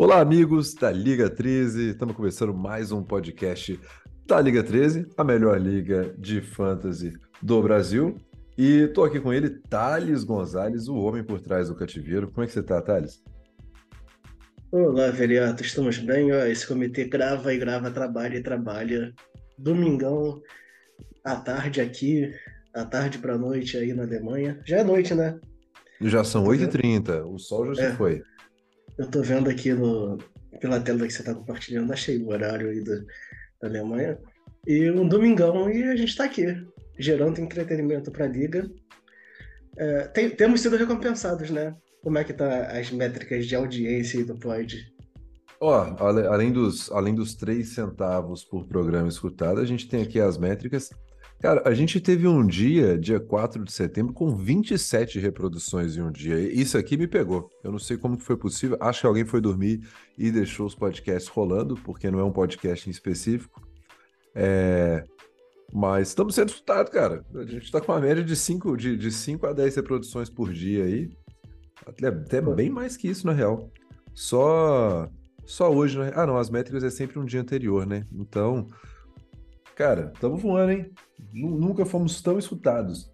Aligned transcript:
Olá, 0.00 0.20
amigos 0.20 0.74
da 0.74 0.92
Liga 0.92 1.28
13. 1.28 1.88
Estamos 1.88 2.14
começando 2.14 2.54
mais 2.54 2.92
um 2.92 3.02
podcast 3.02 3.80
da 4.28 4.40
Liga 4.40 4.62
13, 4.62 5.08
a 5.16 5.24
melhor 5.24 5.60
liga 5.60 6.14
de 6.16 6.40
fantasy 6.40 7.18
do 7.42 7.60
Brasil. 7.60 8.16
E 8.56 8.82
estou 8.82 9.04
aqui 9.04 9.18
com 9.18 9.32
ele, 9.32 9.50
Thales 9.68 10.22
Gonzalez, 10.22 10.86
o 10.86 10.94
homem 10.94 11.24
por 11.24 11.40
trás 11.40 11.66
do 11.66 11.74
cativeiro. 11.74 12.30
Como 12.30 12.44
é 12.44 12.46
que 12.46 12.52
você 12.52 12.60
está, 12.60 12.80
Thales? 12.80 13.24
Olá, 14.70 15.10
Veriato, 15.10 15.64
estamos 15.64 15.98
bem? 15.98 16.30
esse 16.30 16.64
comitê 16.64 17.02
grava 17.02 17.52
e 17.52 17.58
grava, 17.58 17.90
trabalha 17.90 18.36
e 18.36 18.42
trabalha. 18.42 19.12
Domingão, 19.58 20.40
à 21.24 21.34
tarde 21.34 21.80
aqui, 21.80 22.32
à 22.72 22.84
tarde 22.84 23.18
para 23.18 23.36
noite 23.36 23.76
aí 23.76 23.92
na 23.92 24.04
Alemanha. 24.04 24.60
Já 24.64 24.76
é 24.76 24.84
noite, 24.84 25.12
né? 25.12 25.40
Já 26.00 26.22
são 26.22 26.44
8h30, 26.44 27.24
o 27.26 27.36
sol 27.36 27.74
já 27.74 27.82
é. 27.82 27.90
se 27.90 27.96
foi. 27.96 28.22
Eu 28.98 29.08
tô 29.08 29.22
vendo 29.22 29.48
aqui 29.48 29.72
no, 29.72 30.18
pela 30.60 30.80
tela 30.80 31.06
que 31.06 31.12
você 31.12 31.22
tá 31.22 31.34
compartilhando, 31.34 31.92
achei 31.92 32.18
o 32.18 32.28
horário 32.28 32.68
aí 32.70 32.82
da, 32.82 32.96
da 33.60 33.68
Alemanha. 33.68 34.18
E 34.66 34.90
um 34.90 35.08
domingão 35.08 35.70
e 35.70 35.84
a 35.84 35.96
gente 35.96 36.16
tá 36.16 36.24
aqui, 36.24 36.46
gerando 36.98 37.40
entretenimento 37.40 38.10
pra 38.10 38.26
liga. 38.26 38.68
É, 39.76 40.08
tem, 40.08 40.30
temos 40.30 40.60
sido 40.60 40.76
recompensados, 40.76 41.50
né? 41.50 41.76
Como 42.02 42.18
é 42.18 42.24
que 42.24 42.32
tá 42.32 42.66
as 42.66 42.90
métricas 42.90 43.46
de 43.46 43.54
audiência 43.54 44.24
do 44.24 44.36
Pod? 44.36 44.92
Ó, 45.60 45.96
além 46.00 46.52
dos, 46.52 46.90
além 46.90 47.14
dos 47.14 47.34
3 47.34 47.68
centavos 47.68 48.44
por 48.44 48.66
programa 48.66 49.08
escutado, 49.08 49.60
a 49.60 49.64
gente 49.64 49.88
tem 49.88 50.02
aqui 50.02 50.20
as 50.20 50.38
métricas 50.38 50.90
Cara, 51.40 51.62
a 51.64 51.72
gente 51.72 52.00
teve 52.00 52.26
um 52.26 52.44
dia, 52.44 52.98
dia 52.98 53.20
4 53.20 53.62
de 53.62 53.70
setembro, 53.70 54.12
com 54.12 54.34
27 54.34 55.20
reproduções 55.20 55.96
em 55.96 56.02
um 56.02 56.10
dia. 56.10 56.36
Isso 56.36 56.76
aqui 56.76 56.96
me 56.96 57.06
pegou. 57.06 57.48
Eu 57.62 57.70
não 57.70 57.78
sei 57.78 57.96
como 57.96 58.18
foi 58.18 58.36
possível. 58.36 58.76
Acho 58.80 59.02
que 59.02 59.06
alguém 59.06 59.24
foi 59.24 59.40
dormir 59.40 59.80
e 60.16 60.32
deixou 60.32 60.66
os 60.66 60.74
podcasts 60.74 61.28
rolando, 61.28 61.76
porque 61.76 62.10
não 62.10 62.18
é 62.18 62.24
um 62.24 62.32
podcast 62.32 62.88
em 62.88 62.90
específico. 62.90 63.62
É... 64.34 65.04
Mas 65.72 66.08
estamos 66.08 66.34
sendo 66.34 66.48
escutados, 66.48 66.92
cara. 66.92 67.24
A 67.34 67.44
gente 67.44 67.64
está 67.64 67.80
com 67.80 67.92
uma 67.92 68.00
média 68.00 68.24
de 68.24 68.34
5 68.34 68.76
de, 68.76 68.96
de 68.96 69.12
cinco 69.12 69.46
a 69.46 69.52
10 69.52 69.76
reproduções 69.76 70.28
por 70.28 70.52
dia 70.52 70.84
aí. 70.84 71.08
Até, 71.86 72.08
até 72.08 72.40
bem 72.40 72.68
mais 72.68 72.96
que 72.96 73.06
isso, 73.06 73.26
na 73.26 73.32
real. 73.32 73.70
Só 74.12 75.08
só 75.48 75.72
hoje, 75.72 75.98
né? 75.98 76.10
Ah, 76.14 76.26
não, 76.26 76.36
as 76.36 76.50
métricas 76.50 76.84
é 76.84 76.90
sempre 76.90 77.18
um 77.18 77.24
dia 77.24 77.40
anterior, 77.40 77.86
né? 77.86 78.04
Então, 78.12 78.66
cara, 79.78 80.10
estamos 80.12 80.42
voando, 80.42 80.72
hein? 80.72 80.92
Nunca 81.32 81.86
fomos 81.86 82.20
tão 82.20 82.36
escutados. 82.36 83.08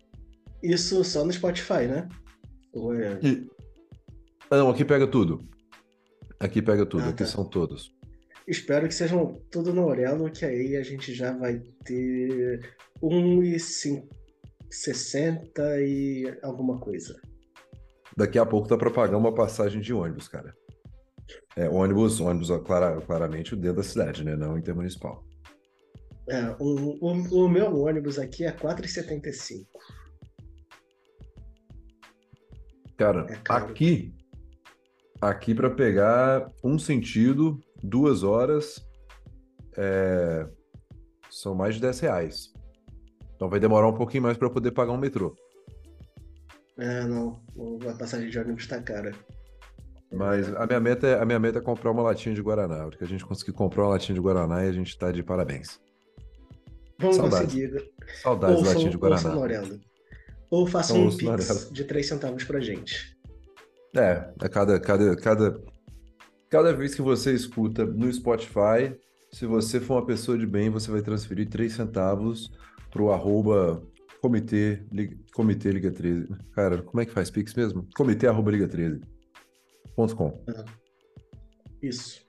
Isso 0.63 1.05
só 1.05 1.23
no 1.23 1.31
Spotify, 1.31 1.87
né? 1.87 2.09
É... 2.75 3.19
E... 3.23 3.47
Ah, 4.51 4.57
não, 4.57 4.71
aqui 4.71 4.83
pega 4.83 5.07
tudo. 5.07 5.47
Aqui 6.41 6.63
pega 6.63 6.87
tudo, 6.87 7.03
ah, 7.03 7.11
aqui 7.11 7.19
tá. 7.19 7.27
são 7.27 7.45
todos. 7.45 7.95
Espero 8.49 8.89
que 8.89 8.95
sejam 8.95 9.43
tudo 9.51 9.75
no 9.75 9.85
Orelo, 9.85 10.31
que 10.31 10.47
aí 10.47 10.77
a 10.77 10.83
gente 10.83 11.13
já 11.13 11.37
vai 11.37 11.59
ter 11.85 12.75
1,60 13.03 14.01
e 15.87 16.39
alguma 16.43 16.81
coisa. 16.81 17.21
Daqui 18.17 18.39
a 18.39 18.47
pouco 18.47 18.69
tá 18.69 18.79
para 18.79 18.91
pagar 18.91 19.19
uma 19.19 19.35
passagem 19.35 19.83
de 19.83 19.93
ônibus, 19.93 20.29
cara. 20.29 20.57
É, 21.57 21.69
ônibus, 21.69 22.21
ônibus 22.21 22.49
claramente 23.07 23.55
dentro 23.55 23.77
da 23.77 23.83
cidade, 23.83 24.25
né? 24.25 24.35
Não 24.35 24.57
intermunicipal. 24.57 25.23
É, 26.29 26.57
o, 26.59 26.97
o, 27.05 27.45
o, 27.45 27.49
meu 27.49 27.77
ônibus 27.83 28.19
aqui 28.19 28.45
é 28.45 28.53
4,75. 28.53 29.67
Cara, 32.97 33.27
é 33.29 33.39
aqui, 33.49 34.15
aqui 35.21 35.55
para 35.55 35.69
pegar 35.69 36.51
um 36.63 36.79
sentido, 36.79 37.61
duas 37.83 38.23
horas, 38.23 38.81
é... 39.77 40.49
são 41.29 41.55
mais 41.55 41.75
de 41.75 41.81
10 41.83 42.01
reais. 42.01 42.53
Então 43.35 43.49
vai 43.49 43.61
demorar 43.61 43.89
um 43.89 43.95
pouquinho 43.95 44.23
mais 44.23 44.39
para 44.39 44.49
poder 44.49 44.71
pagar 44.71 44.93
um 44.93 44.99
metrô. 44.99 45.35
É, 46.79 47.05
não. 47.05 47.41
A 47.89 47.99
passagem 47.99 48.31
de 48.31 48.39
ônibus 48.39 48.67
tá 48.67 48.81
cara. 48.81 49.13
Mas 50.13 50.55
a 50.55 50.67
minha 50.67 50.81
meta 50.81 51.07
é, 51.07 51.21
a 51.21 51.25
minha 51.25 51.39
meta 51.39 51.59
é 51.59 51.63
comprar 51.63 51.91
uma 51.91 52.03
latinha 52.03 52.35
de 52.35 52.41
Guaraná. 52.41 52.85
Porque 52.85 53.05
a 53.05 53.07
gente 53.07 53.25
conseguir 53.25 53.53
comprar 53.53 53.83
uma 53.83 53.91
latinha 53.91 54.15
de 54.15 54.21
Guaraná 54.21 54.65
e 54.65 54.69
a 54.69 54.73
gente 54.73 54.97
tá 54.97 55.11
de 55.11 55.23
parabéns. 55.23 55.81
Vamos 57.05 57.17
Saudades. 57.17 57.53
conseguir. 57.53 57.93
Saudades 58.23 58.63
do 58.63 58.69
latinha 58.69 58.91
de 58.91 58.97
Guaraná. 58.97 59.63
Ou 60.51 60.67
faça 60.67 60.95
um 60.95 61.15
pix 61.15 61.71
de 61.71 61.85
3 61.85 62.07
centavos 62.07 62.45
pra 62.45 62.61
gente. 62.61 63.17
É, 63.97 64.33
a 64.41 64.49
cada, 64.49 64.81
cada, 64.81 65.17
cada, 65.17 65.61
cada 66.49 66.73
vez 66.73 66.95
que 66.95 67.03
você 67.03 67.33
escuta 67.33 67.85
no 67.85 68.13
Spotify, 68.13 68.97
se 69.33 69.47
você 69.47 69.81
for 69.81 69.95
uma 69.95 70.07
pessoa 70.07 70.39
de 70.39 70.47
bem, 70.47 70.71
você 70.71 70.91
vai 70.91 71.03
transferir 71.03 71.49
3 71.49 71.73
centavos 71.73 72.51
pro 72.91 73.11
arroba 73.11 73.83
comitê, 74.21 74.83
liga, 74.91 75.17
comitê 75.35 75.71
Liga 75.71 75.91
13. 75.91 76.29
Cara, 76.53 76.81
como 76.81 77.01
é 77.01 77.05
que 77.05 77.13
faz 77.13 77.31
Pix 77.31 77.53
mesmo? 77.55 77.87
Comitê 77.95 78.27
arroba 78.27 78.51
Liga 78.51 78.67
13. 78.67 79.03
Ponto 79.95 80.17
com. 80.17 80.43
Isso. 81.83 82.23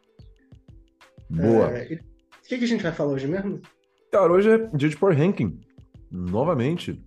Boa. 1.29 1.69
É, 1.69 1.85
o 1.85 2.47
que, 2.47 2.57
que 2.57 2.65
a 2.65 2.67
gente 2.67 2.83
vai 2.83 2.91
falar 2.91 3.13
hoje 3.13 3.27
mesmo? 3.27 3.61
Cara, 4.15 4.31
hoje 4.31 4.49
é 4.49 4.57
dia 4.73 4.87
de 4.87 4.95
Power 4.95 5.17
Ranking. 5.17 5.59
Novamente. 6.09 7.03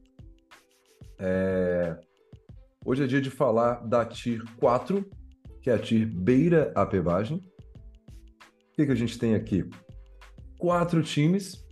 É... 1.18 1.96
Hoje 2.84 3.02
é 3.02 3.06
dia 3.06 3.22
de 3.22 3.30
falar 3.30 3.76
da 3.76 4.04
Tier 4.04 4.42
4, 4.60 5.02
que 5.62 5.70
é 5.70 5.72
a 5.72 5.78
Tier 5.78 6.06
Beira 6.06 6.70
a 6.74 6.84
Pevagem. 6.84 7.38
O 7.38 8.74
que, 8.74 8.84
que 8.84 8.92
a 8.92 8.94
gente 8.94 9.18
tem 9.18 9.34
aqui? 9.34 9.64
Quatro 10.58 11.02
times. 11.02 11.64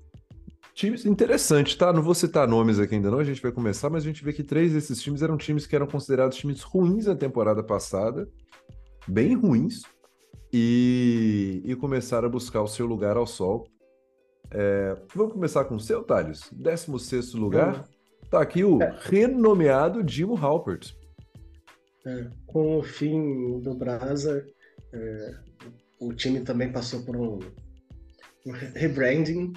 Times 0.73 1.05
interessantes, 1.05 1.75
tá? 1.75 1.93
Não 1.93 2.03
vou 2.03 2.15
citar 2.15 2.49
nomes 2.49 2.79
aqui 2.79 2.95
ainda 2.95 3.11
não, 3.11 3.19
a 3.19 3.25
gente 3.25 3.43
vai 3.43 3.53
começar, 3.53 3.91
mas 3.91 4.05
a 4.05 4.07
gente 4.07 4.25
vê 4.25 4.33
que 4.33 4.43
três 4.43 4.73
desses 4.73 5.03
times 5.03 5.21
eram 5.21 5.37
times 5.37 5.67
que 5.67 5.77
eram 5.77 5.87
considerados 5.87 6.39
times 6.39 6.63
ruins 6.63 7.05
na 7.05 7.15
temporada 7.15 7.63
passada, 7.63 8.27
bem 9.07 9.35
ruins, 9.35 9.83
e, 10.51 11.61
e 11.63 11.77
começaram 11.77 12.27
a 12.27 12.31
buscar 12.31 12.63
o 12.63 12.67
seu 12.67 12.87
lugar 12.87 13.19
ao 13.19 13.27
sol 13.27 13.69
é, 14.51 14.97
vamos 15.15 15.33
começar 15.33 15.65
com 15.65 15.77
o 15.77 15.81
seu, 15.81 16.03
Thales. 16.03 16.49
16 16.53 17.35
lugar. 17.35 17.89
Tá 18.31 18.41
aqui 18.41 18.65
o 18.65 18.83
é. 18.83 18.97
renomeado 19.03 20.03
Dimo 20.03 20.37
Halpert. 20.37 20.95
É, 22.05 22.29
com 22.47 22.79
o 22.79 22.83
fim 22.83 23.61
do 23.61 23.75
Brasa, 23.75 24.47
é, 24.93 25.35
o 26.01 26.13
time 26.13 26.41
também 26.41 26.71
passou 26.71 27.03
por 27.05 27.17
um, 27.17 27.39
um 28.47 28.53
rebranding 28.75 29.53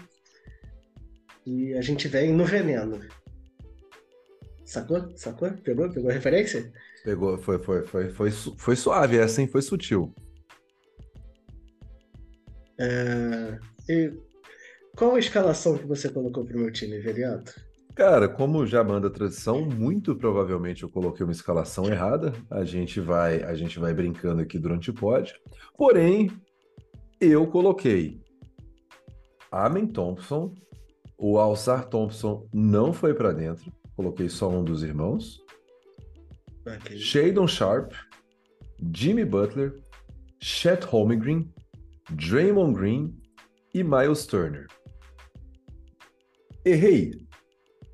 e 1.45 1.73
a 1.73 1.81
gente 1.81 2.07
vem 2.07 2.33
no 2.33 2.45
veneno. 2.45 2.99
Sacou? 4.65 5.11
Sacou? 5.15 5.51
Pegou? 5.63 5.89
Pegou 5.91 6.09
a 6.09 6.13
referência? 6.13 6.71
Pegou, 7.03 7.37
foi, 7.37 7.57
foi, 7.59 7.83
foi, 7.83 8.09
foi, 8.09 8.31
foi 8.31 8.75
suave 8.75 9.17
essa, 9.17 9.41
hein? 9.41 9.47
Foi 9.47 9.61
sutil. 9.61 10.13
É, 12.79 13.59
e 13.89 14.28
qual 14.99 15.15
a 15.15 15.19
escalação 15.19 15.77
que 15.77 15.87
você 15.87 16.09
colocou 16.09 16.43
para 16.43 16.57
o 16.57 16.59
meu 16.59 16.71
time, 16.73 16.99
Veliato? 16.99 17.53
Cara, 17.95 18.27
como 18.27 18.67
já 18.67 18.83
manda 18.83 19.07
a 19.07 19.09
tradição, 19.09 19.65
muito 19.65 20.13
provavelmente 20.13 20.83
eu 20.83 20.89
coloquei 20.89 21.25
uma 21.25 21.31
escalação 21.31 21.85
errada. 21.85 22.33
A 22.49 22.65
gente 22.65 22.99
vai, 22.99 23.41
a 23.43 23.55
gente 23.55 23.79
vai 23.79 23.93
brincando 23.93 24.41
aqui 24.41 24.59
durante 24.59 24.89
o 24.89 24.93
pod. 24.93 25.33
Porém, 25.77 26.29
eu 27.19 27.47
coloquei 27.47 28.21
Amen 29.49 29.87
Thompson, 29.87 30.53
o 31.17 31.39
Alçar 31.39 31.87
Thompson 31.87 32.45
não 32.53 32.91
foi 32.91 33.13
para 33.13 33.31
dentro. 33.31 33.71
Coloquei 33.95 34.27
só 34.27 34.49
um 34.49 34.65
dos 34.65 34.83
irmãos. 34.83 35.39
Okay. 36.61 36.97
Shadon 36.97 37.47
Sharp, 37.47 37.93
Jimmy 38.93 39.23
Butler, 39.23 39.79
Chet 40.41 40.83
Holmgren, 40.85 41.49
Draymond 42.11 42.77
Green 42.77 43.17
e 43.73 43.81
Miles 43.81 44.25
Turner. 44.25 44.67
Errei. 46.65 47.27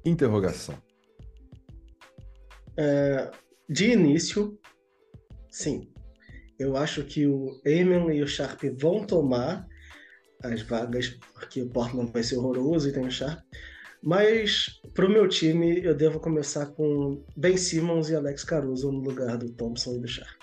Interrogação. 0.03 0.75
É, 2.77 3.31
de 3.69 3.91
início, 3.91 4.57
sim. 5.49 5.91
Eu 6.59 6.77
acho 6.77 7.03
que 7.03 7.25
o 7.25 7.59
Eamon 7.65 8.11
e 8.11 8.21
o 8.21 8.27
Sharp 8.27 8.61
vão 8.79 9.05
tomar 9.05 9.67
as 10.43 10.61
vagas, 10.61 11.09
porque 11.33 11.61
o 11.61 11.69
Portland 11.69 12.11
vai 12.11 12.23
ser 12.23 12.37
horroroso 12.37 12.89
e 12.89 12.93
tem 12.93 13.05
o 13.05 13.11
Sharp. 13.11 13.39
Mas 14.03 14.79
para 14.93 15.05
o 15.05 15.09
meu 15.09 15.27
time, 15.27 15.83
eu 15.83 15.95
devo 15.95 16.19
começar 16.19 16.67
com 16.67 17.23
Ben 17.35 17.57
Simmons 17.57 18.09
e 18.09 18.15
Alex 18.15 18.43
Caruso 18.43 18.91
no 18.91 18.99
lugar 18.99 19.37
do 19.37 19.51
Thompson 19.51 19.95
e 19.95 19.99
do 19.99 20.07
Sharp. 20.07 20.41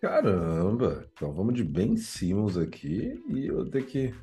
Caramba! 0.00 1.08
Então 1.12 1.32
vamos 1.32 1.54
de 1.54 1.64
Ben 1.64 1.96
Simmons 1.96 2.56
aqui 2.56 3.20
e 3.28 3.46
eu 3.46 3.68
tenho 3.70 3.86
que 3.86 4.14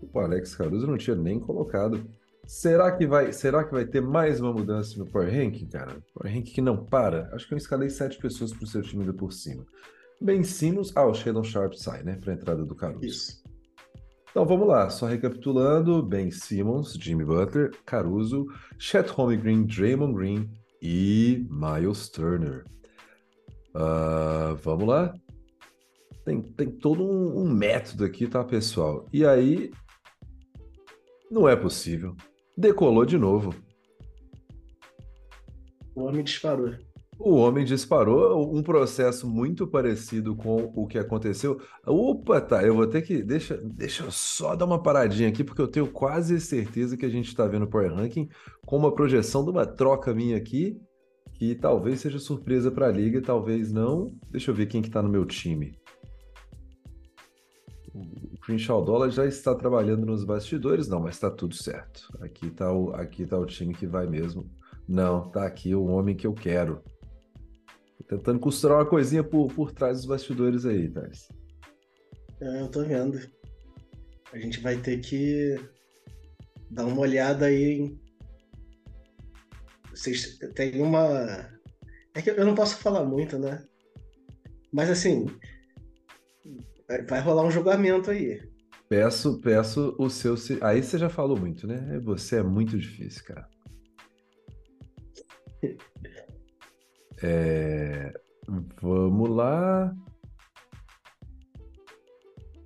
o 0.00 0.20
Alex 0.20 0.54
Caruso 0.54 0.86
não 0.86 0.96
tinha 0.96 1.16
nem 1.16 1.38
colocado. 1.38 2.04
Será 2.46 2.90
que 2.92 3.06
vai, 3.06 3.32
será 3.32 3.62
que 3.62 3.72
vai 3.72 3.84
ter 3.84 4.00
mais 4.00 4.40
uma 4.40 4.52
mudança 4.52 4.98
no 4.98 5.06
Power 5.06 5.30
Ranking, 5.30 5.66
cara? 5.66 5.98
Power 6.14 6.34
Ranking 6.34 6.52
que 6.52 6.62
não 6.62 6.84
para. 6.84 7.28
Acho 7.34 7.46
que 7.46 7.54
eu 7.54 7.58
escalei 7.58 7.90
sete 7.90 8.18
pessoas 8.18 8.52
para 8.52 8.64
o 8.64 8.66
seu 8.66 8.80
time 8.80 9.02
ainda 9.02 9.12
por 9.12 9.32
cima. 9.32 9.64
Ben 10.20 10.42
Simmons. 10.42 10.92
Ah, 10.96 11.06
o 11.06 11.14
Sheldon 11.14 11.44
Sharp 11.44 11.74
sai, 11.74 12.02
né? 12.02 12.16
Para 12.16 12.32
a 12.32 12.34
entrada 12.34 12.64
do 12.64 12.74
Caruso. 12.74 13.04
Isso. 13.04 13.42
Então 14.30 14.46
vamos 14.46 14.68
lá, 14.68 14.88
só 14.90 15.06
recapitulando: 15.06 16.02
Ben 16.02 16.30
Simmons, 16.30 16.94
Jimmy 16.94 17.24
Butler, 17.24 17.70
Caruso, 17.84 18.46
Chet 18.78 19.08
Holmgren, 19.10 19.64
Draymond 19.64 20.14
Green 20.14 20.50
e 20.80 21.46
Miles 21.50 22.08
Turner. 22.08 22.64
Uh, 23.74 24.56
vamos 24.62 24.86
lá? 24.86 25.14
Tem, 26.24 26.42
tem 26.42 26.70
todo 26.70 27.04
um, 27.04 27.42
um 27.42 27.50
método 27.50 28.04
aqui, 28.04 28.26
tá, 28.26 28.44
pessoal? 28.44 29.08
E 29.12 29.24
aí, 29.24 29.70
não 31.30 31.48
é 31.48 31.54
possível. 31.54 32.16
Decolou 32.56 33.04
de 33.04 33.18
novo. 33.18 33.54
O 35.94 36.02
homem 36.02 36.24
disparou. 36.24 36.74
O 37.18 37.34
homem 37.34 37.64
disparou 37.64 38.56
um 38.56 38.62
processo 38.62 39.28
muito 39.28 39.66
parecido 39.66 40.36
com 40.36 40.72
o 40.74 40.86
que 40.86 40.96
aconteceu. 40.96 41.60
Opa, 41.84 42.40
tá, 42.40 42.62
eu 42.62 42.76
vou 42.76 42.86
ter 42.86 43.02
que. 43.02 43.22
Deixa, 43.22 43.56
deixa 43.56 44.04
eu 44.04 44.10
só 44.12 44.54
dar 44.54 44.64
uma 44.64 44.80
paradinha 44.80 45.28
aqui, 45.28 45.42
porque 45.42 45.60
eu 45.60 45.66
tenho 45.66 45.88
quase 45.88 46.40
certeza 46.40 46.96
que 46.96 47.04
a 47.04 47.08
gente 47.08 47.26
está 47.26 47.44
vendo 47.46 47.64
o 47.64 47.68
Power 47.68 47.92
Ranking 47.92 48.28
com 48.64 48.76
uma 48.76 48.94
projeção 48.94 49.44
de 49.44 49.50
uma 49.50 49.66
troca 49.66 50.14
minha 50.14 50.36
aqui, 50.36 50.80
que 51.34 51.56
talvez 51.56 52.00
seja 52.00 52.20
surpresa 52.20 52.70
para 52.70 52.86
a 52.86 52.92
liga, 52.92 53.20
talvez 53.20 53.72
não. 53.72 54.06
Deixa 54.30 54.52
eu 54.52 54.54
ver 54.54 54.66
quem 54.66 54.80
que 54.80 54.90
tá 54.90 55.02
no 55.02 55.08
meu 55.08 55.26
time. 55.26 55.76
Crenshaw 58.48 58.82
Dollar 58.82 59.10
já 59.10 59.26
está 59.26 59.54
trabalhando 59.54 60.06
nos 60.06 60.24
bastidores, 60.24 60.88
não, 60.88 61.00
mas 61.00 61.16
está 61.16 61.30
tudo 61.30 61.54
certo. 61.54 62.08
Aqui 62.18 62.46
está 62.46 62.72
o, 62.72 62.94
aqui 62.94 63.26
tá 63.26 63.38
o 63.38 63.44
time 63.44 63.74
que 63.74 63.86
vai 63.86 64.06
mesmo. 64.06 64.50
Não, 64.88 65.28
tá 65.28 65.44
aqui 65.44 65.74
o 65.74 65.84
homem 65.84 66.16
que 66.16 66.26
eu 66.26 66.32
quero. 66.32 66.82
Tô 67.98 68.16
tentando 68.16 68.40
costurar 68.40 68.78
uma 68.78 68.86
coisinha 68.86 69.22
por, 69.22 69.52
por 69.52 69.70
trás 69.70 69.98
dos 69.98 70.06
bastidores 70.06 70.64
aí, 70.64 70.88
Thais. 70.88 71.28
É, 72.40 72.62
eu 72.62 72.68
tô 72.68 72.82
vendo. 72.84 73.20
A 74.32 74.38
gente 74.38 74.60
vai 74.60 74.78
ter 74.78 74.98
que 75.00 75.56
dar 76.70 76.86
uma 76.86 77.02
olhada 77.02 77.44
aí. 77.44 77.64
Hein? 77.64 78.00
Vocês 79.90 80.38
têm 80.54 80.80
uma. 80.80 81.50
É 82.14 82.22
que 82.22 82.30
eu 82.30 82.46
não 82.46 82.54
posso 82.54 82.78
falar 82.78 83.04
muito, 83.04 83.38
né? 83.38 83.62
Mas 84.72 84.88
assim, 84.88 85.26
vai 87.08 87.20
rolar 87.20 87.44
um 87.44 87.50
julgamento 87.50 88.10
aí. 88.10 88.40
Peço, 88.88 89.38
peço 89.40 89.94
o 89.98 90.08
seu. 90.08 90.34
Aí 90.62 90.82
você 90.82 90.96
já 90.96 91.10
falou 91.10 91.38
muito, 91.38 91.66
né? 91.66 92.00
Você 92.02 92.36
é 92.36 92.42
muito 92.42 92.78
difícil, 92.78 93.24
cara. 93.24 93.48
É... 97.20 98.12
Vamos 98.80 99.28
lá. 99.28 99.92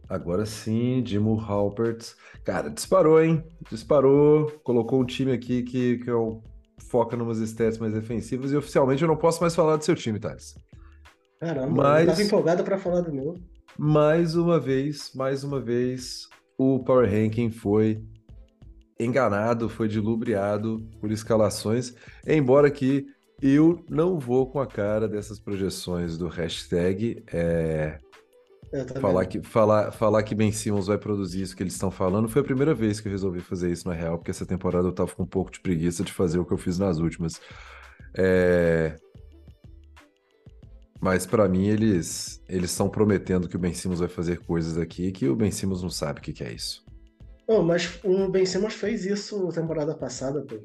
Agora 0.06 0.44
sim, 0.44 1.02
Dimo 1.02 1.40
Halpert. 1.40 2.14
Cara, 2.44 2.68
disparou, 2.68 3.22
hein? 3.22 3.42
Disparou. 3.70 4.50
Colocou 4.62 5.00
um 5.00 5.06
time 5.06 5.32
aqui 5.32 5.62
que, 5.62 5.96
que 5.96 6.10
eu 6.10 6.44
foca 6.82 7.16
numas 7.16 7.38
stats 7.38 7.78
mais 7.78 7.94
defensivas 7.94 8.52
e 8.52 8.56
oficialmente 8.56 9.00
eu 9.00 9.08
não 9.08 9.16
posso 9.16 9.40
mais 9.40 9.54
falar 9.54 9.76
do 9.76 9.84
seu 9.86 9.94
time, 9.94 10.20
Thales. 10.20 10.54
Caramba, 11.40 11.82
Mas... 11.82 12.00
eu 12.02 12.06
tava 12.08 12.22
empolgado 12.22 12.62
para 12.62 12.76
falar 12.76 13.00
do 13.00 13.10
meu. 13.10 13.40
Mais 13.78 14.36
uma 14.36 14.60
vez, 14.60 15.12
mais 15.14 15.44
uma 15.44 15.60
vez, 15.60 16.28
o 16.58 16.78
Power 16.80 17.10
Ranking 17.10 17.50
foi 17.50 18.02
enganado, 19.00 19.68
foi 19.68 19.88
dilubriado 19.88 20.86
por 21.00 21.10
escalações, 21.10 21.94
embora 22.26 22.70
que 22.70 23.06
eu 23.40 23.84
não 23.88 24.18
vou 24.18 24.46
com 24.46 24.60
a 24.60 24.66
cara 24.66 25.08
dessas 25.08 25.40
projeções 25.40 26.16
do 26.16 26.28
hashtag. 26.28 27.24
É... 27.32 27.98
Falar 29.00 29.26
que, 29.26 29.42
falar, 29.42 29.90
falar 29.90 30.22
que 30.22 30.34
Ben 30.34 30.50
Simmons 30.50 30.86
vai 30.86 30.96
produzir 30.96 31.42
isso 31.42 31.54
que 31.54 31.62
eles 31.62 31.74
estão 31.74 31.90
falando 31.90 32.26
foi 32.26 32.40
a 32.40 32.44
primeira 32.44 32.72
vez 32.72 33.00
que 33.00 33.08
eu 33.08 33.12
resolvi 33.12 33.40
fazer 33.40 33.70
isso 33.70 33.86
na 33.86 33.92
real, 33.92 34.16
porque 34.16 34.30
essa 34.30 34.46
temporada 34.46 34.88
eu 34.88 34.92
tava 34.92 35.14
com 35.14 35.24
um 35.24 35.26
pouco 35.26 35.50
de 35.50 35.60
preguiça 35.60 36.02
de 36.02 36.12
fazer 36.12 36.38
o 36.38 36.44
que 36.44 36.52
eu 36.52 36.58
fiz 36.58 36.78
nas 36.78 36.98
últimas. 36.98 37.40
É... 38.16 38.96
Mas 41.02 41.26
para 41.26 41.48
mim 41.48 41.66
eles 41.66 42.40
eles 42.48 42.70
estão 42.70 42.88
prometendo 42.88 43.48
que 43.48 43.56
o 43.56 43.58
Ben 43.58 43.74
Simmons 43.74 43.98
vai 43.98 44.08
fazer 44.08 44.38
coisas 44.38 44.78
aqui 44.78 45.10
que 45.10 45.26
o 45.26 45.34
Ben 45.34 45.50
Simmons 45.50 45.82
não 45.82 45.90
sabe 45.90 46.20
o 46.20 46.22
que, 46.22 46.32
que 46.32 46.44
é 46.44 46.52
isso. 46.52 46.84
Oh, 47.48 47.60
mas 47.60 47.98
o 48.04 48.28
Ben 48.28 48.46
Simmons 48.46 48.74
fez 48.74 49.04
isso 49.04 49.44
na 49.44 49.50
temporada 49.50 49.96
passada, 49.96 50.40
pô. 50.42 50.62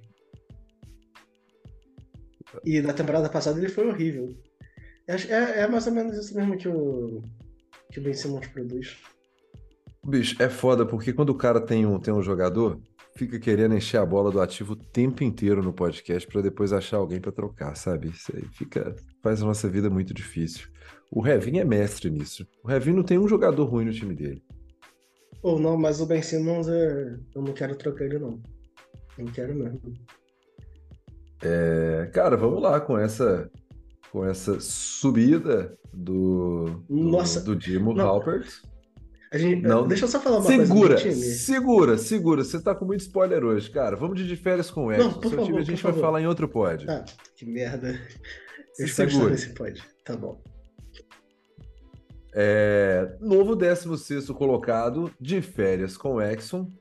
E 2.63 2.80
na 2.81 2.94
temporada 2.94 3.28
passada 3.30 3.57
ele 3.57 3.68
foi 3.68 3.88
horrível. 3.88 4.30
É, 5.07 5.16
é, 5.16 5.60
é 5.62 5.68
mais 5.68 5.88
ou 5.88 5.94
menos 5.94 6.16
isso 6.16 6.36
mesmo 6.36 6.56
que 6.56 6.68
o, 6.68 7.24
que 7.92 8.00
o 8.00 8.04
Ben 8.04 8.13
Simmons 8.13 8.45
produz. 8.48 8.95
Bicho, 10.06 10.42
é 10.42 10.50
foda 10.50 10.86
porque 10.86 11.13
quando 11.13 11.31
o 11.31 11.36
cara 11.36 11.60
tem 11.60 11.84
um, 11.84 12.00
tem 12.00 12.13
um 12.13 12.22
jogador, 12.22 12.80
fica 13.16 13.39
querendo 13.39 13.75
encher 13.75 13.98
a 13.98 14.06
bola 14.06 14.31
do 14.31 14.39
ativo 14.39 14.74
o 14.74 14.75
tempo 14.75 15.24
inteiro 15.24 15.63
no 15.63 15.74
podcast 15.74 16.28
para 16.28 16.42
depois 16.42 16.72
achar 16.72 16.98
alguém 16.98 17.19
para 17.19 17.31
trocar, 17.31 17.75
sabe? 17.75 18.10
Isso 18.10 18.31
aí 18.36 18.45
fica 18.54 18.95
faz 19.21 19.41
a 19.41 19.45
nossa 19.45 19.67
vida 19.67 19.89
muito 19.89 20.13
difícil. 20.13 20.67
O 21.11 21.21
Revin 21.21 21.59
é 21.59 21.65
mestre 21.65 22.09
nisso. 22.09 22.45
O 22.63 22.67
Revin 22.67 22.93
não 22.93 23.03
tem 23.03 23.17
um 23.17 23.27
jogador 23.27 23.65
ruim 23.65 23.85
no 23.85 23.93
time 23.93 24.13
dele. 24.13 24.43
Ou 25.41 25.59
não, 25.59 25.77
mas 25.77 26.01
o 26.01 26.05
Ben 26.05 26.21
Simmons 26.21 26.67
é... 26.67 27.17
eu 27.35 27.41
não 27.41 27.53
quero 27.53 27.75
trocar 27.75 28.05
ele 28.05 28.19
não. 28.19 28.41
Não 29.17 29.25
quero 29.27 29.55
mesmo. 29.55 29.81
É, 31.41 32.09
cara, 32.13 32.35
vamos 32.35 32.61
lá 32.61 32.79
com 32.79 32.97
essa 32.97 33.49
com 34.11 34.25
essa 34.25 34.59
subida 34.59 35.77
do 35.93 36.65
do, 36.89 36.95
Nossa, 36.95 37.41
do 37.41 37.55
Dimo 37.55 37.99
Halpert. 37.99 38.47
A 39.31 39.37
gente, 39.37 39.61
não, 39.61 39.85
deixa 39.85 40.05
eu 40.05 40.07
só 40.07 40.19
falar 40.21 40.37
uma 40.37 40.45
segura, 40.45 41.01
coisa. 41.01 41.11
Segura, 41.11 41.35
segura, 41.35 41.97
segura. 41.97 42.43
Você 42.43 42.61
tá 42.61 42.73
com 42.73 42.85
muito 42.85 43.01
spoiler 43.01 43.43
hoje, 43.43 43.69
cara. 43.69 43.95
Vamos 43.95 44.25
de 44.25 44.35
férias 44.37 44.71
com 44.71 44.85
o 44.85 44.91
Edson. 44.91 45.03
Não, 45.03 45.13
por 45.13 45.29
Seu 45.29 45.31
favor, 45.31 45.45
time 45.45 45.57
a 45.57 45.63
gente 45.63 45.83
vai 45.83 45.91
favor. 45.91 46.01
falar 46.01 46.21
em 46.21 46.27
outro 46.27 46.47
pod. 46.47 46.85
Ah, 46.89 47.03
que 47.35 47.45
merda. 47.45 47.99
Eu 48.79 48.88
segura. 48.88 49.33
esse 49.33 49.50
pod. 49.53 49.83
Tá 50.03 50.15
bom. 50.15 50.41
É, 52.33 53.18
novo 53.19 53.56
16 53.56 54.29
colocado 54.29 55.12
de 55.19 55.41
férias 55.41 55.97
com 55.97 56.15
o 56.15 56.21
Exxon. 56.21 56.71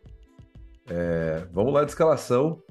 É, 0.88 1.46
vamos 1.52 1.72
lá 1.72 1.84
de 1.84 1.90
escalação. 1.90 2.62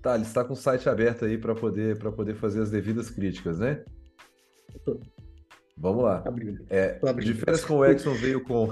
Tá, 0.00 0.14
ele 0.14 0.24
está 0.24 0.44
com 0.44 0.54
o 0.54 0.56
site 0.56 0.88
aberto 0.88 1.24
aí 1.24 1.36
para 1.36 1.54
poder, 1.54 1.98
poder 1.98 2.34
fazer 2.34 2.62
as 2.62 2.70
devidas 2.70 3.10
críticas, 3.10 3.58
né? 3.58 3.84
Vamos 5.76 6.04
lá. 6.04 6.22
É, 6.68 6.98
de 7.14 7.34
férias 7.34 7.64
com 7.64 7.78
o 7.78 7.84
Exxon 7.84 8.14
veio 8.14 8.42
com 8.44 8.68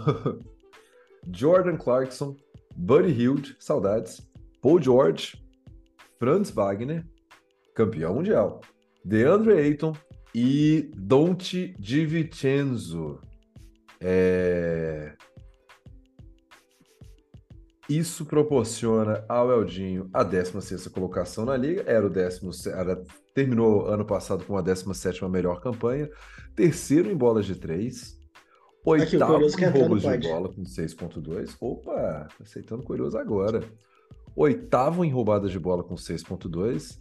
Jordan 1.33 1.76
Clarkson, 1.76 2.37
Buddy 2.76 3.11
Hield, 3.11 3.57
saudades, 3.59 4.23
Paul 4.62 4.81
George, 4.81 5.37
Franz 6.19 6.50
Wagner, 6.50 7.05
campeão 7.75 8.14
mundial, 8.14 8.61
DeAndre 9.05 9.52
Ayton 9.52 9.95
e 10.35 10.90
Dante 10.95 11.75
DiVincenzo. 11.78 13.21
É... 14.00 15.14
Isso 17.88 18.26
proporciona 18.26 19.25
ao 19.26 19.50
Eldinho 19.50 20.11
a 20.12 20.23
16 20.23 20.88
colocação 20.88 21.47
na 21.47 21.57
liga, 21.57 21.83
era 21.87 22.07
o 22.07 22.11
décimo, 22.11 22.50
era, 22.67 23.02
terminou 23.35 23.87
ano 23.87 24.05
passado 24.05 24.45
com 24.45 24.59
a 24.59 24.61
17 24.61 25.25
melhor 25.25 25.61
campanha, 25.62 26.11
terceiro 26.55 27.11
em 27.11 27.17
bolas 27.17 27.47
de 27.47 27.55
três, 27.55 28.19
oitavo 28.85 29.47
Aqui, 29.47 29.64
em 29.64 29.69
roubos 29.71 30.02
de 30.02 30.19
bola 30.19 30.52
com 30.52 30.62
6.2. 30.62 31.57
Opa, 31.59 32.28
aceitando 32.43 32.83
curioso 32.83 33.17
agora. 33.17 33.64
Oitavo 34.37 35.02
em 35.02 35.11
roubadas 35.11 35.50
de 35.50 35.59
bola 35.59 35.83
com 35.83 35.95
6.2, 35.95 36.99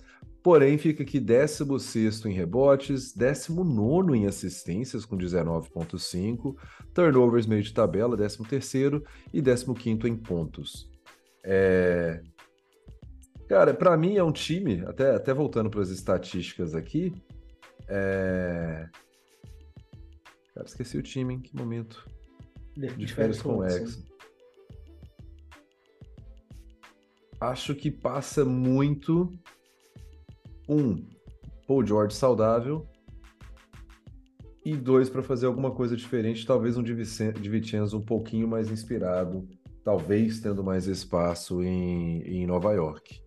Porém, 0.48 0.78
fica 0.78 1.04
aqui 1.04 1.20
16 1.20 2.26
em 2.26 2.32
rebotes, 2.32 3.14
19 3.14 4.18
em 4.18 4.28
assistências 4.28 5.04
com 5.04 5.18
19,5, 5.18 6.56
turnovers 6.94 7.46
meio 7.46 7.62
de 7.62 7.74
tabela, 7.74 8.16
13 8.16 9.04
e 9.34 9.42
15 9.42 10.08
em 10.08 10.16
pontos. 10.16 10.90
É... 11.44 12.22
Cara, 13.50 13.74
para 13.74 13.98
mim 13.98 14.16
é 14.16 14.24
um 14.24 14.32
time, 14.32 14.86
até, 14.88 15.16
até 15.16 15.34
voltando 15.34 15.70
para 15.70 15.82
as 15.82 15.90
estatísticas 15.90 16.74
aqui, 16.74 17.12
é... 17.90 18.88
Cara, 20.54 20.66
esqueci 20.66 20.98
o 20.98 21.04
time, 21.04 21.34
em 21.34 21.42
que 21.42 21.54
momento? 21.54 22.10
De, 22.74 22.88
de 22.88 23.14
férias 23.14 23.42
com 23.42 23.58
o 23.58 23.66
Exxon. 23.66 24.02
Acho 27.38 27.76
que 27.76 27.92
passa 27.92 28.46
muito 28.46 29.30
um, 30.68 31.08
Paul 31.68 31.86
George 31.86 32.16
saudável. 32.16 32.88
E 34.66 34.76
dois, 34.76 35.10
para 35.10 35.24
fazer 35.24 35.46
alguma 35.46 35.72
coisa 35.72 35.96
diferente, 35.96 36.46
talvez 36.46 36.78
um 36.78 36.84
Divincenzo 36.84 37.98
um 37.98 38.04
pouquinho 38.04 38.48
mais 38.48 38.70
inspirado, 38.70 39.48
talvez 39.84 40.42
tendo 40.42 40.62
mais 40.64 40.88
espaço 40.88 41.64
em, 41.64 42.22
em 42.24 42.46
Nova 42.46 42.74
York. 42.74 43.22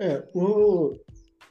É, 0.00 0.26
o, 0.34 0.96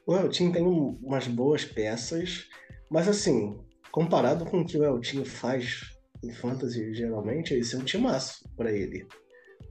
o 0.07 0.29
tem 0.29 0.63
umas 0.63 1.27
boas 1.27 1.63
peças, 1.63 2.49
mas 2.89 3.07
assim, 3.07 3.59
comparado 3.91 4.45
com 4.45 4.61
o 4.61 4.65
que 4.65 4.77
o 4.77 4.83
Eltinho 4.83 5.23
faz 5.23 5.81
em 6.23 6.33
fantasy, 6.33 6.93
geralmente, 6.93 7.53
esse 7.53 7.75
é 7.75 7.77
um 7.79 7.83
timaço 7.83 8.49
para 8.55 8.71
ele, 8.71 9.07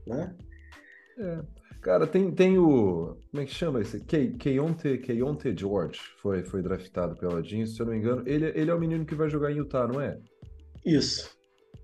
né? 0.07 0.35
É. 1.19 1.60
Cara, 1.81 2.05
tem, 2.05 2.31
tem 2.31 2.59
o. 2.59 3.17
Como 3.31 3.41
é 3.41 3.45
que 3.45 3.53
chama 3.53 3.81
esse? 3.81 3.99
Keonte, 4.01 4.99
Keonte 4.99 5.55
George 5.57 5.99
foi, 6.21 6.43
foi 6.43 6.61
draftado 6.61 7.15
pela 7.15 7.41
Jeans, 7.41 7.75
se 7.75 7.81
eu 7.81 7.87
não 7.87 7.93
me 7.93 7.99
engano. 7.99 8.23
Ele, 8.27 8.51
ele 8.55 8.69
é 8.69 8.73
o 8.73 8.79
menino 8.79 9.03
que 9.03 9.15
vai 9.15 9.27
jogar 9.27 9.51
em 9.51 9.57
Utah, 9.57 9.87
não 9.87 9.99
é? 9.99 10.19
Isso. 10.85 11.35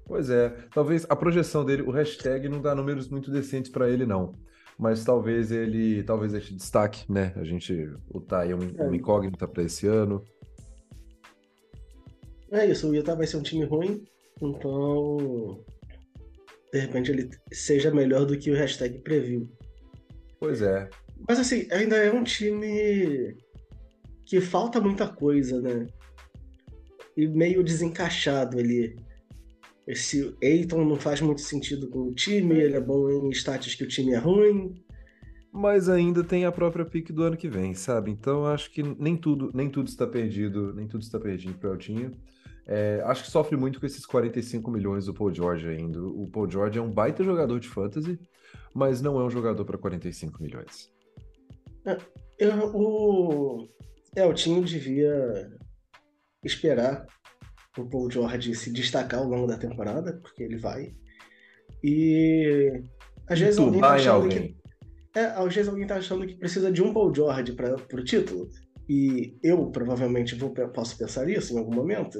Pois 0.05 0.29
é. 0.29 0.49
Talvez 0.71 1.05
a 1.09 1.15
projeção 1.15 1.65
dele, 1.65 1.81
o 1.81 1.89
hashtag 1.89 2.47
não 2.47 2.61
dá 2.61 2.75
números 2.75 3.09
muito 3.09 3.31
decentes 3.31 3.71
para 3.71 3.89
ele, 3.89 4.05
não. 4.05 4.33
Mas 4.77 5.03
talvez 5.03 5.51
ele. 5.51 6.03
Talvez 6.03 6.31
este 6.35 6.53
destaque, 6.55 7.11
né? 7.11 7.33
A 7.35 7.43
gente. 7.43 7.73
O 8.13 8.19
Utah 8.19 8.45
é, 8.45 8.53
um, 8.53 8.59
é. 8.77 8.83
uma 8.83 8.95
incógnita 8.95 9.47
para 9.47 9.63
esse 9.63 9.87
ano. 9.87 10.23
É 12.51 12.67
isso, 12.67 12.87
o 12.87 12.95
Utah 12.95 13.15
vai 13.15 13.25
ser 13.25 13.37
um 13.37 13.43
time 13.43 13.65
ruim, 13.65 14.05
então. 14.39 15.59
De 16.71 16.79
repente 16.79 17.11
ele 17.11 17.29
seja 17.51 17.89
melhor 17.89 18.25
do 18.25 18.37
que 18.37 18.51
o 18.51 18.55
hashtag 18.55 18.99
previu. 18.99 19.49
Pois 20.39 20.61
é. 20.61 20.89
Mas 21.27 21.39
assim, 21.39 21.67
ainda 21.71 21.95
é 21.95 22.11
um 22.11 22.23
time 22.23 23.35
que 24.25 24.41
falta 24.41 24.79
muita 24.79 25.07
coisa, 25.07 25.61
né? 25.61 25.87
E 27.15 27.27
meio 27.27 27.63
desencaixado 27.63 28.59
ali. 28.59 28.95
Esse 29.87 30.35
Eiton 30.41 30.83
não 30.83 30.97
faz 30.97 31.21
muito 31.21 31.41
sentido 31.41 31.89
com 31.89 32.09
o 32.09 32.13
time, 32.13 32.55
ele 32.55 32.75
é 32.75 32.81
bom 32.81 33.09
em 33.09 33.29
status 33.31 33.73
que 33.73 33.85
o 33.85 33.87
time 33.87 34.13
é 34.13 34.17
ruim. 34.17 34.75
Mas 35.51 35.87
ainda 35.87 36.23
tem 36.23 36.45
a 36.45 36.51
própria 36.51 36.85
pique 36.85 37.13
do 37.13 37.23
ano 37.23 37.37
que 37.37 37.47
vem, 37.47 37.73
sabe? 37.73 38.11
Então 38.11 38.45
acho 38.45 38.69
que 38.69 38.83
nem 38.83 39.15
tudo, 39.15 39.49
nem 39.53 39.69
tudo 39.69 39.87
está 39.87 40.05
perdido, 40.05 40.73
nem 40.73 40.87
tudo 40.87 41.01
está 41.01 41.19
perdido 41.19 41.57
para 41.57 41.69
o 41.69 41.73
Eltinho. 41.73 42.11
É, 42.67 43.01
acho 43.05 43.23
que 43.23 43.31
sofre 43.31 43.55
muito 43.55 43.79
com 43.79 43.85
esses 43.85 44.05
45 44.05 44.69
milhões 44.69 45.05
do 45.05 45.13
Paul 45.13 45.33
George 45.33 45.67
ainda. 45.69 46.01
O 46.03 46.27
Paul 46.29 46.51
George 46.51 46.77
é 46.77 46.81
um 46.81 46.91
baita 46.91 47.23
jogador 47.23 47.59
de 47.61 47.69
fantasy, 47.69 48.19
mas 48.73 49.01
não 49.01 49.19
é 49.19 49.23
um 49.23 49.29
jogador 49.29 49.65
para 49.65 49.77
45 49.77 50.41
milhões. 50.41 50.91
É, 51.85 51.97
eu, 52.39 52.75
o 52.75 53.67
Eltinho 54.15 54.63
devia 54.63 55.49
esperar 56.43 57.05
o 57.77 57.85
Paul 57.85 58.09
George 58.09 58.55
se 58.55 58.71
destacar 58.71 59.19
ao 59.19 59.27
longo 59.27 59.47
da 59.47 59.57
temporada, 59.57 60.13
porque 60.21 60.43
ele 60.43 60.57
vai. 60.57 60.93
E 61.83 62.81
às 63.27 63.39
vezes 63.39 63.59
alguém 63.59 63.81
tá 63.81 63.93
achando 63.93 64.23
alguém. 64.23 64.53
que. 64.53 65.19
É, 65.19 65.25
às 65.25 65.53
vezes 65.53 65.69
alguém 65.69 65.87
tá 65.87 65.95
achando 65.95 66.25
que 66.25 66.35
precisa 66.35 66.71
de 66.71 66.81
um 66.81 66.93
Paul 66.93 67.13
George 67.13 67.53
para 67.53 67.75
o 67.75 68.03
título. 68.03 68.49
E 68.89 69.37
eu 69.43 69.69
provavelmente 69.69 70.35
vou, 70.35 70.51
posso 70.51 70.97
pensar 70.97 71.29
isso 71.29 71.53
em 71.53 71.59
algum 71.59 71.75
momento. 71.75 72.19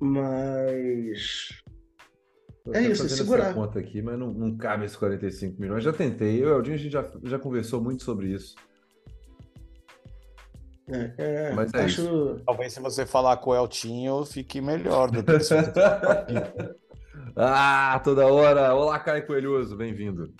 Mas. 0.00 1.48
Tô 2.70 2.78
é 2.78 2.82
isso, 2.82 3.08
segurar. 3.08 3.46
Essa 3.46 3.54
conta 3.54 3.80
aqui, 3.80 4.00
mas 4.00 4.16
não, 4.16 4.32
não 4.32 4.56
cabe 4.56 4.84
esses 4.84 4.96
45 4.96 5.60
milhões. 5.60 5.82
Já 5.82 5.92
tentei. 5.92 6.40
Eu 6.42 6.48
e 6.48 6.52
o 6.52 6.54
Eldinho, 6.56 6.76
a 6.76 6.78
gente 6.78 6.92
já, 6.92 7.04
já 7.24 7.38
conversou 7.38 7.82
muito 7.82 8.04
sobre 8.04 8.28
isso. 8.28 8.54
É, 10.88 11.12
é, 11.18 11.52
mas 11.52 11.74
é 11.74 11.82
acho... 11.82 12.02
isso. 12.02 12.42
Talvez 12.46 12.72
se 12.72 12.80
você 12.80 13.04
falar 13.04 13.36
com 13.38 13.50
o 13.50 13.56
Eltinho, 13.56 14.24
fique 14.24 14.60
melhor 14.60 15.10
do 15.10 15.22
que 15.22 15.32
isso. 15.36 15.54
ah, 17.36 18.00
toda 18.04 18.26
hora. 18.26 18.72
Olá, 18.72 18.98
Caio 19.00 19.26
Coelhoso, 19.26 19.76
bem-vindo. 19.76 20.32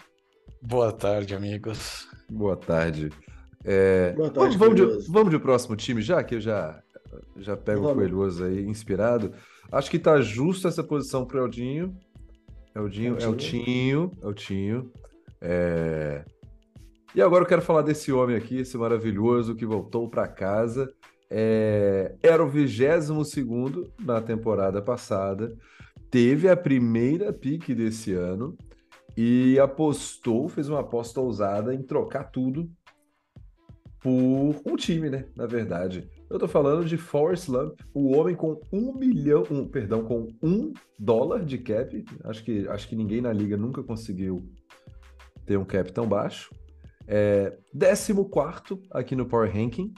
Boa 0.63 0.93
tarde, 0.93 1.35
amigos. 1.35 2.09
Boa 2.29 2.57
tarde. 2.57 3.11
É... 3.65 4.13
Boa 4.13 4.31
tarde, 4.31 4.57
vamos, 4.57 4.79
vamos, 4.79 5.05
de, 5.05 5.13
vamos 5.13 5.31
de 5.31 5.39
próximo 5.39 5.75
time 5.75 6.01
já, 6.01 6.23
que 6.23 6.37
eu 6.37 6.41
já 6.41 6.81
já 7.37 7.57
pego 7.57 7.91
o 7.91 7.95
Coelhoso 7.95 8.45
aí, 8.45 8.65
inspirado. 8.67 9.33
Acho 9.71 9.91
que 9.91 9.99
tá 9.99 10.21
justo 10.21 10.69
essa 10.69 10.83
posição 10.83 11.25
pro 11.25 11.41
Eldinho. 11.41 11.97
Eldinho, 12.75 13.19
Eldinho, 13.19 14.13
Eldinho. 14.23 14.91
É... 15.41 16.25
E 17.15 17.21
agora 17.21 17.43
eu 17.43 17.49
quero 17.49 17.63
falar 17.63 17.83
desse 17.83 18.13
homem 18.13 18.37
aqui, 18.37 18.59
esse 18.59 18.77
maravilhoso 18.77 19.55
que 19.55 19.67
voltou 19.67 20.09
para 20.09 20.29
casa. 20.29 20.93
É... 21.29 22.15
Era 22.23 22.45
o 22.45 22.49
22 22.49 23.29
segundo 23.29 23.93
na 24.01 24.21
temporada 24.21 24.81
passada. 24.81 25.57
Teve 26.11 26.49
a 26.49 26.57
primeira 26.57 27.33
pique 27.33 27.75
desse 27.75 28.13
ano 28.13 28.57
e 29.17 29.59
apostou, 29.59 30.49
fez 30.49 30.69
uma 30.69 30.81
aposta 30.81 31.21
ousada 31.21 31.75
em 31.75 31.83
trocar 31.83 32.25
tudo 32.25 32.71
por 34.01 34.61
um 34.65 34.77
time, 34.77 35.11
né? 35.11 35.27
Na 35.37 35.47
verdade. 35.47 36.09
Eu 36.31 36.39
tô 36.39 36.47
falando 36.47 36.85
de 36.85 36.97
Forrest 36.97 37.49
Lump, 37.49 37.81
o 37.93 38.17
homem 38.17 38.37
com 38.37 38.61
um 38.73 38.95
milhão, 38.95 39.43
um, 39.51 39.67
perdão, 39.67 40.05
com 40.05 40.29
um 40.41 40.73
dólar 40.97 41.45
de 41.45 41.59
cap. 41.59 42.05
Acho 42.23 42.45
que, 42.45 42.69
acho 42.69 42.89
que 42.89 42.95
ninguém 42.95 43.21
na 43.21 43.33
liga 43.33 43.57
nunca 43.57 43.83
conseguiu 43.83 44.49
ter 45.45 45.57
um 45.57 45.65
cap 45.65 45.93
tão 45.93 46.07
baixo. 46.07 46.55
É, 47.09 47.59
14 47.77 48.15
aqui 48.93 49.17
no 49.17 49.27
Power 49.27 49.53
Ranking. 49.53 49.93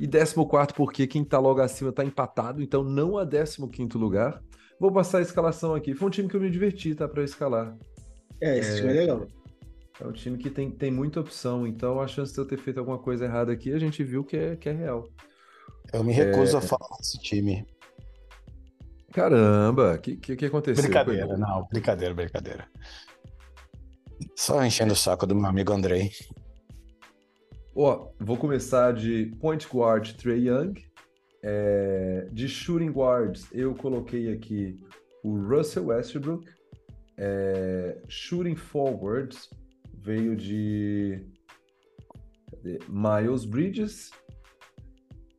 E 0.00 0.08
14 0.08 0.34
porque 0.74 1.06
quem 1.06 1.22
tá 1.22 1.38
logo 1.38 1.60
acima 1.60 1.92
tá 1.92 2.02
empatado, 2.02 2.62
então 2.62 2.82
não 2.82 3.18
a 3.18 3.24
15 3.24 3.98
lugar. 3.98 4.42
Vou 4.80 4.90
passar 4.90 5.18
a 5.18 5.22
escalação 5.22 5.74
aqui. 5.74 5.94
Foi 5.94 6.08
um 6.08 6.10
time 6.10 6.26
que 6.26 6.36
eu 6.36 6.40
me 6.40 6.50
diverti, 6.50 6.94
tá? 6.94 7.06
Pra 7.06 7.22
escalar. 7.22 7.76
É, 8.40 8.58
esse 8.58 8.72
é, 8.72 8.76
time 8.76 8.88
é 8.88 9.00
legal. 9.00 9.26
É 10.00 10.06
um 10.06 10.12
time 10.12 10.38
que 10.38 10.48
tem, 10.48 10.70
tem 10.70 10.90
muita 10.90 11.20
opção, 11.20 11.66
então 11.66 12.00
a 12.00 12.06
chance 12.06 12.32
de 12.32 12.38
eu 12.38 12.46
ter 12.46 12.58
feito 12.58 12.78
alguma 12.78 12.98
coisa 12.98 13.26
errada 13.26 13.52
aqui, 13.52 13.72
a 13.72 13.78
gente 13.78 14.02
viu 14.02 14.24
que 14.24 14.36
é, 14.36 14.56
que 14.56 14.70
é 14.70 14.72
real. 14.72 15.06
Eu 15.92 16.04
me 16.04 16.12
recuso 16.12 16.56
é... 16.56 16.58
a 16.58 16.62
falar 16.62 16.96
desse 16.98 17.18
time. 17.18 17.66
Caramba, 19.12 19.94
o 19.94 19.98
que, 19.98 20.16
que, 20.16 20.36
que, 20.36 20.46
aconteceu? 20.46 20.82
Brincadeira, 20.82 21.36
não, 21.36 21.66
brincadeira, 21.70 22.14
brincadeira. 22.14 22.68
Só 24.34 24.62
enchendo 24.64 24.92
o 24.92 24.96
saco 24.96 25.26
do 25.26 25.34
meu 25.34 25.46
amigo 25.46 25.72
Andrei. 25.72 26.10
Ó, 27.74 28.08
vou 28.18 28.36
começar 28.36 28.92
de 28.92 29.34
point 29.40 29.66
guard 29.68 30.12
Trey 30.14 30.48
Young. 30.48 30.74
É, 31.42 32.28
de 32.32 32.48
shooting 32.48 32.90
guards, 32.90 33.46
eu 33.52 33.74
coloquei 33.74 34.32
aqui 34.32 34.78
o 35.22 35.38
Russell 35.38 35.86
Westbrook. 35.86 36.46
É, 37.16 37.98
shooting 38.08 38.56
forwards 38.56 39.48
veio 39.94 40.36
de 40.36 41.24
cadê? 42.50 42.78
Miles 42.88 43.44
Bridges 43.44 44.10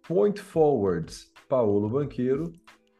Point 0.07 0.39
forwards, 0.39 1.31
Paulo 1.49 1.89
Banqueiro. 1.89 2.51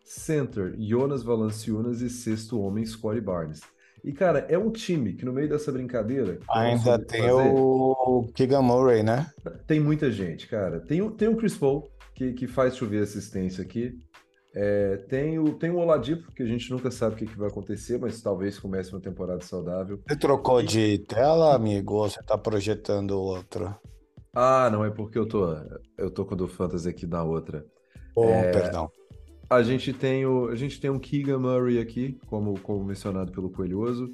Center, 0.04 0.76
Jonas 0.80 1.24
Valanciunas. 1.24 2.02
E 2.02 2.10
sexto 2.10 2.60
homem, 2.60 2.86
Scottie 2.86 3.22
Barnes. 3.22 3.62
E, 4.04 4.14
cara, 4.14 4.46
é 4.50 4.58
um 4.58 4.72
time 4.72 5.14
que 5.14 5.26
no 5.26 5.34
meio 5.34 5.50
dessa 5.50 5.72
brincadeira. 5.72 6.40
Ainda 6.50 7.00
tem 7.00 7.24
fazer, 7.24 7.54
o 7.54 8.30
Keegan 8.34 8.62
Murray, 8.62 9.04
né? 9.04 9.30
Tem 9.66 9.80
muita 9.80 10.12
gente, 10.12 10.48
cara. 10.48 10.80
Tem, 10.80 11.02
o, 11.02 11.12
tem 11.12 11.28
o 11.28 11.36
Chris 11.36 11.58
Paul, 11.58 11.90
que, 12.16 12.34
que 12.34 12.48
faz 12.48 12.78
chover 12.78 13.04
assistência 13.04 13.64
aqui. 13.64 13.98
É, 14.56 14.98
tem, 15.10 15.38
o, 15.38 15.54
tem 15.54 15.70
o 15.70 15.78
Oladipo, 15.78 16.32
que 16.32 16.42
a 16.42 16.46
gente 16.46 16.72
nunca 16.72 16.90
sabe 16.90 17.16
o 17.16 17.18
que, 17.18 17.26
que 17.28 17.38
vai 17.38 17.50
acontecer, 17.50 18.00
mas 18.00 18.22
talvez 18.22 18.58
comece 18.58 18.92
uma 18.92 19.02
temporada 19.02 19.42
saudável. 19.42 20.00
Você 20.08 20.18
trocou 20.18 20.64
de 20.64 21.00
tela, 21.00 21.54
amigo, 21.54 21.96
ou 21.96 22.10
você 22.10 22.24
tá 22.24 22.38
projetando 22.38 23.12
outra? 23.12 23.78
Ah, 24.40 24.70
não, 24.70 24.86
é 24.86 24.92
porque 24.92 25.18
eu 25.18 25.28
tô, 25.28 25.48
eu 25.98 26.12
tô 26.12 26.24
com 26.24 26.36
o 26.36 26.38
do 26.38 26.48
Fantasy 26.48 26.88
aqui 26.88 27.08
na 27.08 27.24
outra. 27.24 27.66
Oh, 28.16 28.26
é, 28.26 28.52
perdão. 28.52 28.88
A 29.50 29.64
gente 29.64 29.92
tem 29.92 30.28
o, 30.28 30.50
a 30.50 30.56
gente 30.56 30.80
tem 30.80 30.92
um 30.92 31.00
Keegan 31.00 31.40
Murray 31.40 31.80
aqui, 31.80 32.20
como, 32.28 32.60
como 32.60 32.86
mencionado 32.86 33.32
pelo 33.32 33.50
Coelhoso. 33.50 34.14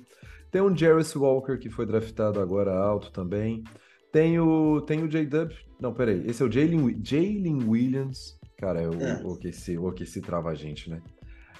Tem 0.50 0.62
um 0.62 0.74
Jarvis 0.74 1.14
Walker 1.14 1.58
que 1.58 1.70
foi 1.70 1.86
draftado 1.86 2.40
agora 2.40 2.74
alto 2.74 3.12
também. 3.12 3.66
Tem 4.14 4.40
o, 4.40 4.80
tem 4.80 5.04
o 5.04 5.10
J-Dub. 5.10 5.52
Não, 5.78 5.94
peraí. 5.94 6.24
Esse 6.26 6.42
é 6.42 6.46
o 6.46 6.52
Jalen 6.52 7.68
Williams. 7.68 8.40
Cara, 8.58 8.82
é 8.82 8.88
o, 8.88 8.94
é. 8.94 9.22
o 9.26 9.34
OKC, 9.34 9.78
o 9.78 9.90
OKC 9.90 10.22
trava 10.22 10.52
a 10.52 10.56
gente, 10.56 10.90
né? 10.90 11.02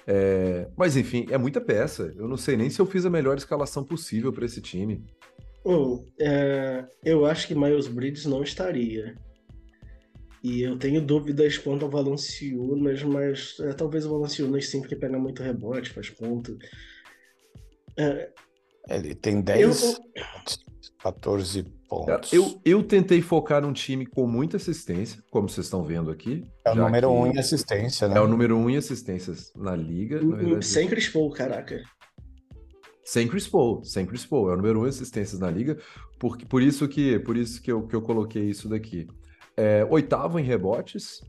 É, 0.06 0.70
mas 0.74 0.96
enfim, 0.96 1.26
é 1.28 1.36
muita 1.36 1.60
peça. 1.60 2.14
Eu 2.16 2.26
não 2.26 2.38
sei 2.38 2.56
nem 2.56 2.70
se 2.70 2.80
eu 2.80 2.86
fiz 2.86 3.04
a 3.04 3.10
melhor 3.10 3.36
escalação 3.36 3.84
possível 3.84 4.32
para 4.32 4.46
esse 4.46 4.62
time. 4.62 5.04
É, 6.20 6.84
eu 7.04 7.24
acho 7.24 7.48
que 7.48 7.54
Miles 7.54 7.88
Bridges 7.88 8.26
não 8.26 8.42
estaria. 8.42 9.16
E 10.42 10.60
eu 10.60 10.78
tenho 10.78 11.00
dúvidas 11.00 11.56
quanto 11.56 11.86
ao 11.86 11.90
Valanciunas, 11.90 13.02
mas 13.02 13.56
é, 13.60 13.72
talvez 13.72 14.04
o 14.04 14.10
Valanciunas 14.10 14.68
sim, 14.68 14.80
porque 14.80 14.94
pega 14.94 15.18
muito 15.18 15.42
rebote, 15.42 15.90
faz 15.90 16.10
ponto. 16.10 16.58
É, 17.96 18.30
Ele 18.88 19.14
tem 19.14 19.40
10, 19.40 19.82
eu... 19.82 19.96
14 20.98 21.62
pontos. 21.88 22.32
Eu, 22.32 22.60
eu 22.64 22.82
tentei 22.82 23.22
focar 23.22 23.62
num 23.62 23.72
time 23.72 24.04
com 24.04 24.26
muita 24.26 24.58
assistência, 24.58 25.22
como 25.30 25.48
vocês 25.48 25.66
estão 25.66 25.82
vendo 25.82 26.10
aqui. 26.10 26.44
É 26.64 26.72
o 26.72 26.74
número 26.74 27.10
1 27.10 27.20
um 27.20 27.26
em 27.26 27.38
assistência, 27.38 28.08
né? 28.08 28.16
É 28.16 28.20
o 28.20 28.28
número 28.28 28.56
1 28.56 28.60
um 28.60 28.70
em 28.70 28.76
assistências 28.76 29.52
na 29.54 29.74
liga. 29.74 30.22
Na 30.22 30.36
verdade, 30.36 30.66
Sem 30.66 30.88
Chris 30.88 31.08
Paul, 31.08 31.30
caraca. 31.30 31.82
Sem 33.04 33.28
Chris 33.28 33.46
Paul, 33.46 33.84
sem 33.84 34.06
Chris 34.06 34.24
Paul. 34.24 34.50
É 34.50 34.54
o 34.54 34.56
número 34.56 34.80
um 34.80 34.86
em 34.86 34.88
assistências 34.88 35.38
na 35.40 35.50
liga. 35.50 35.78
Por, 36.18 36.38
por 36.46 36.62
isso 36.62 36.88
que, 36.88 37.18
por 37.20 37.36
isso 37.36 37.60
que, 37.60 37.70
eu, 37.70 37.82
que 37.86 37.94
eu 37.94 38.00
coloquei 38.02 38.44
isso 38.44 38.68
daqui. 38.68 39.06
É, 39.56 39.86
oitavo 39.90 40.38
em 40.38 40.42
rebotes. 40.42 41.22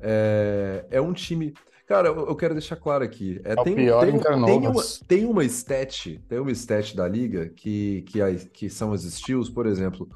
É, 0.00 0.84
é 0.90 1.00
um 1.00 1.12
time. 1.12 1.54
Cara, 1.86 2.08
eu, 2.08 2.26
eu 2.28 2.36
quero 2.36 2.54
deixar 2.54 2.76
claro 2.76 3.04
aqui. 3.04 3.40
É, 3.44 3.52
É 3.52 3.56
tem, 3.62 3.74
pior 3.74 4.04
tem, 4.06 4.16
em 4.16 4.20
tem, 4.20 4.58
uma, 4.68 4.82
tem 5.08 5.24
uma 5.26 5.44
stat, 5.44 6.20
tem 6.28 6.38
uma 6.38 6.52
stat 6.52 6.94
da 6.96 7.08
liga 7.08 7.48
que, 7.48 8.02
que, 8.08 8.20
a- 8.20 8.34
que 8.34 8.68
são 8.70 8.92
as 8.92 9.02
steals, 9.02 9.48
por 9.48 9.66
exemplo. 9.66 10.08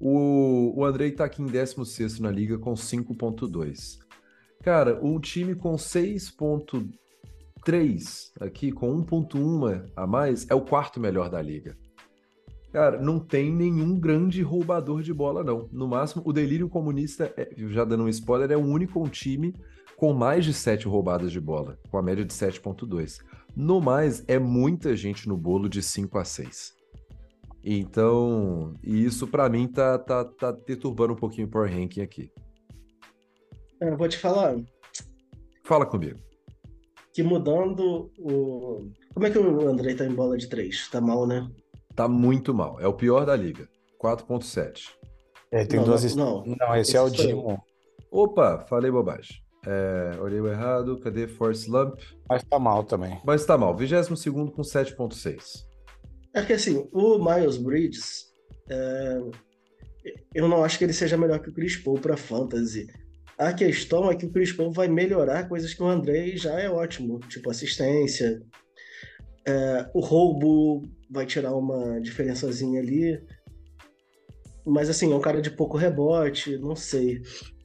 O, 0.00 0.72
o 0.76 0.84
Andrei 0.84 1.12
tá 1.12 1.24
aqui 1.24 1.40
em 1.42 1.46
16º 1.46 2.20
na 2.20 2.30
liga 2.30 2.58
com 2.58 2.74
5.2. 2.74 3.98
Cara, 4.62 4.98
um 5.02 5.18
time 5.20 5.54
com 5.54 5.74
6.3 7.64 8.32
aqui, 8.40 8.70
com 8.70 9.02
1.1 9.02 9.90
a 9.96 10.06
mais, 10.06 10.46
é 10.48 10.54
o 10.54 10.60
quarto 10.60 11.00
melhor 11.00 11.30
da 11.30 11.40
liga. 11.40 11.76
Cara, 12.72 13.00
não 13.00 13.20
tem 13.20 13.52
nenhum 13.52 13.98
grande 13.98 14.42
roubador 14.42 15.00
de 15.02 15.14
bola, 15.14 15.44
não. 15.44 15.68
No 15.72 15.86
máximo, 15.86 16.22
o 16.26 16.32
Delírio 16.32 16.68
Comunista, 16.68 17.32
é- 17.36 17.48
já 17.68 17.84
dando 17.84 18.04
um 18.04 18.08
spoiler, 18.08 18.50
é 18.50 18.56
o 18.56 18.64
único 18.64 19.08
time 19.08 19.54
com 19.96 20.12
mais 20.12 20.44
de 20.44 20.52
7 20.52 20.88
roubadas 20.88 21.30
de 21.30 21.40
bola, 21.40 21.78
com 21.88 21.96
a 21.96 22.02
média 22.02 22.24
de 22.24 22.32
7.2. 22.32 23.20
No 23.56 23.80
mais, 23.80 24.24
é 24.26 24.38
muita 24.38 24.96
gente 24.96 25.28
no 25.28 25.36
bolo 25.36 25.68
de 25.68 25.80
5 25.82 26.18
a 26.18 26.24
6. 26.24 26.74
Então, 27.62 28.74
e 28.82 29.04
isso 29.04 29.26
pra 29.28 29.48
mim 29.48 29.68
tá, 29.68 29.96
tá, 29.96 30.24
tá 30.24 30.50
deturbando 30.50 31.14
um 31.14 31.16
pouquinho 31.16 31.46
o 31.46 31.50
Power 31.50 31.72
Ranking 31.72 32.02
aqui. 32.02 32.30
Eu 33.80 33.96
vou 33.96 34.08
te 34.08 34.18
falar 34.18 34.56
Fala 35.64 35.86
comigo. 35.86 36.18
Que 37.14 37.22
mudando 37.22 38.10
o. 38.18 38.90
Como 39.14 39.24
é 39.24 39.30
que 39.30 39.38
o 39.38 39.68
Andrei 39.68 39.94
tá 39.94 40.04
em 40.04 40.12
bola 40.12 40.36
de 40.36 40.48
três? 40.48 40.88
Tá 40.90 41.00
mal, 41.00 41.26
né? 41.26 41.48
Tá 41.94 42.08
muito 42.08 42.52
mal. 42.52 42.80
É 42.80 42.88
o 42.88 42.92
pior 42.92 43.24
da 43.24 43.36
liga. 43.36 43.68
4.7. 44.02 44.88
É, 45.52 45.64
tem 45.64 45.78
Não, 45.78 45.86
duas. 45.86 46.16
não, 46.16 46.44
não. 46.44 46.56
Não, 46.58 46.76
esse, 46.76 46.96
é 46.96 47.00
o 47.00 47.06
Esse. 47.06 47.28
Dimo. 47.28 47.62
Opa, 48.10 48.66
falei 48.68 48.90
bobagem. 48.90 49.36
É, 49.64 50.18
olhei 50.20 50.40
o 50.40 50.48
errado. 50.48 50.98
Cadê 50.98 51.28
Force 51.28 51.70
Lump? 51.70 52.00
Mas 52.28 52.42
tá 52.42 52.58
mal 52.58 52.82
também. 52.82 53.20
Mas 53.24 53.46
tá 53.46 53.56
mal. 53.56 53.76
22º 53.76 54.50
com 54.50 54.62
7.6. 54.62 55.64
É 56.34 56.42
que 56.42 56.52
assim, 56.52 56.88
o 56.92 57.18
Miles 57.24 57.56
Bridges, 57.56 58.24
é, 58.68 59.20
eu 60.34 60.48
não 60.48 60.64
acho 60.64 60.78
que 60.78 60.84
ele 60.84 60.92
seja 60.92 61.16
melhor 61.16 61.38
que 61.38 61.48
o 61.48 61.54
Chris 61.54 61.76
Paul 61.76 62.00
para 62.00 62.16
fantasy. 62.16 62.88
A 63.38 63.52
questão 63.52 64.10
é 64.10 64.14
que 64.14 64.26
o 64.26 64.30
Chris 64.30 64.52
Paul 64.52 64.72
vai 64.72 64.88
melhorar 64.88 65.48
coisas 65.48 65.74
que 65.74 65.82
o 65.82 65.88
Andrei 65.88 66.36
já 66.36 66.58
é 66.58 66.70
ótimo, 66.70 67.18
tipo 67.28 67.50
assistência, 67.50 68.40
é, 69.46 69.90
o 69.92 70.00
roubo 70.00 70.88
vai 71.10 71.26
tirar 71.26 71.54
uma 71.54 72.00
diferençazinha 72.00 72.80
ali. 72.80 73.20
Mas 74.66 74.88
assim, 74.88 75.12
é 75.12 75.14
um 75.14 75.20
cara 75.20 75.42
de 75.42 75.50
pouco 75.50 75.76
rebote, 75.76 76.56
não 76.56 76.74
sei. 76.74 77.20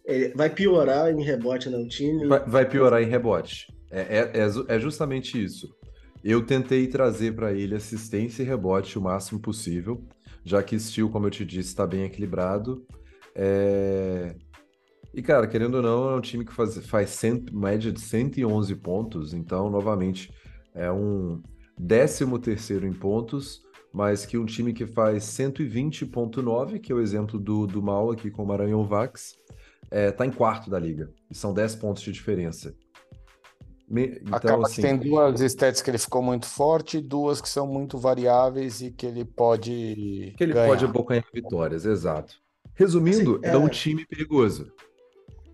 É, 0.05 0.29
vai 0.29 0.49
piorar 0.49 1.11
em 1.11 1.23
rebote 1.23 1.69
no 1.69 1.87
time. 1.87 2.27
Vai, 2.27 2.45
vai 2.45 2.69
piorar 2.69 3.01
em 3.01 3.09
rebote. 3.09 3.67
É, 3.89 4.01
é, 4.01 4.31
é, 4.33 4.75
é 4.75 4.79
justamente 4.79 5.41
isso. 5.41 5.73
Eu 6.21 6.45
tentei 6.45 6.85
trazer 6.87 7.33
para 7.33 7.53
ele 7.53 7.75
assistência 7.75 8.43
e 8.43 8.45
rebote 8.45 8.99
o 8.99 9.01
máximo 9.01 9.39
possível, 9.39 10.03
já 10.43 10.61
que 10.61 10.77
Steel, 10.77 11.09
como 11.09 11.27
eu 11.27 11.31
te 11.31 11.45
disse, 11.45 11.69
está 11.69 11.87
bem 11.87 12.03
equilibrado. 12.03 12.85
É, 13.33 14.35
E, 15.13 15.21
cara, 15.21 15.47
querendo 15.47 15.75
ou 15.75 15.81
não, 15.81 16.09
é 16.11 16.15
um 16.15 16.21
time 16.21 16.45
que 16.45 16.53
faz, 16.53 16.77
faz 16.85 17.09
cento- 17.11 17.55
média 17.55 17.91
de 17.91 17.99
111 17.99 18.75
pontos, 18.75 19.33
então, 19.33 19.69
novamente, 19.69 20.31
é 20.73 20.91
um 20.91 21.41
13 21.87 22.37
terceiro 22.39 22.85
em 22.85 22.93
pontos, 22.93 23.61
mas 23.91 24.25
que 24.25 24.37
um 24.37 24.45
time 24.45 24.71
que 24.71 24.85
faz 24.85 25.23
120.9, 25.23 26.79
que 26.79 26.91
é 26.91 26.95
o 26.95 27.01
exemplo 27.01 27.39
do, 27.39 27.65
do 27.65 27.81
Mal 27.81 28.11
aqui 28.11 28.29
com 28.29 28.43
o 28.43 28.47
Maranhão 28.47 28.85
Vax, 28.85 29.35
é, 29.89 30.11
tá 30.11 30.25
em 30.25 30.31
quarto 30.31 30.69
da 30.69 30.77
liga. 30.77 31.09
E 31.29 31.35
são 31.35 31.53
10 31.53 31.75
pontos 31.75 32.03
de 32.03 32.11
diferença. 32.11 32.75
Me- 33.89 34.19
Então, 34.21 34.35
Acaba 34.35 34.67
assim, 34.67 34.75
que 34.75 34.81
tem 34.87 34.95
duas 34.97 35.41
stats 35.41 35.81
que 35.81 35.89
ele 35.89 35.97
ficou 35.97 36.21
muito 36.21 36.45
forte, 36.45 37.01
duas 37.01 37.41
que 37.41 37.49
são 37.49 37.65
muito 37.65 37.97
variáveis 37.97 38.81
e 38.81 38.91
que 38.91 39.07
ele 39.07 39.25
pode 39.25 40.35
que 40.37 40.43
ele 40.43 40.53
ganhar. 40.53 40.67
pode 40.67 40.85
abocanhar 40.85 41.25
vitórias, 41.33 41.83
exato. 41.87 42.35
Resumindo, 42.75 43.37
Assim, 43.37 43.45
é... 43.45 43.49
é- 43.49 43.57
um 43.57 43.67
time 43.67 44.05
perigoso. 44.05 44.71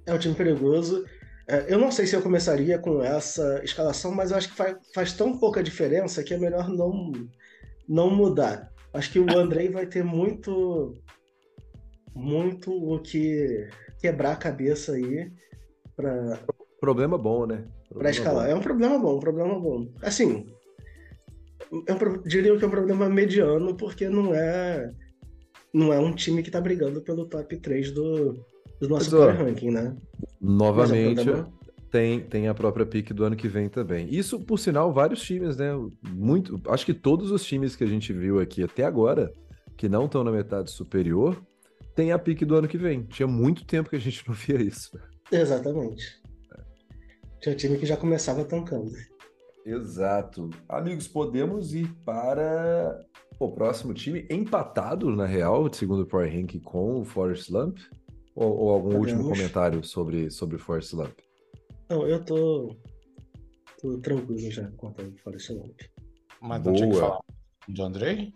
É 0.06 0.14
um 0.14 0.20
time 0.20 0.36
perigoso. 0.36 1.06
É, 1.48 1.72
eu 1.72 1.78
não 1.78 1.92
sei 1.92 2.08
se 2.08 2.16
eu 2.16 2.22
começaria 2.22 2.80
com 2.80 3.04
essa 3.04 3.62
escalação, 3.64 4.12
mas 4.14 4.32
eu 4.32 4.38
acho 4.38 4.50
que 4.50 4.56
faz, 4.56 4.76
faz 4.94 5.14
tão 5.14 5.38
pouca 5.38 5.62
diferença 5.64 6.24
que 6.24 6.34
é 6.34 6.38
melhor 6.38 6.70
não, 6.70 7.12
não 7.88 8.10
mudar. 8.10 8.72
Acho 8.94 9.12
que 9.12 9.20
o 9.20 9.38
Andrei 9.38 9.70
vai 9.70 9.86
ter 9.86 10.04
muito, 10.04 10.94
muito 12.16 12.72
o 12.72 13.00
que 13.00 13.68
quebrar 14.00 14.32
a 14.34 14.38
cabeça 14.38 14.94
aí 14.94 15.32
para 15.96 16.40
Problema 16.80 17.18
bom, 17.18 17.46
né? 17.46 17.66
para 17.94 18.10
escalar. 18.10 18.46
bom. 18.46 18.52
É 18.52 18.56
um 18.56 18.62
problema 18.62 19.00
bom, 19.00 19.18
um 19.18 19.20
problema 19.20 19.60
bom. 19.60 19.88
Assim, 20.02 20.46
eu 21.88 21.96
pro- 21.96 22.22
diria 22.24 22.56
que 22.58 22.64
é 22.64 22.68
um 22.68 22.72
problema 22.72 23.10
mediano, 23.10 23.76
porque 23.76 24.10
não 24.10 24.34
é 24.34 24.92
não 25.74 25.92
é 25.92 26.00
um 26.00 26.14
time 26.16 26.42
que 26.42 26.52
tá 26.52 26.62
brigando 26.62 27.02
pelo 27.02 27.28
top 27.28 27.58
3 27.58 27.92
do, 27.92 28.46
do 28.80 28.90
nosso 28.90 29.18
Ranking, 29.20 29.72
né? 29.72 29.96
É 29.96 30.26
Novamente, 30.42 31.16
problema- 31.24 31.54
tem, 31.92 32.20
tem 32.20 32.48
a 32.48 32.54
própria 32.54 32.86
pique 32.86 33.14
do 33.14 33.24
ano 33.24 33.36
que 33.36 33.48
vem 33.48 33.70
também. 33.70 34.08
Isso, 34.14 34.40
por 34.40 34.60
sinal, 34.60 34.92
vários 34.92 35.22
times, 35.22 35.56
né? 35.58 35.70
Muito, 36.12 36.60
acho 36.68 36.86
que 36.86 36.94
todos 36.94 37.32
os 37.32 37.44
times 37.46 37.76
que 37.76 37.84
a 37.84 37.88
gente 37.88 38.12
viu 38.12 38.40
aqui 38.40 38.64
até 38.64 38.84
agora, 38.84 39.32
que 39.78 39.88
não 39.88 40.06
estão 40.06 40.24
na 40.24 40.32
metade 40.32 40.72
superior, 40.72 41.42
tem 41.96 42.12
a 42.12 42.20
pique 42.20 42.44
do 42.44 42.56
ano 42.56 42.68
que 42.68 42.78
vem. 42.78 43.04
Tinha 43.04 43.28
muito 43.28 43.66
tempo 43.66 43.90
que 43.90 43.96
a 43.96 44.00
gente 44.00 44.24
não 44.28 44.36
via 44.36 44.62
isso. 44.62 45.00
Exatamente. 45.32 46.22
Tinha 47.42 47.56
time 47.56 47.78
que 47.78 47.86
já 47.86 47.96
começava 47.96 48.44
tancando. 48.44 48.92
Exato. 49.66 50.50
Amigos, 50.68 51.08
podemos 51.08 51.74
ir 51.74 51.90
para 52.06 53.00
o 53.40 53.52
próximo 53.52 53.94
time 53.94 54.26
empatado, 54.30 55.10
na 55.16 55.26
real, 55.26 55.72
segundo 55.74 56.02
o 56.04 56.06
Power 56.06 56.32
Rank, 56.32 56.60
com 56.62 57.00
o 57.02 57.06
Forest 57.06 57.52
Lump? 57.52 57.78
Ou, 58.36 58.58
ou 58.58 58.70
algum 58.70 58.98
último 58.98 59.20
Podemos. 59.24 59.38
comentário 59.38 59.84
sobre, 59.84 60.30
sobre 60.30 60.58
o 60.58 60.60
Forest 60.60 60.96
Lump? 60.96 61.18
Não, 61.90 62.06
eu 62.08 62.24
tô, 62.24 62.76
tô 63.82 63.98
tranquilo 64.00 64.52
já 64.52 64.70
quanto 64.78 65.02
ao 65.02 65.12
Forest 65.24 65.54
Lump. 65.54 65.80
Mas 66.42 66.64
não 66.64 66.74
tinha 66.74 66.88
que 66.90 66.96
Boa. 66.96 67.08
falar 67.08 67.22
do 67.68 67.84
Andrei? 67.84 68.34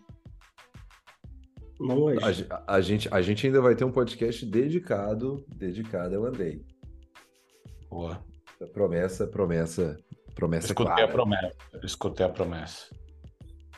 Não 1.78 1.98
hoje. 1.98 2.46
A, 2.50 2.74
a 2.74 2.80
gente, 2.80 3.08
a 3.12 3.22
gente 3.22 3.46
ainda 3.46 3.60
vai 3.60 3.74
ter 3.74 3.84
um 3.84 3.92
podcast 3.92 4.44
dedicado, 4.44 5.44
dedicado 5.48 6.16
ao 6.16 6.24
Andrei. 6.26 6.64
Boa. 7.88 8.22
Promessa, 8.72 9.26
promessa, 9.26 9.98
promessa 10.34 10.66
Escutei 10.66 10.94
clara. 10.94 11.04
a 11.04 11.08
promessa. 11.08 11.56
Escutei 11.82 12.26
a 12.26 12.28
promessa. 12.28 12.99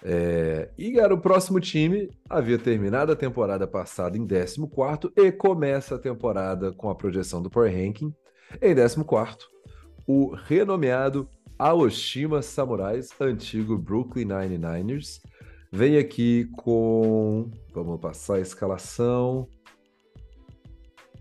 É, 0.05 0.71
e, 0.77 0.93
cara, 0.93 1.15
o 1.15 1.21
próximo 1.21 1.61
time 1.61 2.11
havia 2.29 2.59
terminado 2.59 3.13
a 3.13 3.17
temporada 3.17 3.67
passada 3.67 4.19
em 4.19 4.27
14 4.27 4.61
e 5.17 5.31
começa 5.31 5.95
a 5.95 5.99
temporada 5.99 6.73
com 6.73 6.91
a 6.91 6.95
projeção 6.95 7.41
do 7.41 7.49
Power 7.49 7.73
Ranking 7.73 8.15
em 8.61 8.75
14. 8.75 8.99
O 10.07 10.35
renomeado 10.35 11.29
Aoshima 11.59 12.43
Samurais, 12.43 13.11
antigo 13.21 13.79
Brooklyn 13.79 14.27
99ers, 14.27 15.21
vem 15.71 15.97
aqui 15.97 16.49
com. 16.57 17.51
Vamos 17.73 18.01
passar 18.01 18.35
a 18.35 18.41
escalação. 18.41 19.49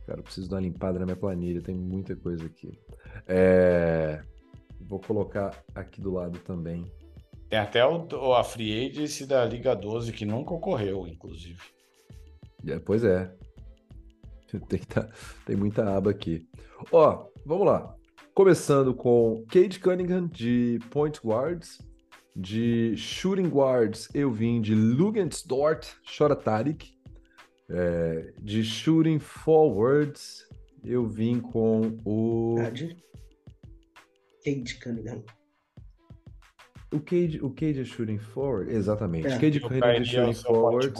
Cara, 0.08 0.24
preciso 0.24 0.50
dar 0.50 0.56
uma 0.56 0.64
limpada 0.64 0.98
na 0.98 1.06
minha 1.06 1.16
planilha, 1.16 1.62
tem 1.62 1.76
muita 1.76 2.16
coisa 2.16 2.46
aqui. 2.46 2.78
É, 3.28 4.22
Vou 4.92 5.00
colocar 5.00 5.64
aqui 5.74 6.02
do 6.02 6.12
lado 6.12 6.40
também. 6.40 6.86
Tem 7.52 7.60
até 7.60 7.86
o, 7.86 8.34
a 8.34 8.46
Free 8.46 8.88
Agency 8.88 9.26
da 9.26 9.44
Liga 9.44 9.76
12, 9.76 10.14
que 10.14 10.24
nunca 10.24 10.54
ocorreu, 10.54 11.06
inclusive. 11.06 11.60
É, 12.66 12.80
pois 12.80 13.04
é. 13.04 13.30
Tem, 14.70 14.80
que 14.80 14.88
tá- 14.88 15.10
tem 15.46 15.58
muita 15.58 15.84
aba 15.94 16.12
aqui. 16.12 16.48
Ó, 16.94 17.28
vamos 17.46 17.66
lá. 17.66 17.94
Começando 18.34 18.94
com 18.96 19.44
Cade 19.50 19.82
Cunningham 19.82 20.28
de 20.28 20.80
Point 20.92 21.20
Guards. 21.22 21.78
De 22.34 22.96
Shooting 22.96 23.50
Guards, 23.50 24.08
eu 24.14 24.32
vim 24.32 24.62
de 24.62 24.74
Lugansdort, 24.74 25.90
Chora 26.18 26.38
Tarik. 26.38 26.94
É, 27.70 28.34
de 28.40 28.64
Shooting 28.64 29.20
Forwards, 29.20 30.48
eu 30.86 31.06
vim 31.06 31.42
com 31.42 31.98
o. 32.06 32.56
Cade. 32.58 32.96
Cade 34.46 34.80
Cunningham. 34.80 35.24
O 36.94 37.00
Cade, 37.00 37.40
o 37.42 37.50
Cade 37.50 37.82
é 37.82 37.86
Shooting 37.86 38.18
Forward? 38.20 38.72
Exatamente. 38.74 39.28
É. 39.28 39.32
Cade 39.40 39.58
E 39.58 39.60
o 39.60 39.68
Cunningham 39.68 40.02
de 40.02 40.10
Kyrie 40.10 40.26
é 40.26 40.30
o 40.30 40.34
Shooting 40.34 40.62
guard. 40.62 40.94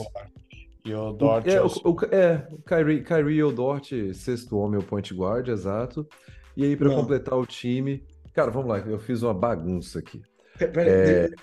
E 0.84 0.94
o 0.96 1.12
Dort 1.14 1.48
é, 1.48 1.54
é 1.54 1.62
o, 1.62 1.68
o 1.68 2.06
é, 2.12 2.48
o 2.52 2.58
Kyrie, 2.64 3.04
Kyrie 3.04 3.36
e 3.38 3.44
o 3.44 3.52
Dort, 3.52 3.92
sexto 4.14 4.58
homem, 4.58 4.80
o 4.80 4.84
point 4.84 5.14
guard, 5.14 5.48
exato. 5.50 6.08
E 6.58 6.64
aí, 6.64 6.76
para 6.76 6.90
completar 6.90 7.38
o 7.38 7.46
time. 7.46 8.04
Cara, 8.34 8.50
vamos 8.50 8.70
lá, 8.70 8.80
eu 8.80 8.98
fiz 8.98 9.22
uma 9.22 9.34
bagunça 9.34 10.00
aqui. 10.00 10.22
Pe- 10.58 10.68
pera- 10.68 10.90
É, 10.90 11.28
de- 11.28 11.36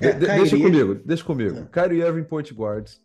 De- 0.00 0.06
É, 0.06 0.12
de- 0.12 0.26
Deixa 0.26 0.56
Kyrie- 0.56 0.62
comigo, 0.62 0.94
deixa 1.04 1.24
comigo. 1.24 1.56
Ah. 1.58 1.82
Kyrie 1.82 2.00
Irving, 2.00 2.24
point 2.24 2.54
guards. 2.54 3.00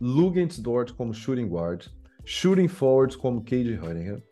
Lugans 0.00 0.58
Dort 0.58 0.92
como 0.94 1.12
shooting 1.12 1.46
guard. 1.46 1.86
Shooting 2.24 2.68
forwards 2.68 3.16
como 3.16 3.42
Cade 3.44 3.76
Cunningham. 3.78 4.22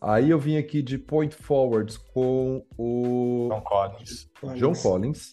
Aí 0.00 0.30
eu 0.30 0.38
vim 0.38 0.56
aqui 0.56 0.82
de 0.82 0.98
point 0.98 1.34
forwards 1.34 1.96
com 1.96 2.64
o 2.78 3.48
John 3.50 3.60
Collins. 3.62 4.30
John 4.56 4.72
Collins, 4.74 5.30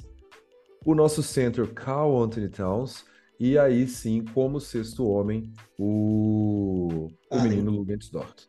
o 0.86 0.96
nosso 0.96 1.22
center 1.22 1.67
Carl 1.74 2.22
Anthony 2.22 2.50
Towns, 2.50 3.06
e 3.39 3.58
aí 3.58 3.88
sim, 3.88 4.24
como 4.34 4.60
sexto 4.60 5.08
homem, 5.08 5.52
o, 5.78 7.08
o 7.30 7.36
Allen. 7.36 7.50
menino 7.50 7.72
Lugens 7.72 8.10
Dort. 8.10 8.44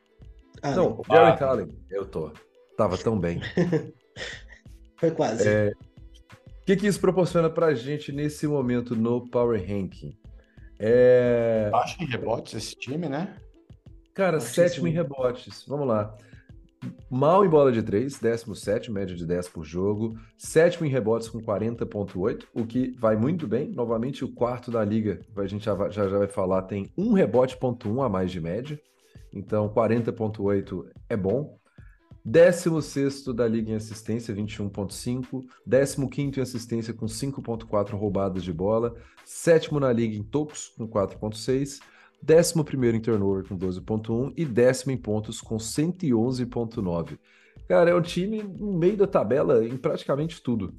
Ah, 0.63 0.75
Não, 0.77 0.91
não. 0.91 1.03
Derek 1.09 1.43
Ah. 1.43 1.47
Allen, 1.49 1.69
eu 1.91 2.05
tô. 2.07 2.31
Tava 2.77 2.97
tão 2.99 3.19
bem. 3.19 3.41
Foi 4.97 5.11
quase. 5.11 5.47
É, 5.49 5.73
O 6.63 6.65
que, 6.65 6.77
que 6.77 6.87
isso 6.87 7.01
proporciona 7.01 7.51
pra 7.51 7.75
gente 7.75 8.13
nesse 8.13 8.47
momento 8.47 8.95
no 8.95 9.29
Power 9.29 9.61
Ranking? 9.61 10.17
É, 10.79 11.69
Baixa 11.71 12.03
em 12.03 12.07
rebotes 12.07 12.55
esse 12.55 12.75
time, 12.77 13.09
né? 13.09 13.37
cara, 14.15 14.37
Acho 14.39 14.47
sétimo 14.47 14.87
em 14.89 14.93
rebotes. 14.93 15.65
Vamos 15.67 15.87
lá. 15.89 16.15
Mal 17.09 17.45
em 17.45 17.49
bola 17.49 17.71
de 17.71 17.83
três, 17.83 18.19
17, 18.19 18.91
média 18.91 19.15
de 19.15 19.25
10 19.25 19.49
por 19.49 19.65
jogo. 19.65 20.19
Sétimo 20.37 20.87
em 20.87 20.91
rebotes 20.91 21.29
com 21.29 21.41
40,8, 21.41 22.45
o 22.55 22.67
que 22.67 22.97
vai 22.99 23.17
muito 23.17 23.47
bem. 23.47 23.71
Novamente, 23.71 24.25
o 24.25 24.33
quarto 24.33 24.71
da 24.71 24.85
liga, 24.85 25.21
a 25.37 25.47
gente 25.47 25.65
já 25.65 25.75
vai, 25.75 25.91
já, 25.93 26.09
já 26.09 26.19
vai 26.19 26.29
falar, 26.29 26.63
tem 26.63 26.91
um 26.97 27.13
rebote, 27.13 27.57
ponto 27.57 27.89
um 27.89 28.03
a 28.03 28.09
mais 28.09 28.31
de 28.31 28.41
média. 28.41 28.81
Então, 29.33 29.69
40,8 29.69 30.87
é 31.09 31.17
bom. 31.17 31.57
Décimo 32.25 32.81
sexto 32.81 33.33
da 33.33 33.49
liga 33.49 33.73
em 33.73 33.75
assistência, 33.75 34.35
21,5. 34.35 35.45
Décimo 35.67 36.09
quinto 36.09 36.39
em 36.39 36.43
assistência, 36.43 36.95
com 36.95 37.07
5,4 37.07 37.97
roubadas 37.97 38.45
de 38.45 38.53
bola. 38.53 38.95
Sétimo 39.25 39.81
na 39.81 39.93
liga 39.93 40.17
em 40.17 40.23
tocos, 40.23 40.69
com 40.77 40.87
4,6. 40.87 41.81
Décimo 42.23 42.65
primeiro 42.65 42.97
em 42.97 43.01
turnover, 43.01 43.45
com 43.47 43.59
12,1. 43.59 44.33
E 44.37 44.45
décimo 44.45 44.93
em 44.93 44.97
pontos, 44.97 45.41
com 45.41 45.57
111,9. 45.57 47.19
Cara, 47.69 47.91
é 47.91 47.95
um 47.95 48.03
time 48.03 48.43
no 48.43 48.73
meio 48.73 48.97
da 48.97 49.07
tabela 49.07 49.67
em 49.67 49.77
praticamente 49.77 50.41
tudo. 50.43 50.75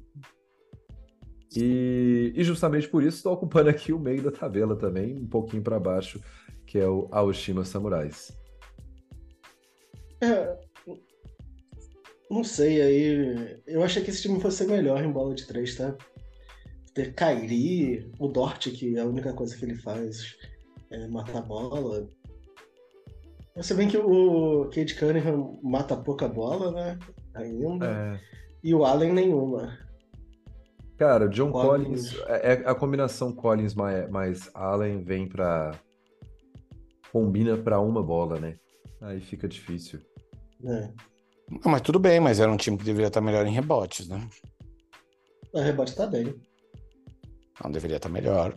E, 1.56 2.32
e 2.34 2.42
justamente 2.42 2.88
por 2.88 3.02
isso 3.02 3.18
estou 3.18 3.32
ocupando 3.32 3.70
aqui 3.70 3.92
o 3.92 3.98
meio 3.98 4.22
da 4.22 4.30
tabela 4.30 4.74
também, 4.74 5.16
um 5.16 5.26
pouquinho 5.26 5.62
para 5.62 5.78
baixo, 5.78 6.20
que 6.66 6.78
é 6.78 6.88
o 6.88 7.08
Aoshima 7.12 7.64
Samurais. 7.64 8.36
É, 10.20 10.58
não 12.30 12.42
sei, 12.42 12.80
aí. 12.80 13.60
Eu 13.66 13.82
achei 13.84 14.02
que 14.02 14.10
esse 14.10 14.22
time 14.22 14.40
fosse 14.40 14.66
melhor 14.66 15.04
em 15.04 15.12
bola 15.12 15.34
de 15.34 15.46
três, 15.46 15.76
tá? 15.76 15.96
Ter 16.94 17.14
Kairi, 17.14 18.10
o 18.18 18.28
Dort, 18.28 18.70
que 18.70 18.96
é 18.96 19.00
a 19.00 19.06
única 19.06 19.32
coisa 19.32 19.56
que 19.56 19.64
ele 19.64 19.76
faz 19.76 20.36
é 20.94 21.08
matar 21.08 21.38
a 21.38 21.42
bola. 21.42 22.08
Você 23.56 23.74
bem 23.74 23.88
que 23.88 23.96
o 23.96 24.68
Cade 24.74 24.94
Cunningham 24.96 25.58
mata 25.62 25.96
pouca 25.96 26.26
bola, 26.28 26.72
né? 26.72 26.98
Ainda. 27.34 27.86
É, 27.86 28.20
E 28.62 28.74
o 28.74 28.84
Allen 28.84 29.12
nenhuma. 29.12 29.78
Cara, 30.96 31.28
John 31.28 31.50
Collins, 31.52 32.10
Collins. 32.12 32.28
é, 32.28 32.52
é- 32.54 32.68
a 32.68 32.74
combinação 32.74 33.32
Collins 33.32 33.74
mais, 33.74 34.08
mais 34.10 34.50
Allen 34.54 35.02
vem 35.04 35.28
pra. 35.28 35.72
combina 37.12 37.56
pra 37.56 37.80
uma 37.80 38.02
bola, 38.02 38.38
né? 38.40 38.56
Aí 39.00 39.20
fica 39.20 39.46
difícil. 39.46 40.00
Né? 40.60 40.92
Não, 41.48 41.70
mas 41.72 41.82
tudo 41.82 41.98
bem, 41.98 42.18
mas 42.20 42.40
era 42.40 42.50
um 42.50 42.56
time 42.56 42.76
que 42.78 42.84
deveria 42.84 43.08
estar 43.08 43.20
melhor 43.20 43.46
em 43.46 43.52
rebotes, 43.52 44.08
né? 44.08 44.26
O 45.52 45.60
rebote 45.60 45.94
tá 45.94 46.06
bem. 46.06 46.34
Não 47.62 47.70
deveria 47.70 47.98
estar 47.98 48.08
melhor. 48.08 48.56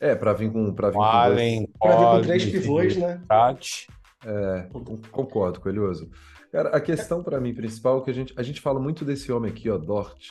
É, 0.00 0.14
pra 0.14 0.32
vir 0.32 0.50
com, 0.52 0.72
pra 0.74 0.90
vir 0.90 0.96
O 0.96 1.00
com 1.00 1.06
dois- 1.06 1.14
Allen, 1.14 1.68
Pra 1.80 1.96
vir 1.96 2.04
com 2.04 2.20
três 2.22 2.44
pivôs, 2.44 2.96
né? 2.96 3.20
Kat. 3.28 3.86
É, 4.26 4.68
concordo, 5.10 5.60
Coelhoso. 5.60 6.10
Cara, 6.50 6.70
a 6.70 6.80
questão 6.80 7.22
pra 7.22 7.40
mim 7.40 7.52
principal 7.54 7.98
é 7.98 8.02
que 8.02 8.10
a 8.10 8.14
gente, 8.14 8.32
a 8.36 8.42
gente 8.42 8.60
fala 8.60 8.78
muito 8.80 9.04
desse 9.04 9.30
homem 9.32 9.50
aqui, 9.50 9.68
ó, 9.70 9.76
Dort. 9.76 10.30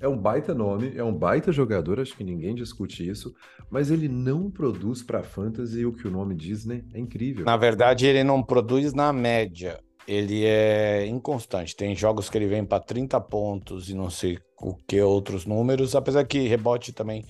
É 0.00 0.08
um 0.08 0.16
baita 0.16 0.52
nome, 0.54 0.92
é 0.96 1.04
um 1.04 1.12
baita 1.14 1.52
jogador, 1.52 2.00
acho 2.00 2.16
que 2.16 2.24
ninguém 2.24 2.54
discute 2.54 3.08
isso, 3.08 3.34
mas 3.70 3.90
ele 3.90 4.08
não 4.08 4.50
produz 4.50 5.02
pra 5.02 5.22
fantasy 5.22 5.84
o 5.86 5.92
que 5.92 6.08
o 6.08 6.10
nome 6.10 6.34
diz, 6.34 6.64
né? 6.64 6.82
É 6.92 6.98
incrível. 6.98 7.44
Na 7.44 7.56
verdade, 7.56 8.06
ele 8.06 8.24
não 8.24 8.42
produz 8.42 8.92
na 8.92 9.12
média. 9.12 9.78
Ele 10.08 10.44
é 10.44 11.06
inconstante. 11.06 11.76
Tem 11.76 11.94
jogos 11.94 12.28
que 12.28 12.36
ele 12.36 12.46
vem 12.48 12.64
para 12.64 12.82
30 12.82 13.20
pontos 13.20 13.88
e 13.88 13.94
não 13.94 14.10
sei 14.10 14.38
o 14.60 14.74
que 14.74 15.00
outros 15.00 15.46
números, 15.46 15.94
apesar 15.94 16.24
que 16.24 16.48
rebote 16.48 16.92
também. 16.92 17.24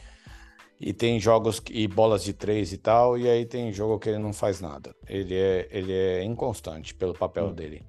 E 0.84 0.92
tem 0.92 1.20
jogos 1.20 1.62
e 1.70 1.86
bolas 1.86 2.24
de 2.24 2.32
três 2.32 2.72
e 2.72 2.76
tal, 2.78 3.16
e 3.16 3.28
aí 3.28 3.46
tem 3.46 3.72
jogo 3.72 4.00
que 4.00 4.08
ele 4.08 4.18
não 4.18 4.32
faz 4.32 4.60
nada. 4.60 4.92
Ele 5.08 5.32
é, 5.34 5.68
ele 5.70 5.92
é 5.92 6.24
inconstante 6.24 6.92
pelo 6.92 7.14
papel 7.14 7.46
Hum. 7.48 7.54
dele. 7.54 7.84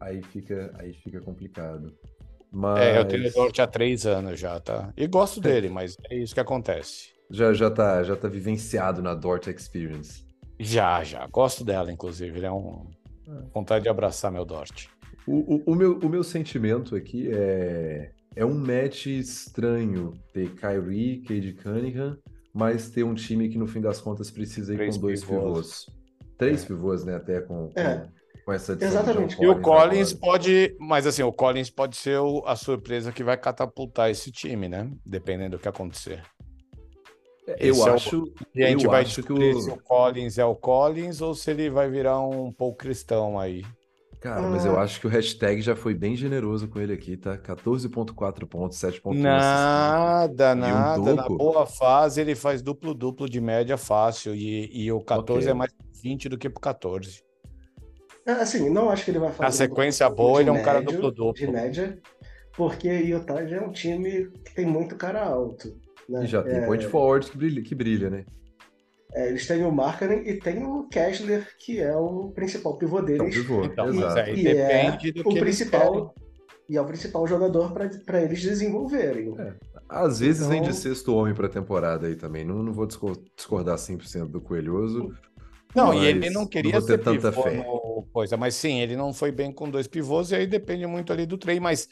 Aí 0.00 0.22
fica, 0.22 0.72
aí 0.78 0.92
fica 0.92 1.20
complicado. 1.20 1.94
É, 2.78 2.98
eu 2.98 3.04
Mas 3.04 3.06
tenho 3.08 3.28
o 3.28 3.32
Dort 3.32 3.58
há 3.58 3.66
três 3.66 4.06
anos 4.06 4.38
já, 4.38 4.58
tá? 4.60 4.92
E 4.96 5.06
gosto 5.06 5.40
dele, 5.40 5.68
mas 5.68 5.96
é 6.10 6.16
isso 6.16 6.34
que 6.34 6.40
acontece. 6.40 7.10
já, 7.30 7.52
já 7.52 7.70
tá, 7.70 8.02
já 8.02 8.16
tá 8.16 8.28
vivenciado 8.28 9.02
na 9.02 9.14
Dort 9.14 9.46
Experience. 9.48 10.24
Já, 10.58 11.02
já. 11.04 11.26
Gosto 11.26 11.64
dela, 11.64 11.92
inclusive. 11.92 12.38
Ele 12.38 12.46
é 12.46 12.52
um. 12.52 12.86
Vontade 13.52 13.82
de 13.82 13.88
abraçar 13.88 14.30
meu 14.30 14.44
Dort. 14.44 14.86
O, 15.26 15.56
o, 15.56 15.72
o 15.72 15.74
meu, 15.74 15.98
o 15.98 16.08
meu 16.08 16.22
sentimento 16.22 16.94
aqui 16.94 17.28
é, 17.32 18.12
é 18.36 18.44
um 18.44 18.54
match 18.54 19.06
estranho 19.06 20.12
ter 20.32 20.50
Kyrie, 20.54 21.22
Cade 21.22 21.52
Cunningham, 21.54 22.16
mas 22.54 22.90
ter 22.90 23.02
um 23.02 23.14
time 23.14 23.48
que 23.48 23.58
no 23.58 23.66
fim 23.66 23.80
das 23.80 24.00
contas 24.00 24.30
precisa 24.30 24.72
ir 24.72 24.76
Três 24.76 24.94
com 24.96 25.00
dois 25.02 25.24
pivôs. 25.24 25.42
pivôs. 25.44 25.86
Três 26.38 26.62
É. 26.62 26.66
pivôs, 26.66 27.04
né? 27.04 27.16
Até 27.16 27.40
com, 27.40 27.68
com, 27.70 27.80
É. 27.80 28.06
com 28.44 28.52
essa 28.52 28.72
adição 28.74 28.90
do 28.90 28.94
Exatamente. 29.10 29.36
John 29.36 29.42
E 29.42 29.48
o 29.48 29.60
Collins 29.60 30.12
agora. 30.12 30.32
pode, 30.32 30.76
mas 30.78 31.06
assim, 31.06 31.22
o 31.22 31.32
Collins 31.32 31.70
pode 31.70 31.96
ser 31.96 32.18
o- 32.18 32.42
a 32.46 32.54
surpresa 32.54 33.10
que 33.10 33.24
vai 33.24 33.36
catapultar 33.36 34.10
esse 34.10 34.30
time, 34.30 34.68
né? 34.68 34.90
Dependendo 35.04 35.56
do 35.56 35.58
que 35.62 35.68
acontecer. 35.68 36.22
Eu 37.46 37.70
esse 37.74 37.80
é 37.80 37.90
o- 37.90 37.94
acho, 37.94 38.32
E 38.54 38.64
a 38.64 38.68
gente 38.68 38.86
vai 38.86 39.02
acho 39.02 39.14
que 39.14 39.20
descobrir 39.22 39.54
o... 39.54 39.60
se 39.60 39.70
o 39.70 39.76
Collins 39.76 40.36
é 40.38 40.44
o 40.44 40.54
Collins 40.56 41.20
ou 41.20 41.32
se 41.34 41.50
ele 41.50 41.70
vai 41.70 41.88
virar 41.88 42.20
um 42.20 42.50
pouco 42.52 42.76
cristão 42.78 43.38
aí. 43.38 43.62
Cara, 44.20 44.42
mas 44.42 44.64
eu 44.64 44.76
Ah. 44.78 44.82
acho 44.82 45.00
que 45.00 45.06
o 45.06 45.10
hashtag 45.10 45.60
já 45.62 45.76
foi 45.76 45.94
bem 45.94 46.16
generoso 46.16 46.66
com 46.68 46.80
ele 46.80 46.92
aqui, 46.92 47.16
tá? 47.16 47.36
14.4 47.36 48.46
pontos, 48.46 48.78
7.1 48.78 49.12
assistência. 49.12 49.30
Nada, 49.30 50.52
um 50.52 50.54
nada. 50.56 51.14
Na 51.14 51.28
boa 51.28 51.66
fase, 51.66 52.20
ele 52.20 52.34
faz 52.34 52.62
duplo-duplo 52.62 53.28
de 53.28 53.40
média 53.40 53.76
fácil. 53.76 54.34
E, 54.34 54.70
e 54.72 54.90
o 54.90 55.00
14 55.00 55.40
Ok. 55.46 55.50
é 55.50 55.54
mais 55.54 55.72
pro 55.72 55.86
20 56.02 56.28
do 56.28 56.38
que 56.38 56.48
pro 56.48 56.60
14. 56.60 57.22
É, 58.26 58.32
Assim, 58.32 58.68
não 58.70 58.90
acho 58.90 59.04
que 59.04 59.10
ele 59.12 59.18
vai 59.20 59.28
fazer. 59.30 59.42
Na 59.42 59.50
sequência 59.52 60.08
duplo-duplo 60.08 60.32
boa, 60.32 60.42
de 60.44 60.50
ele 60.50 60.56
é 60.58 60.60
um 60.60 60.64
cara 60.64 60.80
duplo-duplo. 60.82 61.34
De 61.34 61.46
média, 61.46 61.98
porque 62.56 62.88
Utah 62.88 63.46
já 63.46 63.58
é 63.58 63.60
um 63.60 63.70
time 63.70 64.30
que 64.44 64.54
tem 64.54 64.66
muito 64.66 64.96
cara 64.96 65.24
alto. 65.24 65.76
Né? 66.08 66.24
E 66.24 66.26
já 66.26 66.42
tem 66.42 66.54
É, 66.56 66.66
point 66.66 66.84
forward 66.86 67.30
que 67.30 67.36
brilha, 67.36 67.62
que 67.62 67.74
brilha, 67.74 68.10
né? 68.10 68.24
É, 69.12 69.28
eles 69.28 69.46
têm 69.46 69.64
o 69.64 69.72
Markkanen 69.72 70.28
e 70.28 70.34
tem 70.38 70.64
o 70.64 70.84
Kessler, 70.88 71.48
que 71.58 71.80
é 71.80 71.96
o 71.96 72.30
principal 72.34 72.76
pivô 72.76 72.98
É 72.98 73.02
deles. 73.02 73.36
Então, 73.36 73.88
exato. 73.88 74.30
E 74.30 74.46
é 74.48 74.90
do 75.12 75.20
o 75.20 75.32
que 75.32 75.40
principal-. 75.40 76.14
E 76.68 76.76
é 76.76 76.80
o 76.80 76.84
principal 76.84 77.26
jogador 77.26 77.72
para 78.04 78.20
eles 78.22 78.42
desenvolverem. 78.42 79.34
É. 79.38 79.52
Às 79.88 80.18
vezes 80.18 80.46
vem 80.48 80.60
de 80.62 80.68
Então- 80.70 80.80
sexto 80.80 81.14
homem 81.14 81.32
pra 81.32 81.48
temporada 81.48 82.08
aí 82.08 82.16
também. 82.16 82.44
Não, 82.44 82.60
não 82.62 82.72
vou 82.72 82.86
discor- 82.86 83.16
discordar 83.36 83.78
100% 83.78 84.26
do 84.32 84.40
Coelhoso. 84.40 85.14
Não, 85.74 85.94
e 85.94 86.06
ele 86.06 86.28
não 86.30 86.44
queria 86.46 86.72
vou 86.72 86.80
ter 86.80 86.94
ser 86.96 86.98
tanta 87.04 87.30
pivô 87.30 87.42
fé. 87.42 87.56
no 87.58 88.04
coisa, 88.12 88.36
mas 88.36 88.54
sim, 88.54 88.80
ele 88.80 88.96
não 88.96 89.12
foi 89.12 89.30
bem 89.30 89.52
com 89.52 89.68
dois 89.70 89.86
pivôs 89.86 90.30
e 90.30 90.34
aí 90.34 90.46
depende 90.46 90.86
muito 90.86 91.12
ali 91.12 91.26
do 91.26 91.36
trem, 91.38 91.60
mas 91.60 91.88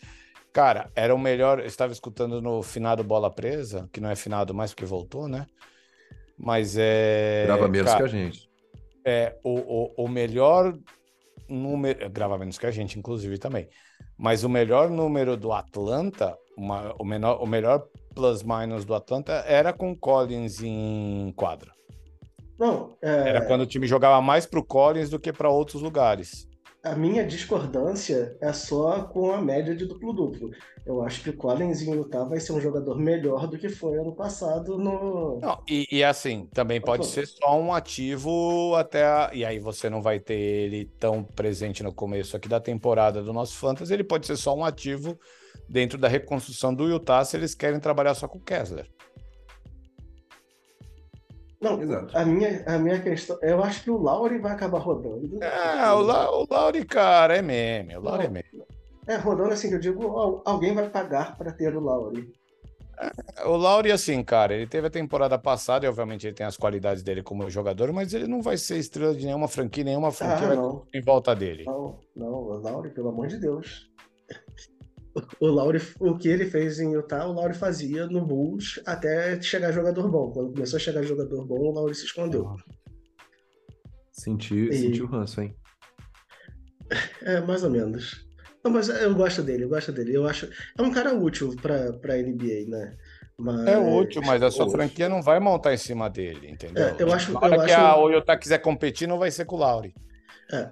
cara, 0.52 0.90
era 0.96 1.14
o 1.14 1.18
melhor, 1.18 1.60
eu 1.60 1.66
estava 1.66 1.92
escutando 1.92 2.40
no 2.40 2.62
finado 2.62 3.04
Bola 3.04 3.30
Presa, 3.30 3.88
que 3.92 4.00
não 4.00 4.08
é 4.10 4.16
finado 4.16 4.54
mais 4.54 4.72
porque 4.72 4.86
voltou, 4.86 5.28
né? 5.28 5.46
Mas 6.38 6.76
é 6.78 7.44
Grava 7.46 7.68
menos 7.68 7.90
cara, 7.90 7.98
que 7.98 8.04
a 8.04 8.08
gente. 8.18 8.48
é 9.04 9.36
o, 9.44 9.58
o, 10.00 10.04
o 10.04 10.08
melhor 10.08 10.76
número, 11.48 12.08
grava 12.10 12.36
menos 12.38 12.58
que 12.58 12.66
a 12.66 12.70
gente, 12.70 12.98
inclusive 12.98 13.38
também. 13.38 13.68
Mas 14.18 14.44
o 14.44 14.48
melhor 14.48 14.90
número 14.90 15.36
do 15.36 15.52
Atlanta, 15.52 16.36
uma- 16.56 16.94
o, 16.98 17.04
menor, 17.04 17.42
o 17.42 17.46
melhor 17.46 17.86
plus-minus 18.14 18.84
do 18.84 18.94
Atlanta 18.94 19.32
era 19.46 19.72
com 19.72 19.96
Collins 19.96 20.62
em 20.62 21.32
quadra. 21.36 21.72
Não, 22.58 22.96
é, 23.02 23.28
Era 23.30 23.46
quando 23.46 23.62
o 23.62 23.66
time 23.66 23.86
jogava 23.86 24.20
mais 24.22 24.46
pro 24.46 24.64
Collins 24.64 25.10
do 25.10 25.18
que 25.18 25.32
para 25.32 25.48
outros 25.50 25.82
lugares. 25.82 26.48
A 26.84 26.94
minha 26.96 27.26
discordância 27.26 28.36
é 28.40 28.52
só 28.52 29.04
com 29.04 29.32
a 29.32 29.40
média 29.42 29.74
de 29.74 29.86
duplo-duplo. 29.86 30.50
Eu 30.86 31.02
acho 31.02 31.22
que 31.22 31.30
o 31.30 31.36
Collins 31.36 31.82
em 31.82 31.92
Utah 31.94 32.24
vai 32.24 32.38
ser 32.40 32.52
um 32.52 32.60
jogador 32.60 32.98
melhor 32.98 33.46
do 33.48 33.58
que 33.58 33.68
foi 33.68 33.98
ano 33.98 34.14
passado 34.14 34.78
no. 34.78 35.40
Não, 35.40 35.62
e, 35.68 35.86
e 35.90 36.04
assim, 36.04 36.46
também 36.52 36.80
pode 36.80 37.06
ser 37.06 37.26
só 37.26 37.58
um 37.58 37.72
ativo 37.72 38.74
até. 38.76 39.04
a- 39.04 39.30
E 39.32 39.44
aí 39.44 39.58
você 39.58 39.90
não 39.90 40.00
vai 40.02 40.20
ter 40.20 40.34
ele 40.38 40.86
tão 40.98 41.24
presente 41.24 41.82
no 41.82 41.92
começo 41.94 42.36
aqui 42.36 42.48
da 42.48 42.60
temporada 42.60 43.22
do 43.22 43.32
nosso 43.32 43.56
Fantasy. 43.56 43.92
Ele 43.92 44.04
pode 44.04 44.26
ser 44.26 44.36
só 44.36 44.54
um 44.54 44.64
ativo 44.64 45.18
dentro 45.68 45.98
da 45.98 46.08
reconstrução 46.08 46.74
do 46.74 46.88
Utah 46.88 47.24
se 47.24 47.36
eles 47.36 47.54
querem 47.54 47.80
trabalhar 47.80 48.14
só 48.14 48.28
com 48.28 48.38
o 48.38 48.42
Kessler. 48.42 48.88
Não, 51.64 51.80
Exato. 51.80 52.16
A, 52.16 52.24
minha, 52.26 52.62
a 52.66 52.78
minha 52.78 53.00
questão. 53.00 53.38
Eu 53.40 53.64
acho 53.64 53.82
que 53.82 53.90
o 53.90 53.96
Lauri 53.96 54.38
vai 54.38 54.52
acabar 54.52 54.78
rodando. 54.78 55.42
É, 55.42 55.90
o, 55.92 56.00
La, 56.02 56.30
o 56.30 56.46
Lauri, 56.48 56.84
cara, 56.84 57.38
é 57.38 57.42
meme. 57.42 57.96
O 57.96 58.02
Lauri 58.02 58.26
é 58.26 58.28
meme. 58.28 58.64
É, 59.06 59.16
rodando 59.16 59.54
assim 59.54 59.70
que 59.70 59.74
eu 59.74 59.80
digo, 59.80 60.42
alguém 60.44 60.74
vai 60.74 60.90
pagar 60.90 61.38
para 61.38 61.50
ter 61.52 61.74
o 61.74 61.80
Lauri. 61.80 62.30
É, 62.98 63.46
o 63.46 63.56
Lauri, 63.56 63.90
assim, 63.90 64.22
cara, 64.22 64.54
ele 64.54 64.66
teve 64.66 64.86
a 64.86 64.90
temporada 64.90 65.38
passada 65.38 65.86
e, 65.86 65.88
obviamente, 65.88 66.26
ele 66.26 66.36
tem 66.36 66.46
as 66.46 66.56
qualidades 66.56 67.02
dele 67.02 67.22
como 67.22 67.48
jogador, 67.48 67.92
mas 67.94 68.12
ele 68.12 68.26
não 68.26 68.42
vai 68.42 68.58
ser 68.58 68.76
estrela 68.76 69.14
de 69.14 69.24
nenhuma 69.24 69.48
franquia, 69.48 69.84
nenhuma 69.84 70.12
franquia 70.12 70.52
ah, 70.52 70.82
em 70.92 71.00
volta 71.00 71.34
dele. 71.34 71.64
Não, 71.64 71.98
não, 72.14 72.28
o 72.28 72.58
Lauri, 72.60 72.90
pelo 72.90 73.08
amor 73.08 73.26
de 73.26 73.38
Deus. 73.38 73.90
O 75.38 75.46
Lauri, 75.46 75.80
o 76.00 76.16
que 76.16 76.28
ele 76.28 76.46
fez 76.46 76.80
em 76.80 76.92
Utah, 76.92 77.26
o 77.26 77.32
Lauri 77.32 77.54
fazia 77.54 78.06
no 78.06 78.24
Bulls 78.24 78.80
até 78.84 79.40
chegar 79.40 79.70
jogador 79.72 80.10
bom. 80.10 80.32
Quando 80.32 80.52
começou 80.52 80.76
a 80.76 80.80
chegar 80.80 81.02
jogador 81.02 81.44
bom, 81.46 81.58
o 81.58 81.72
Lauri 81.72 81.94
se 81.94 82.04
escondeu. 82.04 82.56
Senti, 84.10 84.68
e... 84.68 84.72
senti 84.72 85.02
o 85.02 85.06
ranço, 85.06 85.40
hein? 85.40 85.56
É, 87.22 87.40
mais 87.40 87.62
ou 87.62 87.70
menos. 87.70 88.26
Não, 88.64 88.72
mas 88.72 88.88
eu 88.88 89.14
gosto 89.14 89.42
dele, 89.42 89.64
eu 89.64 89.68
gosto 89.68 89.92
dele. 89.92 90.16
Eu 90.16 90.26
acho. 90.26 90.48
É 90.76 90.82
um 90.82 90.90
cara 90.90 91.14
útil 91.14 91.54
pra, 91.60 91.92
pra 91.92 92.16
NBA, 92.16 92.66
né? 92.68 92.96
Mas... 93.38 93.66
É 93.66 93.76
útil, 93.76 94.22
mas 94.24 94.42
a 94.42 94.50
sua 94.50 94.70
franquia 94.70 95.08
não 95.08 95.20
vai 95.20 95.38
montar 95.40 95.74
em 95.74 95.76
cima 95.76 96.08
dele, 96.08 96.48
entendeu? 96.50 96.84
É, 96.86 96.96
eu 96.98 97.12
acho, 97.12 97.32
Na 97.32 97.40
hora 97.40 97.56
eu 97.56 97.64
que 97.64 97.72
acho... 97.72 97.80
a 97.80 97.98
Oyota 97.98 98.36
quiser 98.36 98.58
competir, 98.58 99.08
não 99.08 99.18
vai 99.18 99.30
ser 99.30 99.44
com 99.44 99.56
o 99.56 99.58
Lauri. 99.58 99.94
É. 100.52 100.70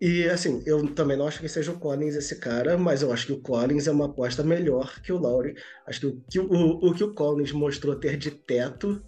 E 0.00 0.24
assim, 0.24 0.62
eu 0.64 0.94
também 0.94 1.16
não 1.16 1.26
acho 1.26 1.40
que 1.40 1.48
seja 1.48 1.72
o 1.72 1.78
Collins 1.78 2.14
esse 2.14 2.36
cara, 2.36 2.78
mas 2.78 3.02
eu 3.02 3.12
acho 3.12 3.26
que 3.26 3.32
o 3.34 3.40
Collins 3.40 3.86
é 3.86 3.90
uma 3.90 4.06
aposta 4.06 4.42
melhor 4.42 4.98
que 5.02 5.12
o 5.12 5.18
Lauri. 5.18 5.54
Acho 5.86 6.00
que 6.00 6.06
o 6.06 6.20
que 6.30 6.40
o, 6.40 6.46
o, 6.48 6.94
que 6.94 7.04
o 7.04 7.12
Collins 7.12 7.52
mostrou 7.52 7.94
ter 7.94 8.16
de 8.16 8.30
teto 8.30 9.02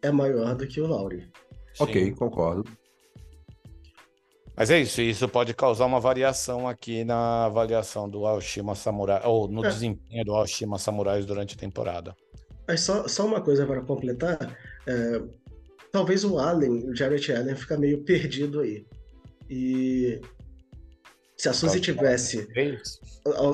é 0.00 0.10
maior 0.12 0.54
do 0.54 0.64
que 0.66 0.80
o 0.80 0.86
Lauri. 0.86 1.28
Ok, 1.80 2.12
concordo. 2.12 2.64
Mas 4.56 4.70
é 4.70 4.80
isso, 4.80 5.02
isso 5.02 5.28
pode 5.28 5.52
causar 5.52 5.84
uma 5.84 6.00
variação 6.00 6.66
aqui 6.66 7.04
na 7.04 7.46
avaliação 7.46 8.08
do 8.08 8.24
Aoshima 8.24 8.74
Samurai, 8.74 9.20
ou 9.24 9.48
no 9.48 9.64
é. 9.64 9.68
desempenho 9.68 10.24
do 10.24 10.32
Aoshima 10.32 10.78
Samurais 10.78 11.26
durante 11.26 11.56
a 11.56 11.58
temporada. 11.58 12.16
Mas 12.68 12.80
só, 12.80 13.06
só 13.08 13.26
uma 13.26 13.40
coisa 13.40 13.66
para 13.66 13.82
completar, 13.82 14.56
é, 14.86 15.22
talvez 15.92 16.24
o 16.24 16.38
Allen, 16.38 16.88
o 16.88 16.94
Jarrett 16.94 17.32
Allen, 17.32 17.56
fica 17.56 17.76
meio 17.76 18.02
perdido 18.04 18.60
aí. 18.60 18.86
E 19.50 20.20
se 21.36 21.48
a 21.48 21.52
Suzy 21.52 21.80
tivesse 21.80 22.48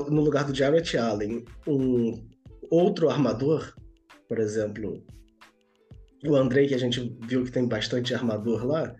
no 0.09 0.21
lugar 0.21 0.45
do 0.45 0.55
Jarrett 0.55 0.97
Allen 0.97 1.43
um 1.67 2.27
outro 2.69 3.09
armador, 3.09 3.73
por 4.27 4.39
exemplo, 4.39 5.03
o 6.25 6.35
Andrei, 6.35 6.67
que 6.67 6.75
a 6.75 6.79
gente 6.79 7.15
viu 7.21 7.43
que 7.43 7.51
tem 7.51 7.67
bastante 7.67 8.13
armador 8.13 8.65
lá, 8.65 8.95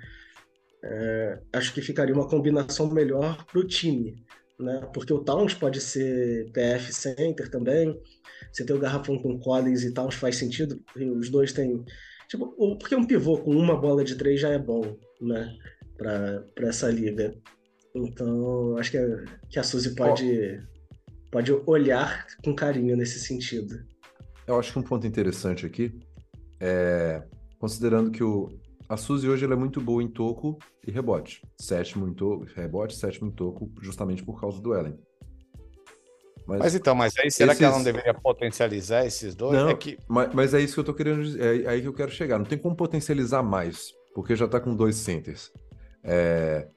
é, 0.84 1.40
acho 1.54 1.74
que 1.74 1.82
ficaria 1.82 2.14
uma 2.14 2.28
combinação 2.28 2.92
melhor 2.92 3.46
para 3.46 3.60
o 3.60 3.66
time, 3.66 4.16
né? 4.60 4.82
Porque 4.94 5.14
o 5.14 5.24
Towns 5.24 5.54
pode 5.54 5.80
ser 5.80 6.52
PF 6.52 6.94
center 6.94 7.50
também. 7.50 7.98
Você 8.52 8.66
tem 8.66 8.76
o 8.76 8.80
garrafão 8.80 9.18
com 9.18 9.40
Collins 9.40 9.84
e 9.84 9.94
Towns 9.94 10.16
faz 10.16 10.36
sentido. 10.36 10.84
Os 11.18 11.30
dois 11.30 11.54
têm 11.54 11.86
tipo, 12.28 12.48
porque 12.78 12.96
um 12.96 13.08
pivô 13.08 13.38
com 13.38 13.52
uma 13.52 13.80
bola 13.80 14.04
de 14.04 14.16
três 14.16 14.42
já 14.42 14.50
é 14.50 14.60
bom, 14.60 14.98
né? 15.22 15.56
Para 15.98 16.68
essa 16.68 16.92
liga. 16.92 17.34
Então, 17.96 18.78
acho 18.78 18.92
que 18.92 18.98
a, 18.98 19.26
que 19.50 19.60
a 19.60 19.64
Suzy 19.64 19.96
pode, 19.96 20.62
pode 21.32 21.52
olhar 21.66 22.26
com 22.44 22.56
carinho 22.56 22.98
nesse 22.98 23.20
sentido. 23.20 23.76
Eu 24.48 24.60
acho 24.60 24.74
que 24.74 24.80
um 24.80 24.84
ponto 24.84 25.06
interessante 25.06 25.66
aqui 25.66 26.00
é 26.60 27.24
considerando 27.60 28.12
que 28.12 28.22
o, 28.22 28.50
a 28.90 28.98
Suzy 28.98 29.30
hoje 29.30 29.46
ela 29.46 29.54
é 29.54 29.58
muito 29.58 29.80
boa 29.80 30.04
em 30.04 30.08
toco 30.10 30.60
e 30.86 30.92
rebote. 30.92 31.42
Sétimo 31.58 32.06
em 32.08 32.14
toco, 32.14 32.46
rebote, 32.54 32.94
sétimo 32.94 33.30
em 33.30 33.32
toco, 33.32 33.72
justamente 33.82 34.22
por 34.22 34.38
causa 34.38 34.60
do 34.60 34.76
Ellen. 34.76 35.00
Mas, 36.46 36.60
mas 36.60 36.76
então, 36.76 36.94
mas 36.94 37.14
aí 37.18 37.32
será 37.32 37.54
esses... 37.54 37.60
que 37.60 37.64
ela 37.64 37.78
não 37.78 37.84
deveria 37.84 38.14
potencializar 38.14 39.06
esses 39.06 39.34
dois? 39.34 39.54
Não, 39.54 39.70
é 39.70 39.76
que... 39.76 39.98
mas, 40.10 40.34
mas, 40.34 40.54
é 40.54 40.60
isso 40.60 40.74
que 40.74 40.80
eu 40.82 40.84
tô 40.84 40.94
querendo 40.94 41.24
dizer, 41.24 41.64
é 41.64 41.70
aí 41.70 41.82
que 41.82 41.88
eu 41.88 41.94
quero 41.94 42.12
chegar. 42.12 42.38
Não 42.38 42.46
tem 42.46 42.58
como 42.58 42.76
potencializar 42.76 43.42
mais, 43.42 43.94
porque 44.14 44.36
já 44.36 44.46
tá 44.46 44.60
com 44.60 44.76
dois 44.76 44.98
centers. 44.98 45.50
É... 46.04 46.68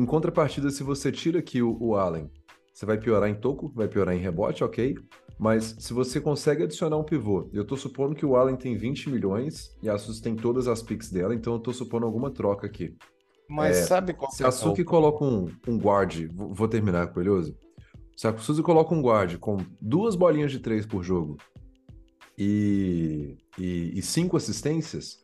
Em 0.00 0.06
contrapartida, 0.06 0.70
se 0.70 0.82
você 0.82 1.12
tira 1.12 1.40
aqui 1.40 1.60
o, 1.60 1.76
o 1.78 1.94
Allen, 1.94 2.30
você 2.72 2.86
vai 2.86 2.96
piorar 2.96 3.28
em 3.28 3.34
toco, 3.34 3.70
vai 3.74 3.86
piorar 3.86 4.16
em 4.16 4.18
rebote, 4.18 4.64
ok. 4.64 4.96
Mas 5.38 5.76
se 5.78 5.92
você 5.92 6.18
consegue 6.18 6.62
adicionar 6.62 6.96
um 6.96 7.04
pivô, 7.04 7.50
eu 7.52 7.60
estou 7.60 7.76
supondo 7.76 8.14
que 8.14 8.24
o 8.24 8.34
Allen 8.34 8.56
tem 8.56 8.74
20 8.78 9.10
milhões 9.10 9.76
e 9.82 9.90
a 9.90 9.98
Suzy 9.98 10.22
tem 10.22 10.34
todas 10.34 10.68
as 10.68 10.82
picks 10.82 11.10
dela, 11.10 11.34
então 11.34 11.52
eu 11.52 11.58
estou 11.58 11.74
supondo 11.74 12.06
alguma 12.06 12.30
troca 12.30 12.66
aqui. 12.66 12.96
Mas 13.46 13.76
é, 13.76 13.82
sabe 13.82 14.14
qual 14.14 14.30
Se 14.30 14.42
a 14.42 14.50
Suzy 14.50 14.84
coloca 14.84 15.22
um, 15.22 15.50
um 15.68 15.76
guard, 15.76 16.30
vou, 16.32 16.54
vou 16.54 16.66
terminar 16.66 17.08
com 17.08 17.20
ele, 17.20 17.54
Se 18.16 18.26
a 18.26 18.38
Suzy 18.38 18.62
coloca 18.62 18.94
um 18.94 19.02
guard 19.02 19.36
com 19.36 19.58
duas 19.82 20.16
bolinhas 20.16 20.50
de 20.50 20.60
três 20.60 20.86
por 20.86 21.02
jogo 21.02 21.36
e, 22.38 23.36
e, 23.58 23.98
e 23.98 24.00
cinco 24.00 24.38
assistências, 24.38 25.18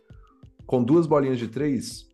com 0.67 0.85
duas 0.85 1.07
bolinhas 1.07 1.39
de 1.39 1.49
três, 1.49 2.07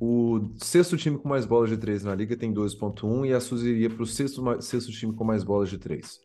o 0.00 0.50
sexto 0.56 0.96
time 0.96 1.18
com 1.18 1.28
mais 1.28 1.44
bolas 1.44 1.70
de 1.70 1.76
três 1.76 2.04
na 2.04 2.14
liga 2.14 2.36
tem 2.36 2.54
2.1 2.54 3.26
e 3.26 3.32
a 3.32 3.40
Suzy 3.40 3.70
iria 3.70 3.90
para 3.90 4.02
o 4.02 4.06
sexto, 4.06 4.42
sexto 4.62 4.92
time 4.92 5.12
com 5.12 5.24
mais 5.24 5.42
bolas 5.42 5.68
de 5.68 5.78
três. 5.78 6.20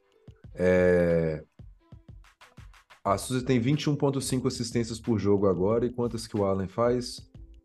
É... 0.53 1.43
A 3.03 3.17
Suzy 3.17 3.43
tem 3.43 3.59
21,5 3.59 4.47
assistências 4.47 4.99
por 4.99 5.19
jogo 5.19 5.47
agora, 5.47 5.85
e 5.85 5.91
quantas 5.91 6.25
que 6.27 6.37
o 6.37 6.45
Allen 6.45 6.67
faz? 6.67 7.17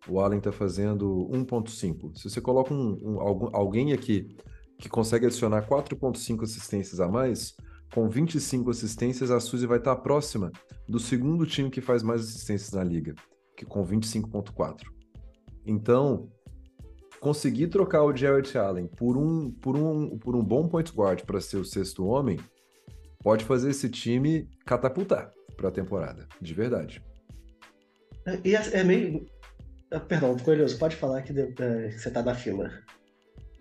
O 0.08 0.18
Allen 0.18 0.38
está 0.38 0.50
fazendo 0.50 1.28
1,5. 1.30 2.16
Se 2.16 2.28
você 2.28 2.40
coloca 2.40 2.72
um, 2.74 2.98
um, 3.02 3.20
alguém 3.52 3.92
aqui 3.92 4.36
que 4.78 4.88
consegue 4.88 5.26
adicionar 5.26 5.68
4,5 5.68 6.42
assistências 6.42 7.00
a 7.00 7.08
mais, 7.08 7.54
com 7.94 8.08
25 8.08 8.70
assistências, 8.70 9.30
a 9.30 9.38
Suzy 9.38 9.66
vai 9.66 9.78
estar 9.78 9.94
tá 9.94 10.00
próxima 10.00 10.50
do 10.88 10.98
segundo 10.98 11.46
time 11.46 11.70
que 11.70 11.80
faz 11.80 12.02
mais 12.02 12.22
assistências 12.22 12.72
na 12.72 12.82
liga, 12.82 13.14
que 13.56 13.66
com 13.66 13.84
25,4. 13.84 14.97
Então, 15.68 16.30
conseguir 17.20 17.68
trocar 17.68 18.02
o 18.02 18.16
Jared 18.16 18.56
Allen 18.56 18.86
por 18.86 19.18
um, 19.18 19.50
por 19.50 19.76
um, 19.76 20.18
por 20.18 20.34
um 20.34 20.42
bom 20.42 20.66
point 20.66 20.90
guard 20.90 21.22
para 21.24 21.42
ser 21.42 21.58
o 21.58 21.64
sexto 21.64 22.06
homem 22.06 22.40
pode 23.22 23.44
fazer 23.44 23.70
esse 23.70 23.90
time 23.90 24.48
catapultar 24.64 25.30
para 25.54 25.68
a 25.68 25.72
temporada, 25.72 26.26
de 26.40 26.54
verdade. 26.54 27.04
É, 28.24 28.40
e 28.44 28.56
é, 28.56 28.78
é 28.78 28.82
meio. 28.82 29.26
Ah, 29.90 30.00
perdão, 30.00 30.36
Coelhoso, 30.38 30.78
pode 30.78 30.96
falar 30.96 31.20
que, 31.20 31.38
é, 31.38 31.90
você 31.90 32.10
tá 32.10 32.22
na 32.22 32.34
fila. 32.34 32.70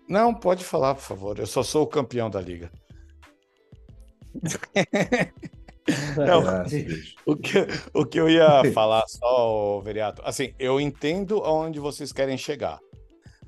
Não, 0.08 0.34
pode 0.34 0.64
falar, 0.64 0.94
por 0.94 1.02
favor. 1.02 1.38
Eu 1.38 1.46
só 1.46 1.62
sou 1.62 1.82
o 1.82 1.86
campeão 1.86 2.30
da 2.30 2.40
liga. 2.40 2.70
Não, 6.16 6.42
o, 7.26 7.36
que, 7.36 7.66
o 7.94 8.04
que 8.04 8.20
eu 8.20 8.28
ia 8.28 8.62
falar 8.72 9.06
só, 9.06 9.80
Veriato, 9.80 10.22
assim, 10.24 10.52
eu 10.58 10.80
entendo 10.80 11.38
aonde 11.44 11.78
vocês 11.78 12.12
querem 12.12 12.36
chegar. 12.36 12.78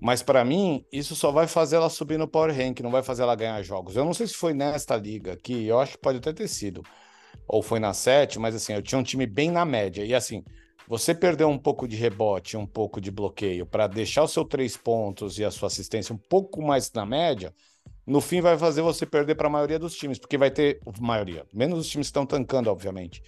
Mas 0.00 0.22
para 0.22 0.44
mim, 0.44 0.85
isso 0.90 1.14
só 1.14 1.31
vai 1.31 1.46
fazer 1.46 1.76
ela 1.76 1.90
subir 1.90 2.18
no 2.18 2.26
Power 2.26 2.57
Rank, 2.57 2.81
não 2.81 2.90
vai 2.90 3.03
fazer 3.03 3.22
ela 3.22 3.35
ganhar 3.35 3.61
jogos. 3.62 3.96
Eu 3.96 4.05
não 4.05 4.14
sei 4.14 4.26
se 4.26 4.35
foi 4.35 4.55
nesta 4.55 4.96
liga 4.96 5.35
aqui, 5.35 5.66
eu 5.66 5.79
acho 5.79 5.92
que 5.92 5.98
pode 5.98 6.18
até 6.18 6.33
ter 6.33 6.48
sido. 6.48 6.83
Ou 7.46 7.62
foi 7.62 7.79
na 7.79 7.92
7, 7.92 8.38
mas 8.38 8.55
assim, 8.55 8.72
eu 8.72 8.83
tinha 8.83 8.98
um 8.98 9.03
time 9.03 9.26
bem 9.26 9.50
na 9.50 9.64
média. 9.64 10.03
E 10.03 10.14
assim, 10.14 10.42
você 10.88 11.14
perdeu 11.14 11.48
um 11.48 11.59
pouco 11.59 11.87
de 11.87 11.96
rebote, 11.96 12.57
um 12.57 12.66
pouco 12.66 13.00
de 13.00 13.11
bloqueio 13.11 13.66
para 13.66 13.87
deixar 13.87 14.22
o 14.22 14.29
seu 14.29 14.44
três 14.44 14.76
pontos 14.76 15.38
e 15.38 15.44
a 15.44 15.50
sua 15.50 15.66
assistência 15.66 16.14
um 16.14 16.18
pouco 16.18 16.62
mais 16.62 16.90
na 16.92 17.05
média, 17.05 17.53
no 18.11 18.20
fim 18.20 18.40
vai 18.40 18.59
fazer 18.59 18.83
você 18.83 19.07
perder 19.07 19.37
para 19.37 19.46
a 19.46 19.51
maioria 19.51 19.79
dos 19.79 19.94
times, 19.94 20.18
porque 20.18 20.37
vai 20.37 20.51
ter 20.51 20.81
maioria, 21.01 21.46
menos 21.55 21.79
os 21.79 21.88
times 21.88 22.09
que 22.09 22.11
estão 22.11 22.27
tancando, 22.27 22.68
obviamente. 22.68 23.23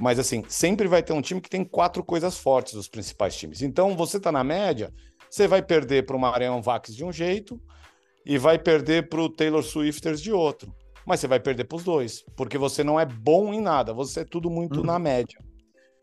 Mas 0.00 0.18
assim, 0.18 0.42
sempre 0.48 0.88
vai 0.88 1.00
ter 1.00 1.12
um 1.12 1.22
time 1.22 1.40
que 1.40 1.48
tem 1.48 1.62
quatro 1.62 2.02
coisas 2.02 2.36
fortes 2.36 2.74
dos 2.74 2.88
principais 2.88 3.36
times. 3.36 3.62
Então, 3.62 3.96
você 3.96 4.16
está 4.16 4.32
na 4.32 4.42
média, 4.42 4.92
você 5.30 5.46
vai 5.46 5.62
perder 5.62 6.06
para 6.06 6.16
o 6.16 6.18
Marion 6.18 6.60
Vax 6.60 6.92
de 6.92 7.04
um 7.04 7.12
jeito 7.12 7.60
e 8.26 8.36
vai 8.36 8.58
perder 8.58 9.08
para 9.08 9.20
o 9.20 9.28
Taylor 9.28 9.62
Swifters 9.62 10.20
de 10.20 10.32
outro. 10.32 10.74
Mas 11.06 11.20
você 11.20 11.28
vai 11.28 11.38
perder 11.38 11.64
para 11.64 11.76
os 11.76 11.84
dois, 11.84 12.24
porque 12.36 12.58
você 12.58 12.82
não 12.82 12.98
é 12.98 13.06
bom 13.06 13.54
em 13.54 13.60
nada, 13.60 13.94
você 13.94 14.20
é 14.20 14.24
tudo 14.24 14.50
muito 14.50 14.80
hum. 14.80 14.84
na 14.84 14.98
média. 14.98 15.38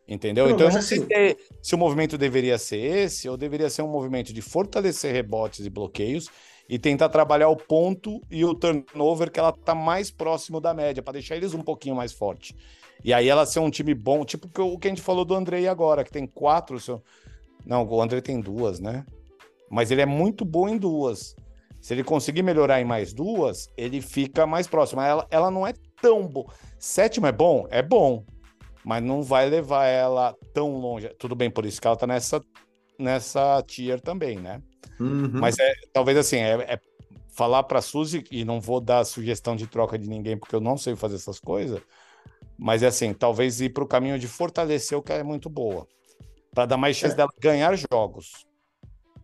Entendeu? 0.08 0.46
Não, 0.46 0.56
então, 0.56 0.68
eu 0.68 0.74
não 0.74 0.82
sei 0.82 1.00
assim... 1.00 1.08
se, 1.08 1.38
se 1.62 1.76
o 1.76 1.78
movimento 1.78 2.18
deveria 2.18 2.58
ser 2.58 2.78
esse 2.78 3.28
ou 3.28 3.36
deveria 3.36 3.70
ser 3.70 3.82
um 3.82 3.92
movimento 3.92 4.32
de 4.32 4.42
fortalecer 4.42 5.12
rebotes 5.12 5.66
e 5.66 5.70
bloqueios 5.70 6.30
e 6.70 6.78
tentar 6.78 7.10
trabalhar 7.10 7.50
o 7.50 7.56
ponto 7.56 8.22
e 8.30 8.44
o 8.44 8.54
turnover 8.54 9.32
que 9.32 9.40
ela 9.40 9.52
tá 9.52 9.74
mais 9.74 10.12
próximo 10.12 10.60
da 10.60 10.74
média, 10.74 11.02
para 11.04 11.14
deixar 11.14 11.36
eles 11.36 11.54
um 11.54 11.62
pouquinho 11.62 11.96
mais 11.96 12.12
forte. 12.12 12.56
E 13.04 13.14
aí 13.14 13.30
ela 13.30 13.46
ser 13.46 13.60
um 13.60 13.70
time 13.70 13.94
bom, 13.94 14.26
tipo 14.26 14.48
o 14.64 14.80
que 14.80 14.88
a 14.88 14.92
gente 14.92 15.02
falou 15.02 15.24
do 15.24 15.36
Andrei 15.36 15.68
agora, 15.68 16.04
que 16.04 16.12
tem 16.12 16.26
quatro. 16.26 16.80
Seu... 16.80 17.02
Não, 17.66 17.88
o 17.88 18.02
Andrei 18.02 18.22
tem 18.22 18.42
duas, 18.42 18.80
né? 18.80 19.06
mas 19.70 19.92
ele 19.92 20.02
é 20.02 20.06
muito 20.06 20.46
bom 20.46 20.68
em 20.68 20.78
duas. 20.78 21.36
Se 21.82 21.94
ele 21.94 22.04
conseguir 22.04 22.42
melhorar 22.42 22.82
em 22.82 22.86
mais 22.86 23.14
duas, 23.14 23.70
ele 23.78 24.02
fica 24.02 24.48
mais 24.48 24.68
próximo. 24.68 25.02
Ela, 25.02 25.28
ela 25.30 25.52
não 25.52 25.66
é 25.66 25.74
tão 26.02 26.28
boa. 26.28 26.52
Sétimo 26.80 27.28
é 27.28 27.32
bom? 27.32 27.68
É 27.70 27.82
bom. 27.82 28.24
mas 28.84 29.04
não 29.04 29.22
vai 29.22 29.50
levar 29.50 29.86
ela 29.86 30.36
tão 30.54 30.78
longe. 30.78 31.10
Tudo 31.20 31.36
bem, 31.36 31.52
por 31.52 31.66
isso 31.66 31.80
que 31.80 31.88
ela 31.88 31.98
tá 31.98 32.08
nessa, 32.08 32.42
nessa 33.00 33.62
tier 33.64 34.00
também, 34.02 34.40
né? 34.40 34.62
Uhum. 35.00 35.32
Mas 35.34 35.58
é 35.60 35.74
talvez 35.94 36.18
assim, 36.18 36.38
é, 36.38 36.74
é 36.74 36.80
falar 37.36 37.64
para 37.64 37.82
Suzy, 37.82 38.24
e 38.32 38.44
não 38.44 38.60
vou 38.60 38.82
dar 38.82 39.06
sugestão 39.06 39.56
de 39.56 39.68
troca 39.68 39.98
de 39.98 40.10
ninguém, 40.10 40.38
porque 40.38 40.56
eu 40.56 40.60
não 40.60 40.76
sei 40.76 40.96
fazer 40.96 41.16
essas 41.16 41.40
coisas, 41.40 41.80
mas 42.58 42.82
é 42.82 42.88
assim, 42.88 43.14
talvez 43.14 43.62
ir 43.62 43.70
para 43.70 43.84
o 43.84 43.88
caminho 43.88 44.18
de 44.18 44.28
fortalecer 44.28 44.98
o 44.98 45.04
que 45.04 45.14
é 45.14 45.22
muito 45.22 45.48
boa, 45.50 45.88
para 46.52 46.66
dar 46.66 46.78
mais 46.78 46.98
chance 46.98 47.14
É. 47.14 47.18
dela 47.18 47.30
ganhar 47.40 47.78
jogos. 47.92 48.46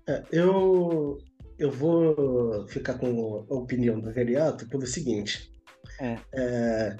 É, 0.07 0.21
eu, 0.31 1.17
eu 1.57 1.71
vou 1.71 2.67
ficar 2.67 2.95
com 2.99 3.45
a 3.49 3.53
opinião 3.55 3.99
do 3.99 4.13
Veriato 4.13 4.67
pelo 4.67 4.86
seguinte. 4.86 5.51
Hum. 5.99 6.15
É, 6.33 6.95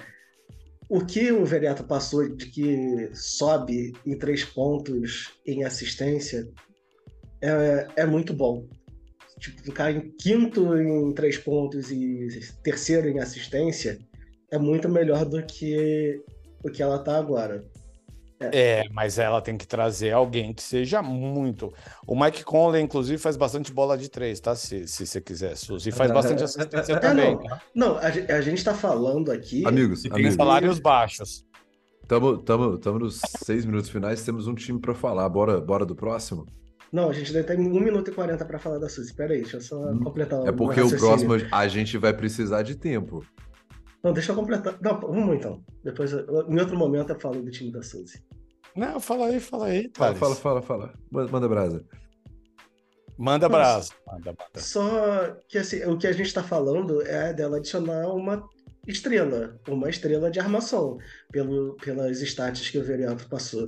o 0.88 1.04
que 1.04 1.32
o 1.32 1.44
Veriato 1.44 1.84
passou 1.84 2.28
de 2.28 2.46
que 2.46 3.10
sobe 3.14 3.92
em 4.04 4.18
três 4.18 4.44
pontos 4.44 5.32
em 5.46 5.64
assistência 5.64 6.48
é, 7.40 7.86
é 7.96 8.06
muito 8.06 8.32
bom. 8.32 8.66
Tipo, 9.38 9.62
ficar 9.62 9.90
em 9.90 10.10
quinto 10.16 10.76
em 10.76 11.12
três 11.12 11.36
pontos 11.36 11.90
e 11.90 12.28
terceiro 12.62 13.08
em 13.08 13.20
assistência 13.20 13.98
é 14.50 14.58
muito 14.58 14.88
melhor 14.88 15.24
do 15.24 15.42
que 15.44 16.22
o 16.62 16.70
que 16.70 16.82
ela 16.82 16.98
tá 16.98 17.18
agora. 17.18 17.64
É, 18.40 18.82
mas 18.90 19.18
ela 19.18 19.40
tem 19.40 19.56
que 19.56 19.66
trazer 19.66 20.12
alguém 20.12 20.52
que 20.52 20.62
seja 20.62 21.00
muito. 21.02 21.72
O 22.06 22.18
Mike 22.20 22.44
Conley, 22.44 22.82
inclusive, 22.82 23.16
faz 23.16 23.36
bastante 23.36 23.72
bola 23.72 23.96
de 23.96 24.08
três, 24.10 24.40
tá? 24.40 24.54
Se, 24.54 24.86
se 24.86 25.06
você 25.06 25.20
quiser, 25.20 25.56
Suzy. 25.56 25.88
E 25.88 25.92
faz 25.92 26.10
bastante 26.10 26.42
assistência 26.44 26.92
É, 26.94 26.98
também. 26.98 27.34
não. 27.36 27.42
tá? 27.42 27.62
Não, 27.74 27.96
a, 27.96 28.06
a 28.36 28.40
gente 28.40 28.62
tá 28.62 28.74
falando 28.74 29.30
aqui. 29.30 29.66
Amigos, 29.66 30.00
E 30.04 30.08
tem 30.08 30.12
amigos, 30.18 30.34
salários 30.34 30.78
baixos. 30.78 31.44
tamo, 32.06 32.36
tamo, 32.38 32.76
tamo 32.78 32.98
nos 32.98 33.20
seis 33.20 33.64
minutos 33.64 33.88
finais, 33.88 34.22
temos 34.24 34.46
um 34.46 34.54
time 34.54 34.80
para 34.80 34.94
falar. 34.94 35.28
Bora, 35.28 35.60
bora 35.60 35.86
do 35.86 35.94
próximo? 35.94 36.44
Não, 36.92 37.08
a 37.10 37.12
gente 37.12 37.34
ainda 37.36 37.42
tem 37.44 37.58
1 37.58 37.80
minuto 37.80 38.10
e 38.10 38.14
40 38.14 38.44
pra 38.44 38.58
falar 38.58 38.78
da 38.78 38.88
Suzy. 38.88 39.14
Pera 39.14 39.32
aí, 39.32 39.40
deixa 39.42 39.56
eu 39.56 39.60
só 39.60 39.76
Hum, 39.76 40.00
completar 40.00 40.46
É 40.46 40.52
porque 40.52 40.80
o 40.80 40.90
próximo 40.96 41.32
a 41.50 41.66
gente 41.68 41.96
vai 41.98 42.12
precisar 42.12 42.62
de 42.62 42.76
tempo. 42.76 43.24
Não, 44.04 44.12
deixa 44.12 44.32
eu 44.32 44.36
completar. 44.36 44.76
Não, 44.82 45.00
vamos 45.00 45.34
então. 45.34 45.64
Depois, 45.82 46.12
em 46.12 46.60
outro 46.60 46.76
momento, 46.76 47.10
eu 47.10 47.18
falo 47.18 47.42
do 47.42 47.50
time 47.50 47.72
da 47.72 47.82
Suzy. 47.82 48.22
Não, 48.76 49.00
fala 49.00 49.28
aí, 49.28 49.40
fala 49.40 49.66
aí, 49.66 49.90
Fala, 49.96 50.14
fala, 50.14 50.34
fala, 50.34 50.62
fala. 50.62 50.94
Manda 51.10 51.48
brasa. 51.48 51.84
Manda 53.16 53.48
brasa. 53.48 53.92
Manda, 54.06 54.32
manda. 54.32 54.60
Só 54.60 55.36
que 55.48 55.58
assim, 55.58 55.84
o 55.84 55.96
que 55.96 56.06
a 56.06 56.12
gente 56.12 56.34
tá 56.34 56.42
falando 56.42 57.00
é 57.02 57.32
dela 57.32 57.56
adicionar 57.56 58.08
uma 58.08 58.44
estrela, 58.86 59.58
uma 59.68 59.88
estrela 59.88 60.30
de 60.30 60.40
armação, 60.40 60.98
pelo, 61.32 61.74
pelas 61.76 62.20
stats 62.20 62.68
que 62.68 62.78
o 62.78 62.84
Veriato 62.84 63.26
passou. 63.28 63.64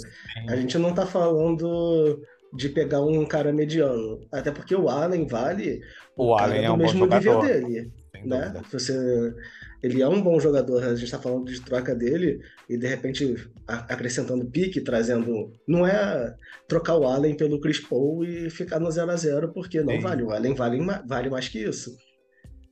A 0.49 0.57
gente 0.57 0.77
não 0.77 0.93
tá 0.93 1.07
falando 1.07 2.21
de 2.53 2.69
pegar 2.69 3.01
um 3.03 3.25
cara 3.25 3.53
mediano. 3.53 4.21
Até 4.33 4.51
porque 4.51 4.75
o 4.75 4.89
Allen 4.89 5.27
vale 5.27 5.81
O 6.17 6.37
cara 6.37 6.51
Allen 6.51 6.65
é 6.65 6.71
um 6.71 6.77
bom 6.77 6.83
mesmo 6.83 7.07
nível 7.07 7.41
dele. 7.41 7.93
sem 8.13 8.27
né? 8.27 8.47
dúvida. 8.49 8.63
Você, 8.73 9.35
ele 9.83 10.03
é 10.03 10.09
um 10.09 10.23
bom 10.23 10.39
jogador, 10.41 10.83
a 10.83 10.95
gente 10.95 11.05
está 11.05 11.19
falando 11.19 11.45
de 11.45 11.61
troca 11.61 11.95
dele 11.95 12.41
e 12.69 12.77
de 12.77 12.87
repente 12.87 13.49
acrescentando 13.67 14.45
pique, 14.47 14.81
trazendo. 14.81 15.53
Não 15.67 15.87
é 15.87 16.35
trocar 16.67 16.97
o 16.97 17.05
Allen 17.05 17.37
pelo 17.37 17.61
Chris 17.61 17.81
Paul 17.81 18.25
e 18.25 18.51
ficar 18.51 18.81
no 18.81 18.91
0 18.91 19.11
a 19.11 19.17
0 19.17 19.53
porque 19.53 19.83
não 19.83 19.95
Sim. 19.95 20.01
vale. 20.01 20.23
O 20.23 20.31
Allen 20.31 20.55
vale, 20.55 20.81
vale 21.07 21.31
mais 21.31 21.49
que 21.49 21.59
isso. 21.59 21.97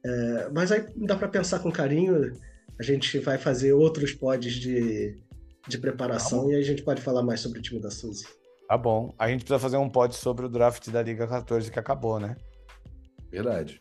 É, 0.05 0.49
mas 0.53 0.73
aí 0.73 0.85
dá 0.97 1.17
para 1.17 1.29
pensar 1.29 1.61
com 1.61 1.71
carinho. 1.71 2.33
A 2.79 2.83
gente 2.83 3.19
vai 3.21 3.38
fazer 3.38 3.73
outros 3.73 4.12
pods 4.12 4.55
de, 4.55 5.17
de 5.69 5.79
preparação 5.79 6.51
e 6.51 6.55
aí 6.55 6.61
a 6.61 6.64
gente 6.64 6.83
pode 6.83 7.01
falar 7.01 7.23
mais 7.23 7.40
sobre 7.40 7.61
o 7.61 7.62
time 7.62 7.81
da 7.81 7.90
Suzy. 7.90 8.27
Tá 8.69 8.77
bom. 8.77 9.14
A 9.19 9.29
gente 9.29 9.40
precisa 9.40 9.59
fazer 9.59 9.77
um 9.77 9.88
pod 9.88 10.14
sobre 10.17 10.47
o 10.47 10.49
draft 10.49 10.88
da 10.90 11.03
Liga 11.03 11.27
14 11.27 11.71
que 11.71 11.79
acabou, 11.79 12.19
né? 12.19 12.37
Verdade. 13.31 13.81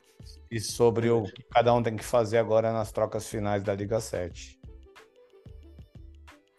E 0.53 0.59
sobre 0.59 1.09
o 1.09 1.23
que 1.23 1.41
cada 1.49 1.73
um 1.73 1.81
tem 1.81 1.95
que 1.95 2.03
fazer 2.05 2.37
agora 2.37 2.71
nas 2.71 2.91
trocas 2.91 3.27
finais 3.27 3.63
da 3.63 3.73
Liga 3.73 3.99
7. 3.99 4.59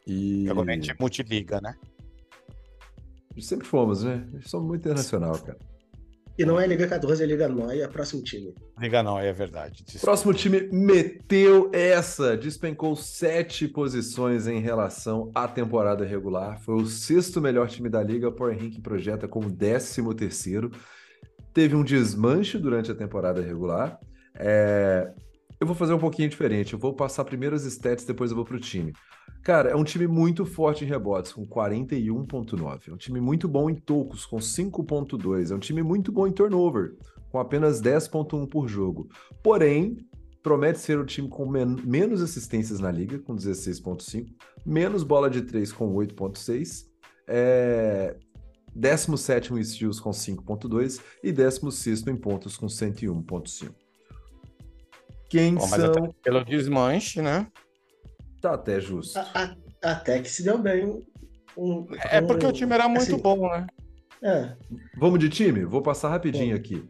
E 0.05 0.43
Que 0.43 0.51
agora 0.51 0.73
a 0.73 0.75
gente 0.75 0.91
é 0.91 0.97
multiliga, 0.99 1.61
né? 1.61 1.77
sempre 3.41 3.65
fomos, 3.65 4.03
né? 4.03 4.27
Somos 4.47 4.67
muito 4.67 4.81
internacional, 4.81 5.39
cara. 5.39 5.59
E 6.37 6.45
não 6.45 6.59
é 6.59 6.67
Liga 6.67 6.89
14, 6.89 7.23
é 7.23 7.27
Liga 7.27 7.49
Noia, 7.49 7.85
é 7.85 7.87
próximo 7.87 8.21
time. 8.21 8.53
Liga 8.81 9.01
não, 9.01 9.17
é 9.17 9.33
verdade. 9.33 9.85
Desculpa. 9.85 10.07
Próximo 10.07 10.35
time 10.35 10.69
meteu 10.73 11.71
essa, 11.73 12.37
despencou 12.37 12.97
sete 12.97 13.69
posições 13.69 14.49
em 14.49 14.59
relação 14.59 15.31
à 15.33 15.47
temporada 15.47 16.05
regular. 16.05 16.61
Foi 16.63 16.75
o 16.75 16.87
sexto 16.87 17.41
melhor 17.41 17.69
time 17.69 17.89
da 17.89 18.03
liga. 18.03 18.33
Power 18.33 18.59
Ranking 18.59 18.81
projeta 18.81 19.29
como 19.29 19.49
décimo 19.49 20.13
terceiro. 20.13 20.73
Teve 21.55 21.75
um 21.77 21.85
desmanche 21.85 22.59
durante 22.59 22.91
a 22.91 22.95
temporada 22.95 23.41
regular. 23.41 23.99
É, 24.35 25.13
Eu 25.61 25.67
vou 25.67 25.77
fazer 25.77 25.95
um 25.95 25.99
pouquinho 25.99 26.29
diferente. 26.29 26.73
Eu 26.75 26.79
vou 26.79 26.93
passar 26.93 27.25
primeiro 27.25 27.55
as 27.55 27.65
stats, 27.65 28.05
depois 28.05 28.31
eu 28.31 28.37
vou 28.37 28.45
pro 28.45 28.59
time. 28.61 28.93
Cara, 29.43 29.71
é 29.71 29.77
um 29.77 29.85
time 29.85 30.07
muito 30.07 30.45
forte 30.45 30.85
em 30.85 30.89
rebotes, 30.89 31.33
com 31.33 31.47
41,9. 31.47 32.89
É 32.89 32.93
um 32.93 32.97
time 32.97 33.21
muito 33.21 33.47
bom 33.49 33.71
em 33.71 33.75
tocos, 33.75 34.27
com 34.27 34.39
5,2. 34.39 35.51
É 35.51 35.55
um 35.55 35.59
time 35.59 35.83
muito 35.83 36.11
bom 36.11 36.27
em 36.27 36.33
turnover, 36.33 36.95
com 37.31 37.39
apenas 37.39 37.81
10,1 37.81 38.47
por 38.49 38.69
jogo. 38.69 39.09
Porém, 39.43 39.97
promete 40.43 40.81
ser 40.81 40.99
o 40.99 41.07
time 41.07 41.29
com 41.29 41.47
men- 41.49 41.77
menos 41.85 42.21
assistências 42.21 42.81
na 42.81 42.91
liga, 42.91 43.19
com 43.19 43.35
16,5, 43.37 44.35
menos 44.67 45.03
bola 45.05 45.31
de 45.31 45.43
3 45.43 45.73
com 45.73 45.95
8,6, 45.95 46.87
é... 47.29 48.17
17 48.75 49.53
em 49.55 49.63
steals 49.63 50.01
com 50.01 50.11
5,2 50.11 51.01
e 51.23 51.31
16 51.33 52.07
em 52.07 52.17
pontos 52.17 52.57
com 52.57 52.67
101,5. 52.67 53.73
Quem 55.29 55.55
Bom, 55.55 55.67
mas 55.69 55.81
são. 55.81 55.91
até 55.91 56.09
pelo 56.23 56.45
desmanche, 56.45 57.21
né? 57.23 57.47
Tá 58.41 58.55
até 58.55 58.81
justo. 58.81 59.19
A- 59.19 59.31
a- 59.35 59.57
até 59.93 60.21
que 60.21 60.31
se 60.31 60.43
deu 60.43 60.59
bem. 60.59 61.03
Um- 61.57 61.87
É 62.11 62.21
porque 62.21 62.47
um- 62.47 62.51
o 62.51 62.53
time 62.53 62.73
era 62.75 62.89
muito 62.89 63.03
assim, 63.03 63.17
bom, 63.19 63.49
né? 63.49 63.67
É, 64.23 64.57
Vamos 64.99 65.19
de 65.19 65.29
time? 65.29 65.65
Vou 65.65 65.83
passar 65.83 66.09
rapidinho 66.09 66.57
aqui. 66.57 66.83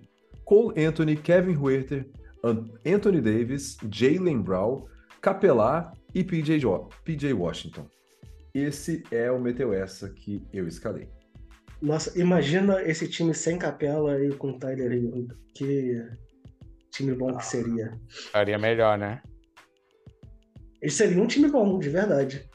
Cole 0.44 0.84
Anthony, 0.84 1.16
Kevin 1.16 1.56
Huerter, 1.56 2.08
An- 2.44 2.68
Anthony 2.86 3.20
Davis, 3.20 3.76
Jalen 3.90 4.40
Brown, 4.42 4.84
Capelá 5.20 5.92
e 6.14 6.22
PJ, 6.22 6.88
PJ 7.04 7.32
Washington. 7.32 7.86
Esse 8.54 9.02
é 9.10 9.30
o 9.32 9.40
Meteu 9.40 9.72
essa 9.72 10.08
que 10.10 10.46
eu 10.52 10.68
escalei. 10.68 11.08
Nossa, 11.82 12.18
imagina 12.18 12.82
esse 12.82 13.08
time 13.08 13.34
sem 13.34 13.58
capela 13.58 14.18
e 14.24 14.32
com 14.34 14.58
Tyler 14.58 14.92
Hero. 14.92 15.26
Que 15.54 16.00
time 16.90 17.14
bom 17.14 17.36
que 17.36 17.44
seria. 17.44 17.92
Faria 18.32 18.58
melhor, 18.58 18.96
né? 18.98 19.20
Ele 20.80 20.90
seria 20.92 21.22
um 21.22 21.26
time 21.26 21.48
bom, 21.48 21.78
de 21.78 21.88
verdade. 21.88 22.48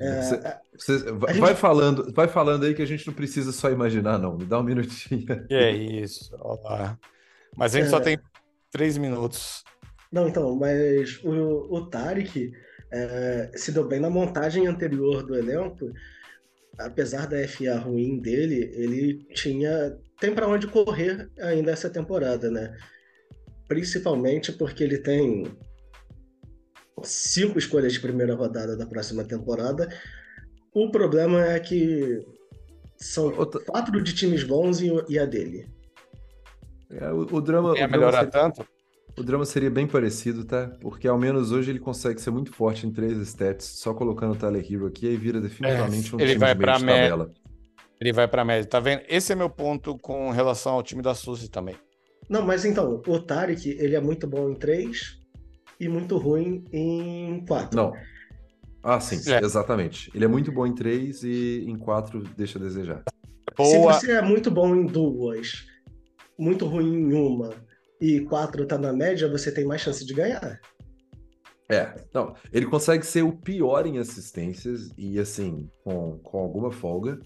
É, 0.00 0.22
Cê- 0.22 0.34
é, 0.36 0.58
cê- 0.78 1.12
vai, 1.12 1.34
gente- 1.34 1.54
falando, 1.56 2.12
vai 2.12 2.28
falando 2.28 2.64
aí 2.64 2.74
que 2.74 2.82
a 2.82 2.86
gente 2.86 3.06
não 3.06 3.14
precisa 3.14 3.50
só 3.52 3.70
imaginar, 3.70 4.18
não. 4.18 4.36
Me 4.36 4.44
dá 4.44 4.58
um 4.58 4.62
minutinho. 4.62 5.26
Que 5.46 5.54
é 5.54 5.70
isso. 5.72 6.30
Olá. 6.40 6.98
Mas 7.56 7.74
a 7.74 7.80
gente 7.80 7.90
só 7.90 7.98
É. 7.98 8.00
tem 8.02 8.18
três 8.70 8.96
minutos. 8.96 9.64
Não, 10.12 10.28
então, 10.28 10.54
mas 10.56 11.22
o, 11.24 11.32
o 11.74 11.86
Tarek 11.88 12.50
é, 12.92 13.50
se 13.54 13.72
deu 13.72 13.86
bem 13.86 14.00
na 14.00 14.08
montagem 14.08 14.66
anterior 14.66 15.22
do 15.24 15.34
elenco. 15.36 15.90
Apesar 16.78 17.26
da 17.26 17.36
FA 17.48 17.76
ruim 17.78 18.20
dele, 18.20 18.70
ele 18.74 19.24
tinha. 19.34 19.96
tem 20.20 20.32
para 20.34 20.46
onde 20.48 20.66
correr 20.68 21.28
ainda 21.40 21.72
essa 21.72 21.90
temporada, 21.90 22.50
né? 22.50 22.76
Principalmente 23.66 24.52
porque 24.52 24.84
ele 24.84 24.98
tem 24.98 25.44
cinco 27.02 27.58
escolhas 27.58 27.92
de 27.92 28.00
primeira 28.00 28.34
rodada 28.34 28.76
da 28.76 28.86
próxima 28.86 29.24
temporada. 29.24 29.88
O 30.72 30.90
problema 30.90 31.44
é 31.46 31.58
que 31.60 32.24
são 32.96 33.26
Outra- 33.36 33.60
quatro 33.64 34.00
de 34.02 34.14
times 34.14 34.42
bons 34.44 34.80
e, 34.80 35.18
a 35.18 35.24
dele. 35.24 35.66
É, 36.90 37.10
o, 37.12 37.20
o 37.20 37.40
drama, 37.40 37.74
drama 37.74 37.88
melhorar 37.88 38.18
seria- 38.24 38.30
tanto? 38.30 38.66
O 39.18 39.22
drama 39.22 39.44
seria 39.44 39.70
bem 39.70 39.86
parecido, 39.86 40.44
tá? 40.44 40.70
Porque 40.80 41.08
ao 41.08 41.18
menos 41.18 41.50
hoje 41.52 41.70
ele 41.70 41.78
consegue 41.78 42.20
ser 42.20 42.30
muito 42.30 42.52
forte 42.52 42.86
em 42.86 42.92
três 42.92 43.16
stats, 43.18 43.64
só 43.66 43.92
colocando 43.92 44.32
o 44.32 44.36
Tyler 44.36 44.64
Hero 44.70 44.86
aqui, 44.86 45.08
aí 45.08 45.16
vira 45.16 45.40
definitivamente 45.40 46.14
um 46.14 46.20
ele 46.20 46.28
time 46.32 46.40
vai 46.40 46.54
de 46.54 46.58
meio 46.58 46.66
pra 46.66 46.78
de 46.78 46.84
mé- 46.84 46.92
tabela. 47.08 47.32
Ele 48.00 48.12
vai 48.12 48.28
pra 48.28 48.44
média. 48.44 48.68
Tá 48.68 48.78
vendo? 48.78 49.02
Esse 49.08 49.32
é 49.32 49.34
meu 49.36 49.50
ponto 49.50 49.98
com 49.98 50.30
relação 50.30 50.74
ao 50.74 50.82
time 50.82 51.02
da 51.02 51.14
Suzy 51.14 51.50
também. 51.50 51.74
Não, 52.28 52.42
mas 52.46 52.64
então, 52.64 53.02
o 53.06 53.18
Tarek, 53.20 53.68
ele 53.70 53.96
é 53.96 54.00
muito 54.00 54.26
bom 54.26 54.48
em 54.50 54.54
três 54.54 55.18
e 55.80 55.88
muito 55.88 56.16
ruim 56.16 56.64
em 56.72 57.44
quatro. 57.46 57.76
Não. 57.76 57.92
Ah, 58.82 59.00
sim, 59.00 59.16
É. 59.32 59.42
exatamente. 59.44 60.10
Ele 60.14 60.24
é 60.24 60.28
muito 60.28 60.52
bom 60.52 60.64
em 60.66 60.74
três 60.74 61.24
e 61.24 61.64
em 61.66 61.76
quatro 61.76 62.22
deixa 62.36 62.58
a 62.58 62.62
desejar. 62.62 63.02
Boa. 63.56 63.94
Se 63.94 64.06
você 64.06 64.12
é 64.12 64.22
muito 64.22 64.50
bom 64.50 64.74
em 64.76 64.86
duas, 64.86 65.66
muito 66.38 66.66
ruim 66.66 66.94
em 67.10 67.12
uma 67.14 67.50
e 68.00 68.20
quatro 68.20 68.66
tá 68.66 68.78
na 68.78 68.92
média, 68.92 69.28
você 69.28 69.52
tem 69.52 69.64
mais 69.64 69.80
chance 69.80 70.04
de 70.04 70.14
ganhar. 70.14 70.60
É, 71.70 71.94
não, 72.14 72.34
ele 72.50 72.64
consegue 72.64 73.04
ser 73.04 73.22
o 73.22 73.32
pior 73.32 73.86
em 73.86 73.98
assistências 73.98 74.90
e 74.96 75.18
assim, 75.18 75.70
com, 75.84 76.18
com 76.18 76.38
alguma 76.38 76.70
folga. 76.70 77.20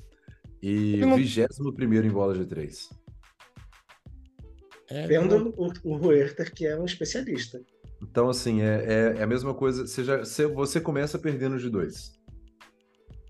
E 0.61 0.97
não- 0.97 1.17
21 1.17 1.73
primeiro 1.73 2.07
em 2.07 2.11
bola 2.11 2.35
de 2.35 2.45
três. 2.47 2.89
É, 4.91 5.07
Vendo 5.07 5.55
o, 5.57 5.73
o 5.85 5.97
Huerter, 5.97 6.53
que 6.53 6.67
é 6.67 6.79
um 6.79 6.85
especialista. 6.85 7.61
Então, 8.03 8.29
assim, 8.29 8.63
é, 8.63 8.85
é, 8.85 9.19
é 9.19 9.23
a 9.23 9.27
mesma 9.27 9.55
coisa. 9.55 9.87
Você, 9.87 10.03
já, 10.05 10.19
você, 10.19 10.47
você 10.47 10.81
começa 10.81 11.19
perdendo 11.19 11.59
de 11.59 11.71
dois. 11.71 12.21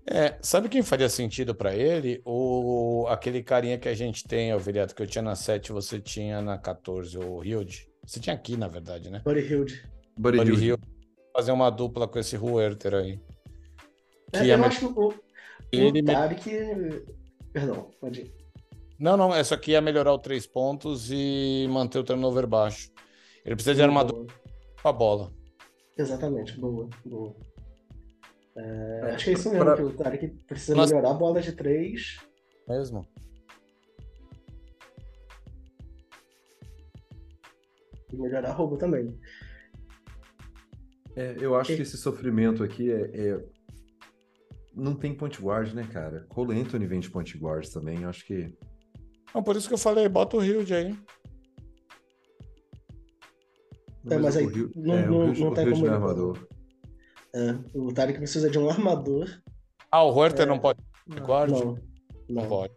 É, 0.05 0.37
sabe 0.41 0.67
quem 0.67 0.81
faria 0.83 1.07
sentido 1.07 1.55
para 1.55 1.73
ele? 1.75 2.21
O 2.25 3.05
aquele 3.07 3.41
carinha 3.41 3.77
que 3.77 3.87
a 3.87 3.93
gente 3.93 4.25
tem, 4.27 4.53
o 4.53 4.59
Viriato, 4.59 4.93
que 4.93 5.01
eu 5.01 5.07
tinha 5.07 5.21
na 5.21 5.35
7, 5.35 5.71
você 5.71 5.99
tinha 5.99 6.41
na 6.41 6.57
14, 6.57 7.17
o 7.17 7.43
Hilde. 7.43 7.87
Você 8.05 8.19
tinha 8.19 8.35
aqui, 8.35 8.57
na 8.57 8.67
verdade, 8.67 9.09
né? 9.09 9.21
Buddy 9.23 9.39
Hilde. 9.41 9.83
Buddy 10.17 10.37
Buddy 10.37 10.49
Hield. 10.51 10.65
Hield. 10.65 10.83
Fazer 11.35 11.51
uma 11.53 11.69
dupla 11.69 12.07
com 12.07 12.19
esse 12.19 12.37
Huerter 12.37 12.93
aí. 12.95 13.19
É, 14.33 14.39
Que 14.41 14.51
é 14.51 14.53
eu 14.55 14.57
me- 14.59 14.65
acho 14.65 14.79
que 14.79 14.85
o, 14.85 15.13
Ele 15.71 15.89
o 15.89 15.93
me- 15.93 16.03
Tarek... 16.03 16.49
Perdão, 17.53 17.89
pode 18.01 18.21
ir. 18.21 18.33
Não, 18.99 19.15
não, 19.15 19.33
essa 19.33 19.55
aqui 19.55 19.71
ia 19.71 19.81
melhorar 19.81 20.13
o 20.13 20.19
três 20.19 20.45
pontos 20.45 21.09
e 21.11 21.65
manter 21.69 21.99
o 21.99 22.03
turnover 22.03 22.45
baixo. 22.45 22.91
Ele 23.45 23.55
precisa 23.55 23.75
de 23.75 23.81
armadura 23.81 24.23
Boa. 24.25 24.27
com 24.81 24.87
a 24.89 24.93
bola. 24.93 25.31
Exatamente, 25.97 26.59
boa, 26.59 26.89
boa. 27.05 27.35
É, 28.55 28.99
É, 29.03 29.11
acho 29.15 29.23
que 29.25 29.29
é 29.31 29.33
isso 29.33 29.49
mesmo, 29.49 29.65
pra- 29.65 29.75
que 29.75 29.81
o 29.83 29.93
Tarek 29.97 30.27
precisa 30.47 30.75
melhorar 30.75 31.11
a 31.11 31.13
bola 31.13 31.41
de 31.41 31.51
três. 31.53 32.17
Mesmo? 32.67 33.07
E 38.11 38.15
melhorar 38.17 38.49
a 38.49 38.53
roubo 38.53 38.77
também. 38.77 39.17
É, 41.15 41.35
eu 41.39 41.55
acho 41.55 41.75
que 41.75 41.81
esse 41.81 41.97
sofrimento 41.97 42.63
aqui 42.63 42.91
é, 42.91 43.29
é- 43.29 43.45
Não 44.75 44.95
tem 44.95 45.13
point 45.15 45.39
guard, 45.39 45.71
né, 45.73 45.87
cara? 45.91 46.25
Cole 46.29 46.59
Anthony 46.59 46.87
vem 46.87 46.99
de 46.99 47.07
point 47.09 47.37
guard 47.37 47.67
também. 47.69 48.01
Eu 48.01 48.09
acho 48.09 48.25
que. 48.25 48.57
Não, 49.33 49.43
por 49.43 49.55
isso 49.55 49.67
que 49.67 49.73
eu 49.75 49.77
falei, 49.77 50.09
bota 50.09 50.35
o 50.37 50.43
Hilde 50.43 50.73
aí. 50.73 50.97
É, 54.09 54.17
mas 54.17 54.35
o 54.35 54.39
aí 54.39 54.47
não- 54.75 54.93
é, 54.95 55.07
o 55.07 55.11
não- 55.11 55.33
não 55.33 55.49
o 55.49 55.53
tem 55.53 55.69
como 55.69 55.77
não 55.77 55.77
é 55.77 55.79
ele- 55.81 55.89
armador. 55.89 56.47
É, 57.35 57.55
o 57.73 57.91
Tarek 57.93 58.17
precisa 58.19 58.49
de 58.49 58.59
um 58.59 58.69
armador. 58.69 59.27
Ah, 59.91 60.03
o 60.03 60.11
Huerter 60.15 60.43
É. 60.43 60.45
não 60.45 60.59
pode 60.59 60.79
guard? 61.25 61.51
Não, 61.51 61.59
Não 62.29 62.41
não. 62.43 62.47
pode. 62.47 62.73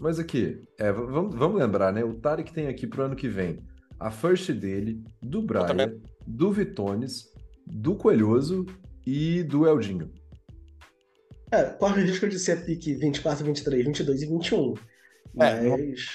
Mas 0.00 0.18
aqui, 0.18 0.60
é, 0.78 0.90
vamos, 0.92 1.34
vamos 1.36 1.58
lembrar, 1.60 1.92
né? 1.92 2.02
O 2.04 2.14
Tarek 2.14 2.52
tem 2.52 2.66
aqui 2.66 2.86
pro 2.86 3.04
ano 3.04 3.14
que 3.16 3.28
vem 3.28 3.60
a 4.00 4.10
first 4.10 4.50
dele, 4.52 5.02
do 5.22 5.40
Brian, 5.40 5.94
do 6.26 6.50
Vitones, 6.52 7.32
do 7.66 7.94
Coelhoso 7.94 8.66
e 9.06 9.42
do 9.44 9.66
Eldinho. 9.66 10.10
É, 11.50 11.64
corre 11.64 12.02
o 12.02 12.04
risco 12.04 12.28
de 12.28 12.38
ser 12.38 12.64
pique 12.64 12.94
24, 12.94 13.44
23, 13.44 13.86
22 13.86 14.22
e 14.22 14.26
21. 14.26 14.74
É, 14.74 15.68
Mas. 15.68 16.06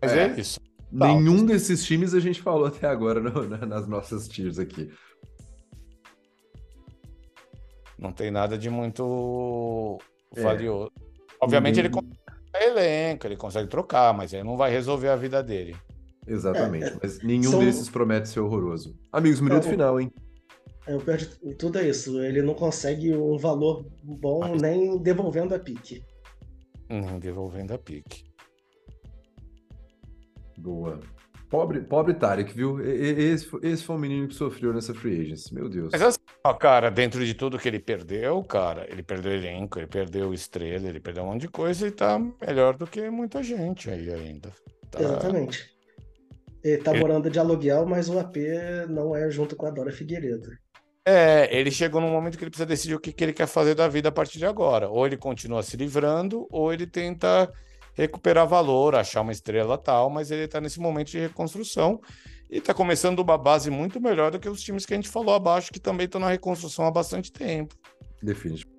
Mas 0.00 0.12
É. 0.12 0.26
é, 0.28 0.40
isso. 0.40 0.60
Tá. 0.60 1.08
Nenhum 1.08 1.44
desses 1.44 1.84
times 1.84 2.14
a 2.14 2.20
gente 2.20 2.40
falou 2.40 2.66
até 2.66 2.86
agora 2.86 3.20
no- 3.20 3.46
na- 3.48 3.66
nas 3.66 3.86
nossas 3.86 4.26
tiers 4.28 4.58
aqui. 4.58 4.90
Não 7.98 8.12
tem 8.12 8.30
nada 8.30 8.56
de 8.56 8.70
muito 8.70 9.98
É. 10.36 10.40
valioso. 10.42 10.92
Obviamente 11.40 11.76
Ninguém- 11.82 11.86
ele 11.86 11.94
consegue 11.94 12.18
elenco, 12.64 13.26
ele 13.26 13.36
consegue 13.36 13.68
trocar, 13.68 14.14
mas 14.14 14.32
ele 14.32 14.44
não 14.44 14.56
vai 14.56 14.70
resolver 14.70 15.08
a 15.08 15.16
vida 15.16 15.42
dele. 15.42 15.76
Exatamente, 16.26 16.84
É, 16.84 16.88
é, 16.88 16.98
mas 17.02 17.22
nenhum 17.22 17.50
são- 17.50 17.60
desses 17.60 17.88
promete 17.88 18.28
ser 18.28 18.40
horroroso. 18.40 18.94
Amigos, 19.12 19.40
minuto 19.40 19.66
É, 19.66 19.70
final, 19.70 19.98
hein? 20.00 20.12
É, 20.86 20.94
o 20.96 21.00
pior 21.00 21.16
de 21.16 21.26
tudo 21.54 21.78
é 21.78 21.88
isso. 21.88 22.20
Ele 22.22 22.40
não 22.42 22.54
consegue 22.54 23.14
um 23.14 23.36
valor 23.38 23.84
bom 24.02 24.40
Mas- 24.40 24.62
nem 24.62 24.98
devolvendo 24.98 25.54
a 25.54 25.58
pique. 25.58 26.02
Hum, 26.90 27.18
devolvendo 27.18 27.74
a 27.74 27.78
pique. 27.78 28.24
Boa. 30.56 31.00
Pobre, 31.50 31.80
pobre 31.80 32.12
Tarek, 32.12 32.52
viu? 32.52 32.78
Esse, 32.84 33.46
foi- 33.46 33.60
esse 33.62 33.82
foi 33.82 33.96
um 33.96 33.98
menino 33.98 34.28
que 34.28 34.34
sofreu 34.34 34.72
nessa 34.72 34.92
free 34.94 35.22
agency. 35.22 35.54
Meu 35.54 35.68
Deus. 35.68 35.88
Mas 35.92 36.02
assim, 36.02 36.18
ó, 36.44 36.52
cara, 36.52 36.90
dentro 36.90 37.24
de 37.24 37.32
tudo 37.32 37.58
que 37.58 37.66
ele 37.66 37.78
perdeu, 37.78 38.42
cara, 38.44 38.86
ele 38.90 39.02
perdeu 39.02 39.32
elenco, 39.32 39.78
ele 39.78 39.86
perdeu 39.86 40.34
estrela, 40.34 40.86
ele 40.88 41.00
perdeu 41.00 41.24
um 41.24 41.28
monte 41.28 41.42
de 41.42 41.48
coisa 41.48 41.86
e 41.86 41.90
tá 41.90 42.18
melhor 42.46 42.76
do 42.76 42.86
que 42.86 43.08
muita 43.08 43.42
gente 43.42 43.88
aí 43.90 44.12
ainda. 44.12 44.52
Tá- 44.90 45.00
Exatamente. 45.00 45.70
Ele 46.62 46.82
tá 46.82 46.90
Ele- 46.90 47.00
morando 47.00 47.30
de 47.30 47.38
aluguel, 47.38 47.86
mas 47.86 48.10
o 48.10 48.18
AP 48.18 48.36
não 48.88 49.16
é 49.16 49.30
junto 49.30 49.56
com 49.56 49.64
a 49.64 49.70
Dora 49.70 49.90
Figueiredo. 49.92 50.50
É, 51.06 51.48
ele 51.56 51.70
chegou 51.70 52.02
num 52.02 52.10
momento 52.10 52.36
que 52.36 52.44
ele 52.44 52.50
precisa 52.50 52.66
decidir 52.66 52.94
o 52.94 53.00
que, 53.00 53.10
que 53.12 53.24
ele 53.24 53.32
quer 53.32 53.46
fazer 53.46 53.74
da 53.74 53.88
vida 53.88 54.10
a 54.10 54.12
partir 54.12 54.38
de 54.38 54.44
agora. 54.44 54.90
Ou 54.90 55.06
ele 55.06 55.16
continua 55.16 55.62
se 55.62 55.74
livrando, 55.78 56.46
ou 56.50 56.70
ele 56.70 56.86
tenta 56.86 57.50
recuperar 57.98 58.46
valor, 58.46 58.94
achar 58.94 59.22
uma 59.22 59.32
estrela 59.32 59.76
tal, 59.76 60.08
mas 60.08 60.30
ele 60.30 60.46
tá 60.46 60.60
nesse 60.60 60.78
momento 60.78 61.10
de 61.10 61.18
reconstrução 61.18 62.00
e 62.48 62.60
tá 62.60 62.72
começando 62.72 63.18
uma 63.18 63.36
base 63.36 63.70
muito 63.70 64.00
melhor 64.00 64.30
do 64.30 64.38
que 64.38 64.48
os 64.48 64.62
times 64.62 64.86
que 64.86 64.94
a 64.94 64.96
gente 64.96 65.08
falou 65.08 65.34
abaixo, 65.34 65.72
que 65.72 65.80
também 65.80 66.06
estão 66.06 66.20
na 66.20 66.30
reconstrução 66.30 66.86
há 66.86 66.90
bastante 66.92 67.32
tempo. 67.32 67.74
Definitivamente. 68.22 68.78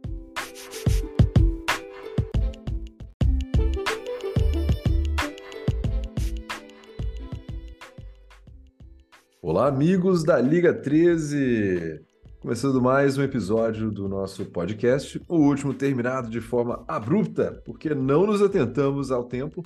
Olá, 9.41 9.67
amigos 9.67 10.23
da 10.23 10.39
Liga 10.39 10.73
13! 10.73 12.08
Começando 12.49 12.81
mais 12.81 13.15
um 13.15 13.21
episódio 13.21 13.91
do 13.91 14.09
nosso 14.09 14.43
podcast, 14.43 15.21
o 15.29 15.37
último 15.37 15.71
terminado 15.71 16.31
de 16.31 16.41
forma 16.41 16.83
abrupta, 16.87 17.61
porque 17.63 17.93
não 17.93 18.25
nos 18.25 18.41
atentamos 18.41 19.11
ao 19.11 19.25
tempo. 19.25 19.63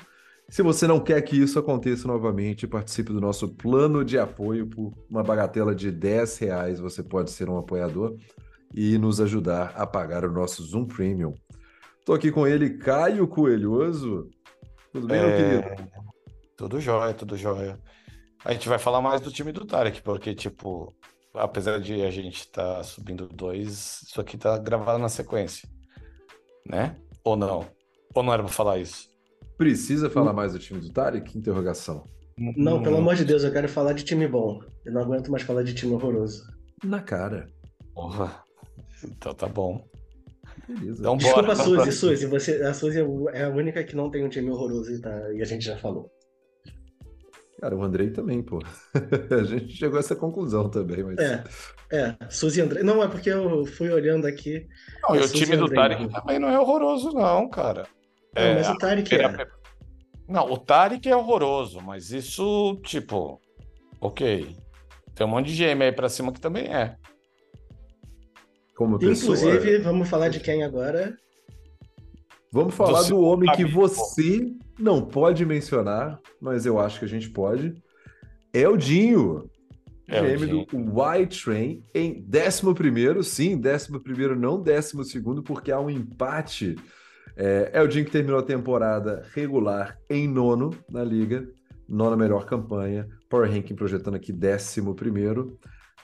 Se 0.49 0.61
você 0.61 0.85
não 0.85 0.99
quer 0.99 1.21
que 1.21 1.41
isso 1.41 1.57
aconteça 1.57 2.09
novamente, 2.09 2.67
participe 2.67 3.13
do 3.13 3.21
nosso 3.21 3.47
plano 3.47 4.03
de 4.03 4.19
apoio 4.19 4.67
por 4.67 4.91
uma 5.09 5.23
bagatela 5.23 5.73
de 5.73 5.89
10 5.89 6.37
reais. 6.39 6.81
Você 6.81 7.01
pode 7.01 7.31
ser 7.31 7.47
um 7.47 7.57
apoiador 7.57 8.17
e 8.75 8.97
nos 8.97 9.21
ajudar 9.21 9.73
a 9.77 9.87
pagar 9.87 10.25
o 10.25 10.33
nosso 10.33 10.61
Zoom 10.61 10.85
Premium. 10.85 11.33
Estou 11.99 12.13
aqui 12.13 12.33
com 12.33 12.45
ele, 12.45 12.71
Caio 12.71 13.25
Coelhoso. 13.29 14.29
Tudo 14.91 15.07
bem, 15.07 15.21
meu 15.21 15.29
É, 15.29 15.37
querido? 15.37 15.89
Tudo 16.57 16.81
jóia, 16.81 17.13
tudo 17.13 17.37
jóia. 17.37 17.79
A 18.43 18.51
gente 18.51 18.67
vai 18.67 18.77
falar 18.77 18.99
mais 18.99 19.21
do 19.21 19.31
time 19.31 19.53
do 19.53 19.65
Tarek, 19.65 20.01
porque, 20.01 20.35
tipo, 20.35 20.93
apesar 21.33 21.79
de 21.79 22.01
a 22.01 22.11
gente 22.11 22.39
estar 22.41 22.83
subindo 22.83 23.27
dois, 23.27 24.01
isso 24.03 24.21
aqui 24.21 24.37
tá 24.37 24.57
gravado 24.57 24.99
na 24.99 25.09
sequência, 25.09 25.67
né? 26.65 26.95
Ou 27.23 27.35
não? 27.35 27.65
Ou 28.13 28.23
não 28.23 28.33
era 28.33 28.43
pra 28.43 28.51
falar 28.51 28.77
isso? 28.79 29.09
Precisa 29.57 30.09
falar 30.09 30.33
mais 30.33 30.53
do 30.53 30.59
time 30.59 30.79
do 30.79 30.91
Tarek? 30.91 31.37
Interrogação. 31.37 32.03
Não, 32.37 32.77
Hum, 32.77 32.83
pelo 32.83 32.97
amor 32.97 33.15
de 33.15 33.25
Deus, 33.25 33.43
eu 33.43 33.51
quero 33.51 33.69
falar 33.69 33.93
de 33.93 34.03
time 34.03 34.27
bom. 34.27 34.59
Eu 34.83 34.93
não 34.93 35.01
aguento 35.01 35.31
mais 35.31 35.43
falar 35.43 35.63
de 35.63 35.73
time 35.73 35.93
horroroso. 35.93 36.43
Na 36.83 37.01
cara. 37.01 37.47
Porra. 37.93 38.43
Então 39.03 39.33
tá 39.33 39.47
bom. 39.47 39.87
Beleza. 40.67 40.99
Então 40.99 41.17
Desculpa, 41.17 41.53
bora. 41.53 41.55
Suzy, 41.55 41.91
Suzy. 41.91 42.25
Você, 42.25 42.61
a 42.63 42.73
Suzy 42.73 42.99
é 43.33 43.43
a 43.43 43.49
única 43.49 43.83
que 43.83 43.95
não 43.95 44.09
tem 44.09 44.25
um 44.25 44.29
time 44.29 44.49
horroroso 44.49 44.91
e, 44.91 44.99
tá, 44.99 45.31
e 45.33 45.41
a 45.41 45.45
gente 45.45 45.63
já 45.63 45.77
falou. 45.77 46.11
Cara, 47.63 47.77
o 47.77 47.81
Andrei 47.81 48.09
também, 48.09 48.43
pô. 48.43 48.59
A 49.31 49.43
gente 49.45 49.69
chegou 49.77 49.95
a 49.95 50.01
essa 50.01 50.17
conclusão 50.17 50.67
também, 50.69 51.01
mas. 51.01 51.17
É, 51.17 51.43
é. 51.93 52.17
Suzy 52.29 52.59
e 52.59 52.61
André. 52.61 52.83
Não, 52.83 53.01
é 53.01 53.07
porque 53.07 53.29
eu 53.29 53.65
fui 53.65 53.89
olhando 53.89 54.27
aqui. 54.27 54.67
Não, 55.01 55.15
e 55.15 55.19
o 55.19 55.21
Suzy 55.21 55.45
time 55.45 55.55
do 55.55 55.63
Andrei, 55.63 55.77
Tarek 55.79 56.03
não. 56.03 56.09
também 56.09 56.39
não 56.39 56.49
é 56.49 56.59
horroroso, 56.59 57.13
não, 57.13 57.49
cara. 57.49 57.87
Não, 58.35 58.43
É, 58.43 58.55
mas 58.55 58.67
o 58.69 58.77
Tarek 58.77 59.15
é. 59.15 59.23
é- 59.23 59.47
Não, 60.27 60.51
o 60.51 60.57
Tarek 60.57 61.07
é 61.07 61.15
horroroso, 61.15 61.79
mas 61.79 62.11
isso, 62.11 62.77
tipo, 62.83 63.39
ok. 64.01 64.57
Tem 65.15 65.25
um 65.25 65.29
monte 65.29 65.53
de 65.53 65.55
GM 65.55 65.83
aí 65.85 65.93
pra 65.93 66.09
cima 66.09 66.33
que 66.33 66.41
também 66.41 66.65
é. 66.65 66.97
Como 68.75 68.99
pessoa. 68.99 69.37
Inclusive, 69.37 69.77
vamos 69.77 70.09
falar 70.09 70.27
de 70.27 70.41
quem 70.41 70.65
agora? 70.65 71.15
Vamos 72.51 72.75
falar 72.75 73.03
do 73.03 73.07
do 73.07 73.21
homem 73.21 73.49
que 73.53 73.61
amigo. 73.63 73.79
você 73.87 74.51
não 74.77 75.05
pode 75.05 75.45
mencionar, 75.45 76.19
mas 76.41 76.65
eu 76.65 76.79
acho 76.79 76.99
que 76.99 77.05
a 77.05 77.09
gente 77.09 77.29
pode. 77.29 77.73
É 78.53 78.67
o 78.67 78.77
Dinho. 78.77 79.49
É 80.07 80.21
o 80.21 80.37
GM 80.37 80.47
do 80.47 81.01
White 81.01 81.43
Train 81.43 81.81
em 81.95 82.25
11, 82.27 83.23
sim, 83.23 83.55
11, 83.55 84.35
não 84.35 84.61
12, 84.61 84.93
porque 85.43 85.71
há 85.71 85.79
um 85.79 85.89
empate. 85.89 86.75
É, 87.35 87.71
é 87.73 87.81
o 87.81 87.87
Dinho 87.87 88.05
que 88.05 88.11
terminou 88.11 88.39
a 88.39 88.43
temporada 88.43 89.25
regular 89.33 89.97
em 90.09 90.27
nono 90.27 90.71
na 90.89 91.03
liga, 91.03 91.47
nona 91.87 92.17
melhor 92.17 92.45
campanha. 92.45 93.07
Power 93.29 93.49
Ranking 93.49 93.75
projetando 93.75 94.15
aqui 94.15 94.33
11. 94.33 94.81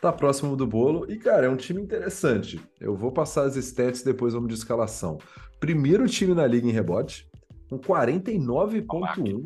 Tá 0.01 0.13
próximo 0.13 0.55
do 0.55 0.65
bolo. 0.65 1.05
E, 1.11 1.17
cara, 1.17 1.45
é 1.45 1.49
um 1.49 1.57
time 1.57 1.81
interessante. 1.81 2.59
Eu 2.79 2.95
vou 2.95 3.11
passar 3.11 3.43
as 3.43 3.57
stats 3.57 4.01
depois 4.01 4.33
vamos 4.33 4.47
de 4.47 4.55
escalação. 4.55 5.17
Primeiro 5.59 6.07
time 6.07 6.33
na 6.33 6.47
liga 6.47 6.65
em 6.65 6.71
rebote, 6.71 7.28
com 7.69 7.77
49,1. 7.77 9.43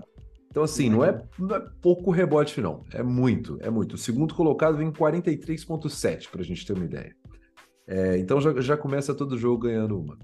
Então, 0.50 0.64
assim, 0.64 0.88
não 0.90 1.04
é, 1.04 1.20
não 1.40 1.56
é 1.56 1.66
pouco 1.82 2.12
rebote, 2.12 2.62
não. 2.62 2.84
É 2.94 3.02
muito, 3.02 3.58
é 3.60 3.70
muito. 3.70 3.94
O 3.94 3.98
segundo 3.98 4.36
colocado 4.36 4.78
vem 4.78 4.92
43,7, 4.92 6.30
para 6.30 6.42
a 6.42 6.46
gente 6.46 6.66
ter 6.66 6.74
uma 6.74 6.86
ideia. 6.86 7.16
É, 7.88 8.18
então 8.18 8.40
já, 8.40 8.62
já 8.62 8.78
começa 8.78 9.14
todo 9.14 9.38
jogo 9.38 9.64
ganhando 9.64 10.00
uma. 10.00 10.18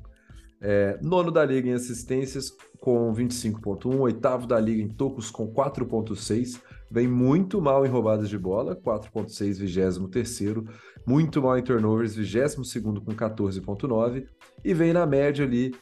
É, 0.61 0.99
nono 1.01 1.31
da 1.31 1.43
liga 1.45 1.69
em 1.69 1.73
assistências 1.73 2.51
com 2.79 3.11
25,1. 3.13 3.99
Oitavo 3.99 4.45
da 4.45 4.59
liga 4.59 4.81
em 4.81 4.89
tocos 4.89 5.31
com 5.31 5.51
4,6. 5.51 6.61
Vem 6.91 7.07
muito 7.07 7.61
mal 7.61 7.85
em 7.85 7.89
roubadas 7.89 8.29
de 8.29 8.37
bola, 8.37 8.75
4,6, 8.75 9.59
23. 9.59 10.63
Muito 11.05 11.41
mal 11.41 11.57
em 11.57 11.63
turnovers, 11.63 12.15
22 12.15 12.55
com 12.55 13.15
14,9. 13.15 14.27
E 14.63 14.73
vem 14.73 14.93
na 14.93 15.05
média 15.05 15.45
ali 15.45 15.73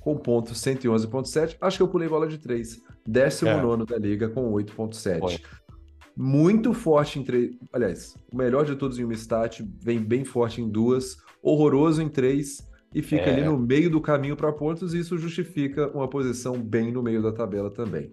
com 0.00 0.16
ponto 0.16 0.52
111,7. 0.52 1.56
Acho 1.60 1.76
que 1.76 1.82
eu 1.82 1.88
pulei 1.88 2.08
bola 2.08 2.26
de 2.26 2.38
3. 2.38 2.80
19 3.06 3.82
é. 3.82 3.86
da 3.86 3.98
liga 3.98 4.28
com 4.28 4.52
8,7. 4.52 5.42
Muito 6.16 6.74
forte 6.74 7.18
em 7.18 7.22
três. 7.22 7.56
Aliás, 7.72 8.14
o 8.30 8.36
melhor 8.36 8.64
de 8.64 8.76
todos 8.76 8.98
em 8.98 9.04
uma 9.04 9.14
stat, 9.14 9.64
vem 9.82 9.98
bem 9.98 10.24
forte 10.24 10.60
em 10.60 10.68
duas, 10.68 11.16
horroroso 11.42 12.02
em 12.02 12.08
três 12.08 12.58
e 12.94 13.02
fica 13.02 13.24
é. 13.24 13.34
ali 13.34 13.44
no 13.44 13.56
meio 13.56 13.88
do 13.88 14.00
caminho 14.00 14.36
para 14.36 14.52
pontos, 14.52 14.94
e 14.94 14.98
isso 14.98 15.16
justifica 15.16 15.88
uma 15.94 16.08
posição 16.08 16.60
bem 16.60 16.90
no 16.90 17.02
meio 17.02 17.22
da 17.22 17.32
tabela 17.32 17.70
também. 17.70 18.12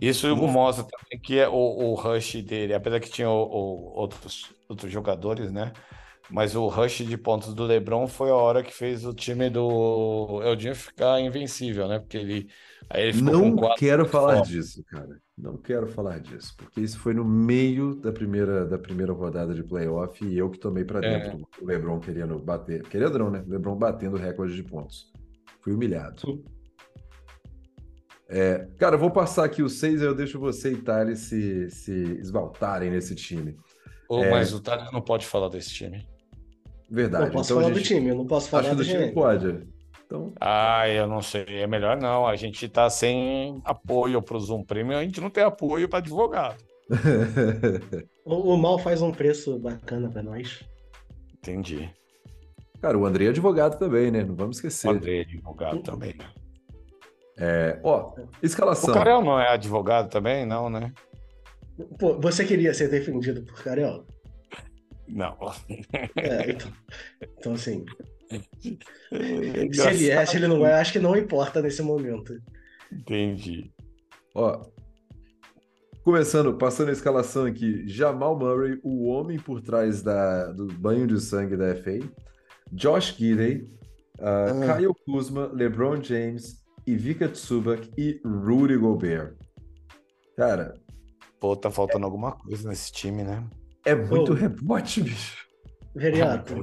Isso 0.00 0.34
mostra 0.36 0.84
também 0.84 1.20
que 1.20 1.38
é 1.38 1.48
o, 1.48 1.52
o 1.52 1.94
rush 1.94 2.42
dele, 2.42 2.74
apesar 2.74 3.00
que 3.00 3.10
tinha 3.10 3.28
o, 3.28 3.42
o, 3.42 3.98
outros, 3.98 4.52
outros 4.68 4.90
jogadores, 4.90 5.52
né? 5.52 5.72
Mas 6.30 6.54
o 6.54 6.66
rush 6.68 7.04
de 7.04 7.18
pontos 7.18 7.52
do 7.54 7.64
LeBron 7.64 8.06
foi 8.06 8.30
a 8.30 8.34
hora 8.34 8.62
que 8.62 8.72
fez 8.72 9.04
o 9.04 9.12
time 9.12 9.50
do 9.50 10.40
Eldinho 10.42 10.74
ficar 10.74 11.20
invencível, 11.20 11.88
né? 11.88 11.98
Porque 11.98 12.16
ele, 12.16 12.48
aí 12.88 13.04
ele 13.04 13.12
ficou 13.14 13.32
Não 13.32 13.56
com 13.56 13.74
quero 13.74 14.06
falar 14.06 14.40
disso, 14.42 14.82
cara. 14.84 15.20
Não 15.36 15.56
quero 15.56 15.88
falar 15.88 16.20
disso, 16.20 16.54
porque 16.56 16.80
isso 16.80 16.98
foi 16.98 17.14
no 17.14 17.24
meio 17.24 17.96
da 17.96 18.12
primeira, 18.12 18.64
da 18.64 18.78
primeira 18.78 19.12
rodada 19.12 19.54
de 19.54 19.62
playoff 19.64 20.24
e 20.24 20.38
eu 20.38 20.48
que 20.48 20.58
tomei 20.58 20.84
para 20.84 21.04
é. 21.04 21.18
dentro 21.18 21.38
é. 21.40 21.62
o 21.62 21.66
LeBron 21.66 21.98
querendo 21.98 22.38
bater. 22.38 22.82
Querendo 22.84 23.18
não, 23.18 23.30
né? 23.30 23.42
O 23.46 23.50
LeBron 23.50 23.76
batendo 23.76 24.16
recorde 24.16 24.54
de 24.54 24.62
pontos. 24.62 25.10
Fui 25.60 25.72
humilhado. 25.72 26.44
É, 28.28 28.66
cara, 28.78 28.96
vou 28.96 29.10
passar 29.10 29.44
aqui 29.44 29.62
os 29.62 29.78
seis, 29.78 30.00
aí 30.00 30.06
eu 30.06 30.14
deixo 30.14 30.38
você 30.38 30.72
e 30.72 30.76
Thales 30.76 31.18
se, 31.18 31.68
se 31.70 31.92
esbaltarem 32.18 32.90
nesse 32.90 33.14
time. 33.14 33.56
Oh, 34.08 34.22
é... 34.22 34.30
Mas 34.30 34.54
o 34.54 34.60
Thales 34.60 34.90
não 34.92 35.02
pode 35.02 35.26
falar 35.26 35.48
desse 35.48 35.70
time. 35.70 36.06
Verdade. 36.92 37.24
Eu 37.24 37.30
posso 37.30 37.52
então, 37.52 37.62
falar 37.62 37.74
gente... 37.74 37.82
do 37.82 37.86
time, 37.88 38.08
eu 38.10 38.14
não 38.14 38.26
posso 38.26 38.48
falar 38.50 38.66
Acho 38.66 38.76
do 38.76 38.84
time. 38.84 39.12
Pode. 39.12 39.66
Então... 40.04 40.30
Ah, 40.38 40.86
eu 40.86 41.06
não 41.06 41.22
sei. 41.22 41.46
É 41.48 41.66
melhor 41.66 41.98
não. 41.98 42.26
A 42.26 42.36
gente 42.36 42.68
tá 42.68 42.90
sem 42.90 43.62
apoio 43.64 44.20
para 44.20 44.36
o 44.36 44.40
Zoom 44.40 44.62
Premium, 44.62 44.98
a 44.98 45.02
gente 45.02 45.18
não 45.18 45.30
tem 45.30 45.42
apoio 45.42 45.88
para 45.88 46.00
advogado. 46.00 46.62
o, 48.26 48.52
o 48.52 48.58
Mal 48.58 48.78
faz 48.78 49.00
um 49.00 49.10
preço 49.10 49.58
bacana 49.58 50.10
para 50.10 50.22
nós. 50.22 50.62
Entendi. 51.38 51.88
Cara, 52.82 52.98
o 52.98 53.06
André 53.06 53.24
é 53.24 53.28
advogado 53.28 53.78
também, 53.78 54.10
né? 54.10 54.22
Não 54.22 54.34
vamos 54.34 54.56
esquecer. 54.56 54.88
O 54.88 54.90
André 54.90 55.18
é 55.18 55.20
advogado 55.22 55.82
também. 55.82 56.14
É, 57.38 57.80
ó, 57.82 58.12
escalação. 58.42 58.90
O 58.90 58.92
Carel 58.92 59.22
não 59.22 59.40
é 59.40 59.48
advogado 59.48 60.10
também, 60.10 60.44
não, 60.44 60.68
né? 60.68 60.92
Pô, 61.98 62.20
você 62.20 62.44
queria 62.44 62.74
ser 62.74 62.88
defendido 62.88 63.42
por 63.44 63.64
Carel? 63.64 64.04
Não. 65.12 65.36
É, 66.16 66.50
então, 66.52 66.72
então 67.38 67.52
assim. 67.52 67.84
se 68.60 69.88
ele 69.88 70.10
é, 70.10 70.24
se 70.24 70.36
ele 70.36 70.48
não 70.48 70.66
é, 70.66 70.80
acho 70.80 70.92
que 70.92 70.98
não 70.98 71.14
importa 71.14 71.60
nesse 71.60 71.82
momento. 71.82 72.34
Entendi. 72.90 73.70
Ó, 74.34 74.64
começando, 76.02 76.56
passando 76.56 76.88
a 76.88 76.92
escalação 76.92 77.44
aqui: 77.44 77.86
Jamal 77.86 78.38
Murray, 78.38 78.80
o 78.82 79.06
homem 79.06 79.38
por 79.38 79.60
trás 79.60 80.02
da, 80.02 80.50
do 80.52 80.66
banho 80.66 81.06
de 81.06 81.20
sangue 81.20 81.56
da 81.56 81.76
FA, 81.76 81.98
Josh 82.72 83.14
Gidey, 83.16 83.68
uh, 84.18 84.70
ah. 84.70 84.76
Kyle 84.76 84.94
Kuzma, 85.04 85.50
LeBron 85.52 86.02
James, 86.02 86.62
Ivica 86.86 87.28
Tsubak 87.28 87.90
e 87.98 88.18
Rudy 88.24 88.78
Gobert. 88.78 89.36
Cara. 90.36 90.74
Pô, 91.38 91.54
tá 91.54 91.70
faltando 91.70 92.04
é... 92.04 92.06
alguma 92.06 92.32
coisa 92.32 92.68
nesse 92.68 92.90
time, 92.92 93.24
né? 93.24 93.44
É 93.84 93.94
muito 93.94 94.32
rebote, 94.32 95.02
bicho. 95.02 95.36
Veriato, 95.94 96.54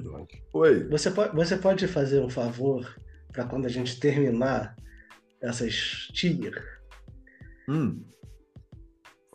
Oi. 0.53 0.87
Você 0.89 1.11
pode, 1.11 1.35
você 1.35 1.55
pode 1.57 1.87
fazer 1.87 2.19
um 2.19 2.29
favor 2.29 2.95
para 3.31 3.45
quando 3.45 3.65
a 3.67 3.69
gente 3.69 3.99
terminar 3.99 4.75
essas 5.41 6.07
tier? 6.13 6.63
Hum. 7.67 8.01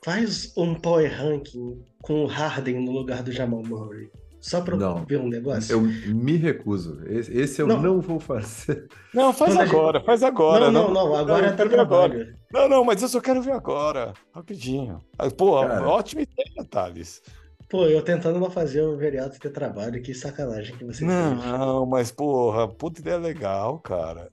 Faz 0.04 0.52
um 0.56 0.74
power 0.74 1.10
ranking 1.10 1.82
com 2.02 2.24
o 2.24 2.26
Harden 2.26 2.84
no 2.84 2.92
lugar 2.92 3.22
do 3.22 3.30
Jamal 3.30 3.62
Murray. 3.62 4.10
Só 4.40 4.60
para 4.60 4.76
ver 5.06 5.18
um 5.18 5.28
negócio? 5.28 5.72
Eu 5.72 5.80
me 5.80 6.36
recuso. 6.36 7.00
Esse, 7.06 7.34
esse 7.34 7.62
eu 7.62 7.66
não. 7.66 7.80
não. 7.80 8.00
vou 8.02 8.20
fazer. 8.20 8.86
Não, 9.14 9.32
faz 9.32 9.56
agora, 9.56 9.98
gente... 9.98 10.06
faz 10.06 10.22
agora. 10.22 10.70
Não, 10.70 10.88
não, 10.88 10.92
não, 10.92 11.08
não 11.08 11.16
agora 11.16 11.48
não, 11.48 11.56
tá 11.56 11.66
trabalho. 11.66 12.20
Agora. 12.20 12.38
Não, 12.52 12.68
não, 12.68 12.84
mas 12.84 13.00
eu 13.00 13.08
só 13.08 13.22
quero 13.22 13.40
ver 13.40 13.52
agora. 13.52 14.12
Rapidinho. 14.34 14.98
Pô, 15.38 15.62
Cara... 15.62 15.88
ótima 15.88 16.22
ideia, 16.22 16.68
Thales. 16.68 17.22
Pô, 17.68 17.86
eu 17.86 18.02
tentando 18.02 18.38
não 18.38 18.50
fazer 18.50 18.82
o 18.82 18.96
vereador 18.96 19.38
ter 19.38 19.50
trabalho, 19.50 20.02
que 20.02 20.14
sacanagem 20.14 20.76
que 20.76 20.84
você 20.84 21.04
Não, 21.04 21.40
fez. 21.40 21.50
não, 21.50 21.86
mas 21.86 22.10
porra, 22.10 22.68
puta 22.68 23.00
ideia 23.00 23.16
legal, 23.16 23.78
cara. 23.78 24.30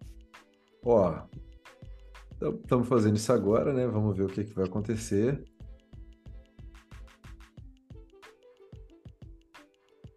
Ó, 0.83 1.23
estamos 2.41 2.87
fazendo 2.87 3.15
isso 3.15 3.31
agora, 3.31 3.73
né? 3.73 3.87
Vamos 3.87 4.15
ver 4.15 4.23
o 4.23 4.27
que, 4.27 4.43
que 4.43 4.53
vai 4.53 4.65
acontecer. 4.65 5.43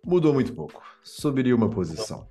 Mudou 0.04 0.34
muito 0.34 0.52
pouco. 0.52 0.82
Subiria 1.02 1.54
uma 1.54 1.70
posição. 1.70 2.26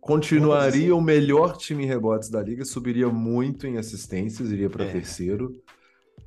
Continuaria 0.00 0.94
o 0.94 1.00
melhor 1.00 1.56
time 1.56 1.84
em 1.84 1.86
rebotes 1.86 2.28
da 2.28 2.42
liga, 2.42 2.64
subiria 2.64 3.08
muito 3.08 3.66
em 3.66 3.78
assistências, 3.78 4.50
iria 4.50 4.68
para 4.68 4.84
é. 4.84 4.92
terceiro. 4.92 5.50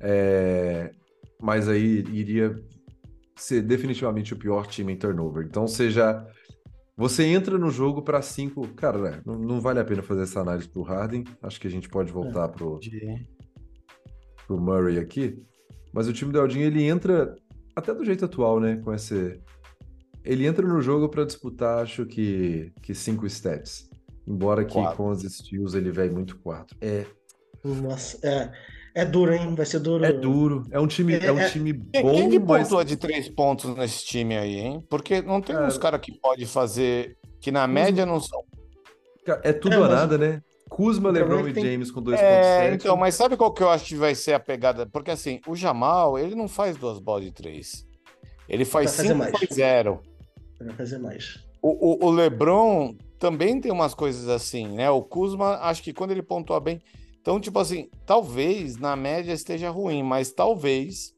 É... 0.00 0.92
Mas 1.40 1.68
aí 1.68 2.04
iria 2.10 2.56
ser 3.38 3.62
definitivamente 3.62 4.34
o 4.34 4.36
pior 4.36 4.66
time 4.66 4.92
em 4.92 4.96
turnover. 4.96 5.46
Então, 5.46 5.66
seja 5.66 6.26
você 6.96 7.24
entra 7.24 7.56
no 7.56 7.70
jogo 7.70 8.02
para 8.02 8.20
cinco, 8.20 8.66
cara, 8.74 8.98
né, 8.98 9.22
não, 9.24 9.38
não, 9.38 9.60
vale 9.60 9.78
a 9.78 9.84
pena 9.84 10.02
fazer 10.02 10.22
essa 10.22 10.40
análise 10.40 10.68
pro 10.68 10.82
Harden. 10.82 11.22
Acho 11.40 11.60
que 11.60 11.68
a 11.68 11.70
gente 11.70 11.88
pode 11.88 12.10
voltar 12.10 12.46
é, 12.46 12.48
pro 12.48 12.80
pro 14.46 14.60
Murray 14.60 14.98
aqui. 14.98 15.40
Mas 15.92 16.08
o 16.08 16.12
time 16.12 16.32
do 16.32 16.40
Aldinho 16.40 16.64
ele 16.64 16.82
entra 16.82 17.36
até 17.76 17.94
do 17.94 18.04
jeito 18.04 18.24
atual, 18.24 18.58
né, 18.58 18.78
com 18.78 18.92
esse 18.92 19.40
ele 20.24 20.44
entra 20.44 20.66
no 20.66 20.80
jogo 20.80 21.08
para 21.08 21.24
disputar, 21.24 21.84
acho 21.84 22.04
que 22.04 22.72
que 22.82 22.92
cinco 22.92 23.26
stats. 23.26 23.88
Embora 24.26 24.64
que 24.64 24.74
quatro. 24.74 24.96
com 24.96 25.08
os 25.10 25.22
steals 25.22 25.74
ele 25.74 25.92
vai 25.92 26.10
muito 26.10 26.36
quatro. 26.40 26.76
É 26.80 27.06
nossa, 27.64 28.18
é, 28.26 28.52
é 28.98 29.04
duro, 29.04 29.32
hein? 29.32 29.54
Vai 29.54 29.64
ser 29.64 29.78
duro. 29.78 30.04
É 30.04 30.12
duro. 30.12 30.64
É 30.72 30.80
um 30.80 30.86
time, 30.86 31.14
é, 31.14 31.26
é 31.26 31.32
um 31.32 31.38
é. 31.38 31.48
time 31.48 31.72
bom. 31.72 31.90
Quem 31.92 32.28
que 32.30 32.38
mas... 32.40 32.64
pontua 32.64 32.84
de 32.84 32.96
três 32.96 33.28
pontos 33.28 33.74
nesse 33.76 34.04
time 34.04 34.36
aí, 34.36 34.58
hein? 34.58 34.84
Porque 34.90 35.22
não 35.22 35.40
tem 35.40 35.54
cara... 35.54 35.68
uns 35.68 35.78
caras 35.78 36.00
que 36.00 36.12
pode 36.18 36.44
fazer, 36.46 37.16
que 37.40 37.52
na 37.52 37.66
média 37.68 38.04
não 38.04 38.20
são. 38.20 38.42
É 39.44 39.52
tudo 39.52 39.74
é, 39.74 39.78
ou 39.78 39.88
nada, 39.88 40.18
né? 40.18 40.42
Kuzma, 40.68 41.10
LeBron 41.10 41.48
e 41.48 41.52
tem... 41.52 41.64
James 41.64 41.90
com 41.90 42.02
2.7. 42.02 42.18
É, 42.18 42.74
então, 42.74 42.96
mas 42.96 43.14
sabe 43.14 43.36
qual 43.36 43.52
que 43.52 43.62
eu 43.62 43.70
acho 43.70 43.84
que 43.84 43.94
vai 43.94 44.14
ser 44.14 44.34
a 44.34 44.40
pegada? 44.40 44.84
Porque 44.86 45.10
assim, 45.10 45.40
o 45.46 45.54
Jamal, 45.54 46.18
ele 46.18 46.34
não 46.34 46.48
faz 46.48 46.76
duas 46.76 46.98
bolas 46.98 47.24
de 47.24 47.32
três. 47.32 47.86
Ele 48.48 48.64
faz 48.64 48.90
5 48.90 49.14
mais 49.14 49.32
0. 49.52 50.00
Vai 50.60 50.74
fazer 50.74 50.98
mais. 50.98 51.38
O, 51.62 52.06
o, 52.06 52.08
o 52.08 52.10
LeBron 52.10 52.96
também 53.18 53.60
tem 53.60 53.70
umas 53.70 53.94
coisas 53.94 54.28
assim, 54.28 54.66
né? 54.68 54.90
O 54.90 55.02
Kuzma, 55.02 55.58
acho 55.62 55.82
que 55.82 55.92
quando 55.92 56.10
ele 56.10 56.22
pontua 56.22 56.58
bem, 56.58 56.80
então, 57.20 57.40
tipo 57.40 57.58
assim, 57.58 57.90
talvez 58.06 58.76
na 58.76 58.96
média 58.96 59.32
esteja 59.32 59.70
ruim, 59.70 60.02
mas 60.02 60.32
talvez 60.32 61.14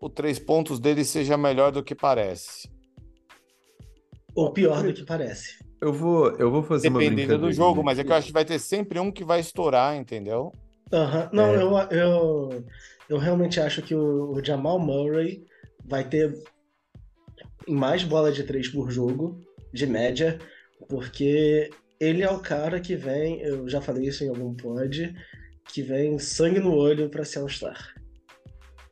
o 0.00 0.08
três 0.08 0.38
pontos 0.38 0.78
dele 0.78 1.04
seja 1.04 1.36
melhor 1.36 1.72
do 1.72 1.82
que 1.82 1.94
parece. 1.94 2.70
Ou 4.34 4.52
pior 4.52 4.82
do 4.82 4.92
que 4.92 5.04
parece. 5.04 5.62
Eu 5.80 5.92
vou, 5.92 6.30
eu 6.36 6.50
vou 6.50 6.62
fazer 6.62 6.90
Dependendo 6.90 7.34
uma 7.34 7.38
do 7.38 7.52
jogo, 7.52 7.82
mas 7.82 7.98
é 7.98 8.04
que 8.04 8.10
eu 8.10 8.16
acho 8.16 8.28
que 8.28 8.32
vai 8.32 8.44
ter 8.44 8.58
sempre 8.58 8.98
um 8.98 9.10
que 9.10 9.24
vai 9.24 9.40
estourar, 9.40 9.96
entendeu? 9.96 10.52
Uhum. 10.92 11.28
Não, 11.32 11.46
é. 11.46 11.62
eu, 11.62 11.98
eu, 11.98 12.64
eu 13.08 13.18
realmente 13.18 13.58
acho 13.58 13.82
que 13.82 13.94
o, 13.94 14.32
o 14.32 14.44
Jamal 14.44 14.78
Murray 14.78 15.44
vai 15.84 16.08
ter 16.08 16.32
mais 17.68 18.04
bola 18.04 18.30
de 18.30 18.44
três 18.44 18.68
por 18.68 18.90
jogo, 18.90 19.40
de 19.72 19.86
média, 19.86 20.38
porque 20.88 21.70
ele 22.02 22.20
é 22.20 22.28
o 22.28 22.40
cara 22.40 22.80
que 22.80 22.96
vem, 22.96 23.40
eu 23.42 23.68
já 23.68 23.80
falei 23.80 24.08
isso 24.08 24.24
em 24.24 24.28
algum 24.28 24.52
pod, 24.52 25.14
que 25.68 25.82
vem 25.82 26.18
sangue 26.18 26.58
no 26.58 26.74
olho 26.74 27.08
para 27.08 27.24
se 27.24 27.38
All-Star. 27.38 27.94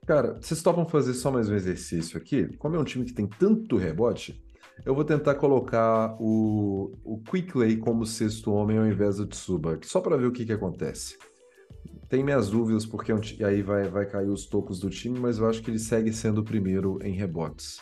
Cara, 0.06 0.38
vocês 0.40 0.62
topam 0.62 0.86
fazer 0.86 1.14
só 1.14 1.28
mais 1.28 1.48
um 1.48 1.56
exercício 1.56 2.16
aqui? 2.16 2.56
Como 2.56 2.76
é 2.76 2.78
um 2.78 2.84
time 2.84 3.04
que 3.04 3.12
tem 3.12 3.26
tanto 3.26 3.76
rebote, 3.76 4.40
eu 4.86 4.94
vou 4.94 5.04
tentar 5.04 5.34
colocar 5.34 6.16
o, 6.20 6.96
o 7.02 7.20
Quickley 7.20 7.78
como 7.78 8.06
sexto 8.06 8.52
homem 8.52 8.78
ao 8.78 8.86
invés 8.86 9.16
do 9.16 9.26
Tsuba, 9.26 9.80
só 9.82 10.00
para 10.00 10.16
ver 10.16 10.26
o 10.26 10.32
que, 10.32 10.46
que 10.46 10.52
acontece. 10.52 11.18
tem 12.08 12.22
minhas 12.22 12.48
dúvidas, 12.48 12.86
porque 12.86 13.10
é 13.10 13.44
aí 13.44 13.60
vai, 13.60 13.88
vai 13.88 14.06
cair 14.06 14.28
os 14.28 14.46
tocos 14.46 14.78
do 14.78 14.88
time, 14.88 15.18
mas 15.18 15.38
eu 15.38 15.48
acho 15.48 15.60
que 15.62 15.70
ele 15.70 15.80
segue 15.80 16.12
sendo 16.12 16.42
o 16.42 16.44
primeiro 16.44 17.00
em 17.02 17.12
rebotes. 17.12 17.80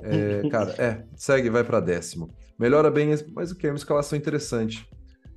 É, 0.00 0.42
cara, 0.50 0.72
é, 0.72 1.04
segue, 1.14 1.48
vai 1.50 1.62
para 1.62 1.78
décimo. 1.78 2.34
Melhora 2.58 2.90
bem, 2.90 3.10
mas 3.32 3.50
o 3.50 3.56
que 3.56 3.66
é 3.66 3.70
uma 3.70 3.76
escalação 3.76 4.16
interessante. 4.16 4.88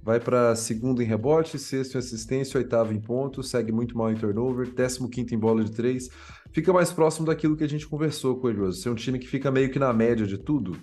Vai 0.03 0.20
para 0.20 0.55
segundo 0.55 1.01
em 1.01 1.05
rebote, 1.05 1.59
sexto 1.59 1.95
em 1.95 1.97
assistência, 1.97 2.57
oitavo 2.57 2.93
em 2.93 3.01
pontos, 3.01 3.49
segue 3.49 3.72
muito 3.72 3.97
mal 3.97 4.11
em 4.11 4.15
turnover, 4.15 4.74
décimo 4.74 5.09
quinto 5.09 5.36
em 5.36 5.38
bola 5.38 5.63
de 5.63 5.72
três. 5.72 6.09
Fica 6.53 6.72
mais 6.72 6.93
próximo 6.93 7.26
daquilo 7.26 7.57
que 7.57 7.63
a 7.63 7.70
gente 7.70 7.88
conversou 7.88 8.39
com 8.39 8.49
ele, 8.49 8.59
Rose. 8.59 8.82
Ser 8.82 8.89
um 8.89 8.95
time 8.95 9.20
que 9.20 9.28
fica 9.28 9.51
meio 9.51 9.70
que 9.70 9.78
na 9.80 9.91
média 9.91 10.26
de 10.26 10.38
tudo, 10.38 10.78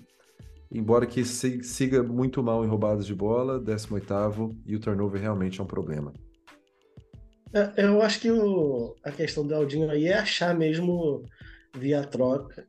embora 0.70 1.06
que 1.06 1.24
siga 1.24 2.02
muito 2.02 2.42
mal 2.42 2.64
em 2.64 2.68
roubadas 2.68 3.06
de 3.06 3.14
bola, 3.14 3.58
décimo 3.58 3.94
oitavo, 3.94 4.54
e 4.66 4.76
o 4.76 4.80
turnover 4.80 5.22
realmente 5.22 5.58
é 5.60 5.64
um 5.64 5.66
problema. 5.66 6.12
É, 7.54 7.84
Eu 7.86 8.02
acho 8.02 8.20
que 8.20 8.30
o- 8.30 8.94
a 9.02 9.10
questão 9.10 9.46
do 9.46 9.54
Aldinho 9.54 9.88
aí 9.88 10.06
é 10.06 10.18
achar 10.18 10.54
mesmo 10.54 11.24
via 11.78 12.04
troca. 12.04 12.66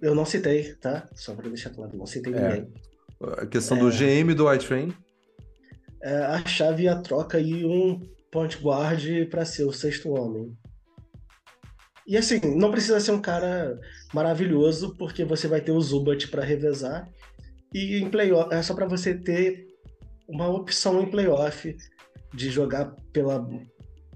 Eu- 0.00 0.14
não 0.14 0.24
citei, 0.24 0.74
tá? 0.74 1.08
Só 1.14 1.34
para 1.34 1.48
deixar 1.48 1.70
claro, 1.70 1.96
não 1.96 2.06
citei 2.06 2.32
É. 2.34 2.40
ninguém. 2.48 2.72
A 3.38 3.46
questão 3.46 3.78
do 3.78 3.90
GM 3.90 4.34
do 4.34 4.52
iTrain, 4.52 4.92
É 6.04 6.16
achar 6.16 6.72
via 6.72 6.96
troca 6.96 7.38
aí 7.38 7.64
um 7.64 8.00
point 8.32 8.58
guard 8.60 9.04
para 9.30 9.44
ser 9.44 9.62
o 9.64 9.72
sexto 9.72 10.10
homem. 10.10 10.52
E 12.04 12.16
assim, 12.16 12.40
não 12.56 12.72
precisa 12.72 12.98
ser 12.98 13.12
um 13.12 13.20
cara 13.20 13.78
maravilhoso, 14.12 14.96
porque 14.96 15.24
você 15.24 15.46
vai 15.46 15.60
ter 15.60 15.70
o 15.70 15.80
Zubat 15.80 16.26
para 16.26 16.42
revezar. 16.42 17.08
E 17.72 17.98
em 17.98 18.10
playoff, 18.10 18.52
é 18.52 18.60
só 18.62 18.74
para 18.74 18.86
você 18.88 19.14
ter 19.14 19.68
uma 20.28 20.48
opção 20.48 21.00
em 21.00 21.08
playoff 21.08 21.76
de 22.34 22.50
jogar 22.50 22.96
pela 23.12 23.48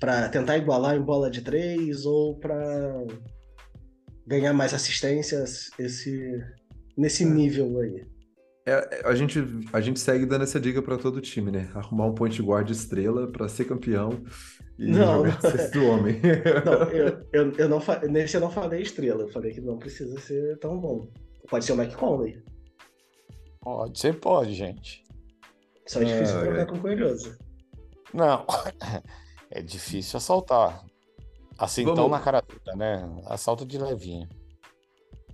para 0.01 0.29
tentar 0.29 0.59
igualar 0.59 0.97
em 0.97 1.01
bola 1.01 1.31
de 1.31 1.41
três 1.41 2.05
ou 2.05 2.35
para 2.39 3.05
ganhar 4.27 4.53
mais 4.53 4.75
assistências 4.75 5.71
esse 5.79 6.43
nesse 6.97 7.25
nível 7.25 7.79
aí. 7.81 8.05
É, 8.69 8.73
é, 8.73 9.03
a 9.07 9.15
gente, 9.15 9.39
a 9.73 9.81
gente 9.81 10.01
segue 10.01 10.27
dando 10.27 10.43
essa 10.43 10.59
dica 10.59 10.83
para 10.83 10.99
todo 10.99 11.21
time, 11.21 11.53
né? 11.53 11.71
Arrumar 11.75 12.07
um 12.07 12.15
point 12.15 12.41
guard 12.43 12.69
estrela 12.69 13.29
para 13.31 13.49
ser 13.49 13.65
campeão 13.67 14.25
e 14.77 14.91
Não. 14.91 15.19
jogar 15.25 15.41
sexto 15.41 15.79
homem. 15.87 16.21
Não, 16.65 16.83
eu, 16.91 17.27
eu, 17.33 17.53
eu 17.53 17.69
não 17.69 17.81
nesse 18.11 18.35
eu 18.37 18.41
não 18.41 18.51
falei 18.51 18.83
estrela, 18.83 19.23
eu 19.23 19.29
falei 19.29 19.53
que 19.53 19.61
não 19.61 19.79
precisa 19.79 20.19
ser 20.21 20.59
tão 20.59 20.79
bom. 20.81 21.09
Pode 21.49 21.65
ser 21.65 21.73
o 21.73 21.77
Mike 21.77 21.95
Conley. 21.95 22.43
Pode 23.61 23.99
ser, 23.99 24.19
pode, 24.19 24.53
gente. 24.55 25.05
Só 25.87 26.01
é 26.01 26.05
difícil 26.05 26.37
Ah, 26.39 26.41
trocar 26.41 26.61
é. 26.61 26.65
com 26.67 26.75
o 26.77 26.81
Coelhoso. 26.81 27.37
Não, 28.13 28.45
é 29.51 29.63
difícil 29.63 30.17
assaltar. 30.17 30.85
Assim, 31.59 31.85
Vamos- 31.85 31.99
tão 32.01 32.09
na 32.09 32.21
cara 32.21 32.41
dura, 32.43 32.77
né? 32.77 33.23
Assalto 33.27 33.65
de 33.65 33.79
levinho. 33.79 34.29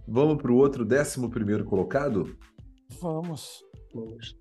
Vamos 0.07 0.41
para 0.41 0.53
o 0.53 0.57
outro 0.57 0.85
décimo 0.85 1.31
primeiro 1.31 1.65
colocado? 1.65 2.37
Vamos. 3.01 3.63
Vamos. 3.95 4.37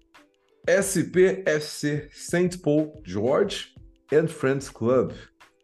SPFC 0.67 2.09
St. 2.11 2.57
Paul 2.59 3.01
George 3.05 3.73
and 4.13 4.27
Friends 4.27 4.69
Club. 4.69 5.11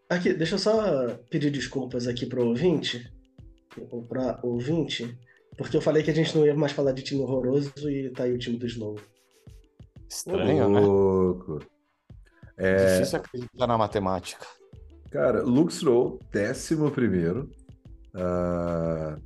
Aqui, 0.09 0.33
deixa 0.33 0.55
eu 0.55 0.59
só 0.59 1.07
pedir 1.29 1.51
desculpas 1.51 2.07
aqui 2.07 2.25
pro 2.25 2.47
ouvinte, 2.47 3.11
ou 3.91 4.03
pra 4.03 4.39
ouvinte, 4.41 5.17
porque 5.57 5.75
eu 5.75 5.81
falei 5.81 6.01
que 6.01 6.09
a 6.09 6.13
gente 6.13 6.35
não 6.35 6.45
ia 6.45 6.55
mais 6.55 6.71
falar 6.71 6.93
de 6.93 7.03
time 7.03 7.21
horroroso 7.21 7.73
e 7.89 8.09
tá 8.11 8.23
aí 8.23 8.31
o 8.33 8.37
time 8.37 8.57
do 8.57 8.65
Snow. 8.65 8.95
Estranho, 10.09 10.69
né? 10.69 10.79
Louco. 10.79 11.59
É, 12.57 12.93
Difícil 12.93 13.19
acreditar 13.19 13.67
na 13.67 13.77
matemática. 13.77 14.45
Cara, 15.11 15.43
Lux 15.43 15.81
Row, 15.83 16.19
décimo 16.31 16.91
primeiro. 16.91 17.49
Ah, 18.15 19.17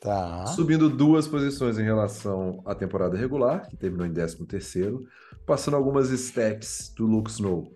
Tá. 0.00 0.46
Subindo 0.48 0.90
duas 0.90 1.26
posições 1.26 1.78
em 1.78 1.82
relação 1.82 2.60
à 2.66 2.74
temporada 2.74 3.16
regular, 3.16 3.66
que 3.70 3.74
terminou 3.74 4.04
em 4.06 4.12
13 4.12 4.44
terceiro, 4.46 5.06
passando 5.46 5.78
algumas 5.78 6.10
stats 6.10 6.92
do 6.94 7.06
Lux 7.06 7.32
Snow. 7.36 7.74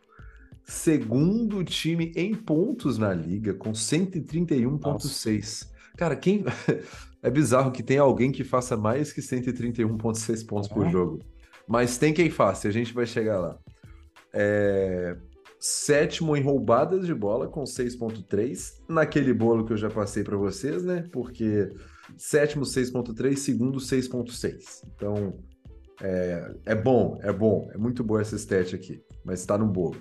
Segundo 0.63 1.65
time 1.65 2.13
em 2.15 2.35
pontos 2.35 2.99
na 2.99 3.15
liga, 3.15 3.55
com 3.55 3.73
131,6. 3.73 5.71
Cara, 5.97 6.15
quem. 6.17 6.45
É 7.21 7.29
bizarro 7.31 7.73
que 7.73 7.83
tem 7.83 7.99
alguém 7.99 8.31
que 8.31 8.45
faça 8.45 8.77
mais 8.77 9.11
que 9.13 9.21
131,6 9.21 10.47
pontos 10.47 10.69
por 10.69 10.87
É. 10.87 10.91
jogo. 10.91 11.19
Mas 11.67 11.99
tem 11.99 12.15
quem 12.15 12.31
faça, 12.31 12.69
e 12.69 12.71
a 12.71 12.73
gente 12.73 12.95
vai 12.95 13.07
chegar 13.07 13.41
lá. 13.41 13.59
É, 14.33 15.17
Sétimo 15.61 16.37
em 16.37 16.43
roubadas 16.43 17.05
de 17.07 17.15
bola, 17.15 17.49
com 17.49 17.65
6,3. 17.65 18.81
Naquele 18.89 19.33
bolo 19.33 19.65
que 19.65 19.73
eu 19.73 19.77
já 19.77 19.91
passei 19.91 20.23
para 20.23 20.37
vocês, 20.37 20.85
né? 20.85 21.05
Porque 21.13 21.71
sétimo 22.17 22.65
6.3, 22.65 23.37
segundo 23.37 23.79
6.6. 23.79 24.83
Então, 24.95 25.39
é, 26.01 26.55
é 26.67 26.75
bom, 26.75 27.19
é 27.23 27.33
bom, 27.33 27.69
é 27.73 27.79
muito 27.79 28.05
boa 28.05 28.21
essa 28.21 28.37
stat 28.37 28.75
aqui, 28.75 29.03
mas 29.25 29.41
está 29.41 29.59
no 29.59 29.67
bolo. 29.67 29.97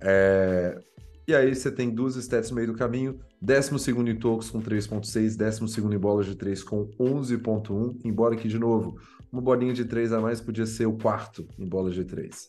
É, 0.00 0.80
e 1.26 1.34
aí 1.34 1.54
você 1.54 1.70
tem 1.70 1.88
duas 1.88 2.16
stats 2.16 2.50
no 2.50 2.56
meio 2.56 2.68
do 2.68 2.74
caminho, 2.74 3.20
décimo 3.40 3.78
segundo 3.78 4.10
em 4.10 4.18
tocos 4.18 4.50
com 4.50 4.60
3.6, 4.60 5.36
décimo 5.36 5.68
segundo 5.68 5.94
em 5.94 5.98
bolas 5.98 6.26
de 6.26 6.34
3 6.34 6.64
com 6.64 6.88
11.1, 6.98 8.00
embora 8.04 8.34
que, 8.34 8.48
de 8.48 8.58
novo, 8.58 8.98
uma 9.30 9.40
bolinha 9.40 9.72
de 9.72 9.84
3 9.84 10.12
a 10.12 10.20
mais 10.20 10.40
podia 10.40 10.66
ser 10.66 10.86
o 10.86 10.98
quarto 10.98 11.46
em 11.56 11.68
bolas 11.68 11.94
de 11.94 12.04
3. 12.04 12.48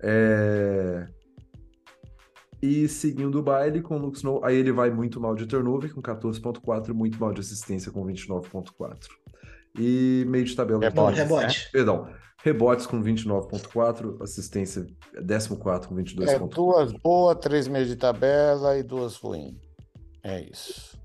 É... 0.00 1.08
E 2.64 2.88
seguindo 2.88 3.38
o 3.38 3.42
baile 3.42 3.82
com 3.82 3.94
o 3.94 3.98
Lux 3.98 4.20
Snow, 4.20 4.42
aí 4.42 4.56
ele 4.56 4.72
vai 4.72 4.88
muito 4.88 5.20
mal 5.20 5.34
de 5.34 5.44
turnover 5.44 5.94
com 5.94 6.00
14.4, 6.00 6.94
muito 6.94 7.20
mal 7.20 7.30
de 7.30 7.40
assistência 7.40 7.92
com 7.92 8.02
29.4. 8.06 9.06
E 9.78 10.24
meio 10.26 10.46
de 10.46 10.56
tabela. 10.56 10.80
Não, 10.80 10.88
Rebotes, 10.88 11.18
rebote. 11.18 11.68
Perdão, 11.70 12.08
rebotes 12.42 12.86
com 12.86 13.02
29.4, 13.02 14.22
assistência 14.22 14.86
14 15.12 15.48
com 15.50 15.94
22.4. 15.94 16.30
É 16.30 16.38
duas 16.38 16.92
boas, 16.92 17.38
três 17.38 17.68
meios 17.68 17.88
de 17.88 17.96
tabela 17.96 18.78
e 18.78 18.82
duas 18.82 19.16
ruins. 19.16 19.58
É 20.22 20.40
isso. 20.48 20.98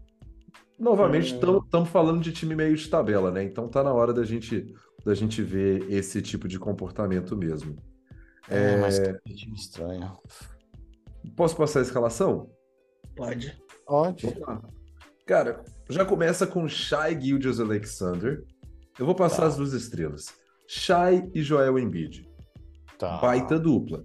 Novamente, 0.80 1.34
Hum. 1.34 1.60
estamos 1.66 1.90
falando 1.90 2.22
de 2.22 2.32
time 2.32 2.56
meio 2.56 2.74
de 2.74 2.88
tabela, 2.88 3.32
né? 3.32 3.44
Então 3.44 3.68
tá 3.68 3.84
na 3.84 3.92
hora 3.92 4.14
da 4.14 4.24
gente, 4.24 4.74
da 5.06 5.14
gente 5.14 5.42
ver 5.42 5.92
esse 5.92 6.22
tipo 6.22 6.48
de 6.48 6.58
comportamento 6.58 7.36
mesmo. 7.36 7.76
É, 8.50 8.76
É, 8.76 8.78
mas 8.78 8.98
que 8.98 9.34
time 9.36 9.58
estranho. 9.58 10.18
Posso 11.36 11.56
passar 11.56 11.80
a 11.80 11.84
escalação? 11.84 12.50
Pode. 13.16 13.58
Pode. 13.86 14.28
Cara, 15.26 15.64
já 15.90 16.06
começa 16.06 16.48
com 16.48 16.68
Shai 16.68 17.20
Gilgeous 17.20 17.60
Alexander. 17.60 18.44
Eu 18.98 19.06
vou 19.06 19.16
passar 19.16 19.44
Tá. 19.44 19.48
as 19.48 19.58
duas 19.58 19.74
estrelas. 19.74 20.28
Shai 20.68 21.30
e 21.34 21.42
Joel 21.42 21.78
Embiid. 21.80 22.28
Tá. 22.98 23.18
Baita 23.18 23.58
dupla. 23.60 24.04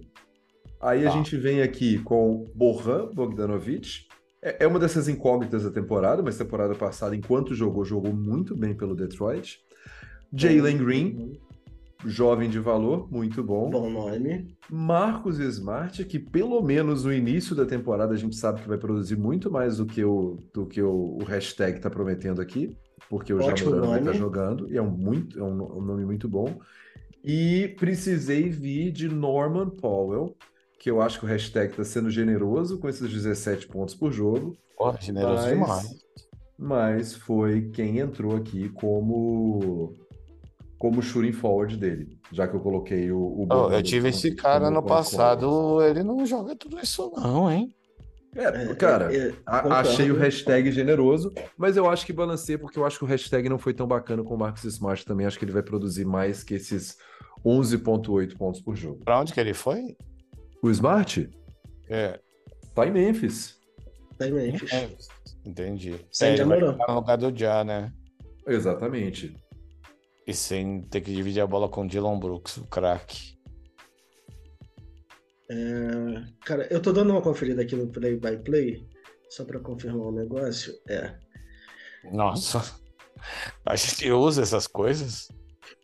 Aí 0.81 1.05
a 1.05 1.09
Tá. 1.09 1.17
gente 1.17 1.35
vem 1.37 1.61
aqui 1.61 1.99
com 1.99 2.45
Bohan 2.55 3.11
Bogdanovic. 3.13 4.05
É 4.41 4.63
é 4.63 4.67
uma 4.67 4.77
dessas 4.79 5.07
incógnitas 5.07 5.63
da 5.63 5.71
temporada, 5.71 6.21
mas 6.21 6.37
temporada 6.37 6.75
passada, 6.75 7.15
enquanto 7.15 7.55
jogou, 7.55 7.83
jogou 7.83 8.13
muito 8.13 8.55
bem 8.55 8.75
pelo 8.75 8.95
Detroit. 8.95 9.59
Jalen 10.33 10.77
Green, 10.77 11.39
jovem 12.05 12.49
de 12.49 12.59
valor, 12.59 13.11
muito 13.11 13.43
bom. 13.43 13.69
Bom 13.69 13.89
nome. 13.89 14.55
Marcos 14.69 15.39
Smart, 15.39 16.03
que 16.05 16.19
pelo 16.19 16.61
menos 16.61 17.03
no 17.03 17.13
início 17.13 17.55
da 17.55 17.65
temporada 17.65 18.13
a 18.13 18.17
gente 18.17 18.35
sabe 18.35 18.61
que 18.61 18.67
vai 18.67 18.77
produzir 18.77 19.17
muito 19.17 19.51
mais 19.51 19.77
do 19.77 19.85
que 19.85 20.03
o, 20.03 20.37
do 20.53 20.65
que 20.65 20.81
o, 20.81 21.17
o 21.19 21.23
hashtag 21.23 21.77
está 21.77 21.89
prometendo 21.89 22.41
aqui, 22.41 22.77
porque 23.09 23.33
o 23.33 23.41
Jamoran 23.41 23.87
vai 23.87 23.99
estar 23.99 24.11
nome. 24.11 24.17
jogando, 24.17 24.71
e 24.71 24.77
é 24.77 24.81
um, 24.81 24.91
muito, 24.91 25.39
é 25.39 25.43
um, 25.43 25.77
um 25.77 25.81
nome 25.81 26.05
muito 26.05 26.29
bom. 26.29 26.59
E 27.23 27.75
precisei 27.79 28.49
vir 28.49 28.91
de 28.91 29.09
Norman 29.09 29.69
Powell, 29.69 30.35
que 30.79 30.91
eu 30.91 31.01
acho 31.01 31.19
que 31.19 31.25
o 31.25 31.27
hashtag 31.27 31.71
está 31.71 31.83
sendo 31.83 32.09
generoso 32.09 32.77
com 32.77 32.87
esses 32.87 33.09
17 33.11 33.67
pontos 33.67 33.95
por 33.95 34.11
jogo, 34.11 34.55
Pô, 34.77 34.93
generoso 34.99 35.43
mas, 35.43 35.49
demais. 35.49 36.05
mas 36.57 37.15
foi 37.15 37.69
quem 37.71 37.97
entrou 37.97 38.35
aqui 38.35 38.69
como 38.69 39.93
como 40.77 41.01
shooting 41.01 41.31
forward 41.31 41.77
dele, 41.77 42.17
já 42.31 42.47
que 42.47 42.55
eu 42.55 42.59
coloquei 42.59 43.11
o, 43.11 43.17
o 43.17 43.47
Oh, 43.49 43.71
eu 43.71 43.81
tive 43.81 44.09
esse 44.09 44.35
cara 44.35 44.69
no 44.69 44.81
forward. 44.81 44.89
passado, 45.09 45.81
ele 45.81 46.03
não 46.03 46.25
joga 46.25 46.55
tudo 46.55 46.79
isso 46.79 47.11
não, 47.15 47.49
hein? 47.51 47.73
É, 48.35 48.75
cara, 48.75 49.13
É, 49.15 49.29
é, 49.29 49.33
a- 49.45 49.61
concordo. 49.61 49.73
achei 49.89 50.11
o 50.11 50.17
hashtag 50.17 50.69
generoso, 50.71 51.31
mas 51.57 51.77
eu 51.77 51.89
acho 51.89 52.05
que 52.05 52.11
balanceia 52.11 52.59
porque 52.59 52.77
eu 52.77 52.85
acho 52.85 52.97
que 52.99 53.05
o 53.05 53.07
hashtag 53.07 53.47
não 53.47 53.57
foi 53.57 53.73
tão 53.73 53.87
bacana 53.87 54.23
com 54.23 54.35
o 54.35 54.37
Marcus 54.37 54.65
Smart 54.65 55.05
também. 55.05 55.25
Acho 55.25 55.39
que 55.39 55.45
ele 55.45 55.53
vai 55.53 55.63
produzir 55.63 56.03
mais 56.03 56.43
que 56.43 56.53
esses 56.55 56.97
11,8 57.45 58.35
pontos 58.37 58.59
por 58.61 58.75
jogo. 58.75 59.05
Pra 59.05 59.21
onde 59.21 59.33
que 59.33 59.39
ele 59.39 59.53
foi? 59.53 59.95
O 60.61 60.69
Smart 60.69 61.29
É, 61.89 62.19
tá 62.73 62.85
em 62.85 62.91
Memphis. 62.91 63.55
Tá 64.17 64.27
em 64.27 64.33
Memphis. 64.33 64.73
é, 64.73 64.89
entendi. 65.45 65.95
Sem 66.11 66.31
É, 66.31 66.33
ele 66.33 66.43
vai 66.43 66.59
no 66.59 66.95
lugar 66.95 67.17
do 67.17 67.31
Ja, 67.31 67.63
né? 67.63 67.89
Exatamente. 68.45 69.33
E 70.27 70.33
sem 70.33 70.81
ter 70.81 71.01
que 71.01 71.13
dividir 71.13 71.41
a 71.41 71.47
bola 71.47 71.69
com 71.69 71.83
o 71.83 71.87
Dylan 71.87 72.19
Brooks, 72.19 72.57
o 72.57 72.65
craque. 72.65 73.35
É, 75.49 75.55
cara, 76.43 76.67
eu 76.71 76.81
tô 76.81 76.91
dando 76.91 77.11
uma 77.11 77.21
conferida 77.21 77.61
aqui 77.61 77.75
no 77.75 77.87
Play 77.87 78.15
by 78.17 78.37
Play, 78.43 78.87
só 79.29 79.45
para 79.45 79.59
confirmar 79.59 80.07
o 80.07 80.09
um 80.09 80.15
negócio. 80.15 80.73
É. 80.89 81.15
Nossa, 82.11 82.63
a 83.65 83.75
gente 83.75 84.11
usa 84.11 84.41
essas 84.41 84.65
coisas? 84.65 85.27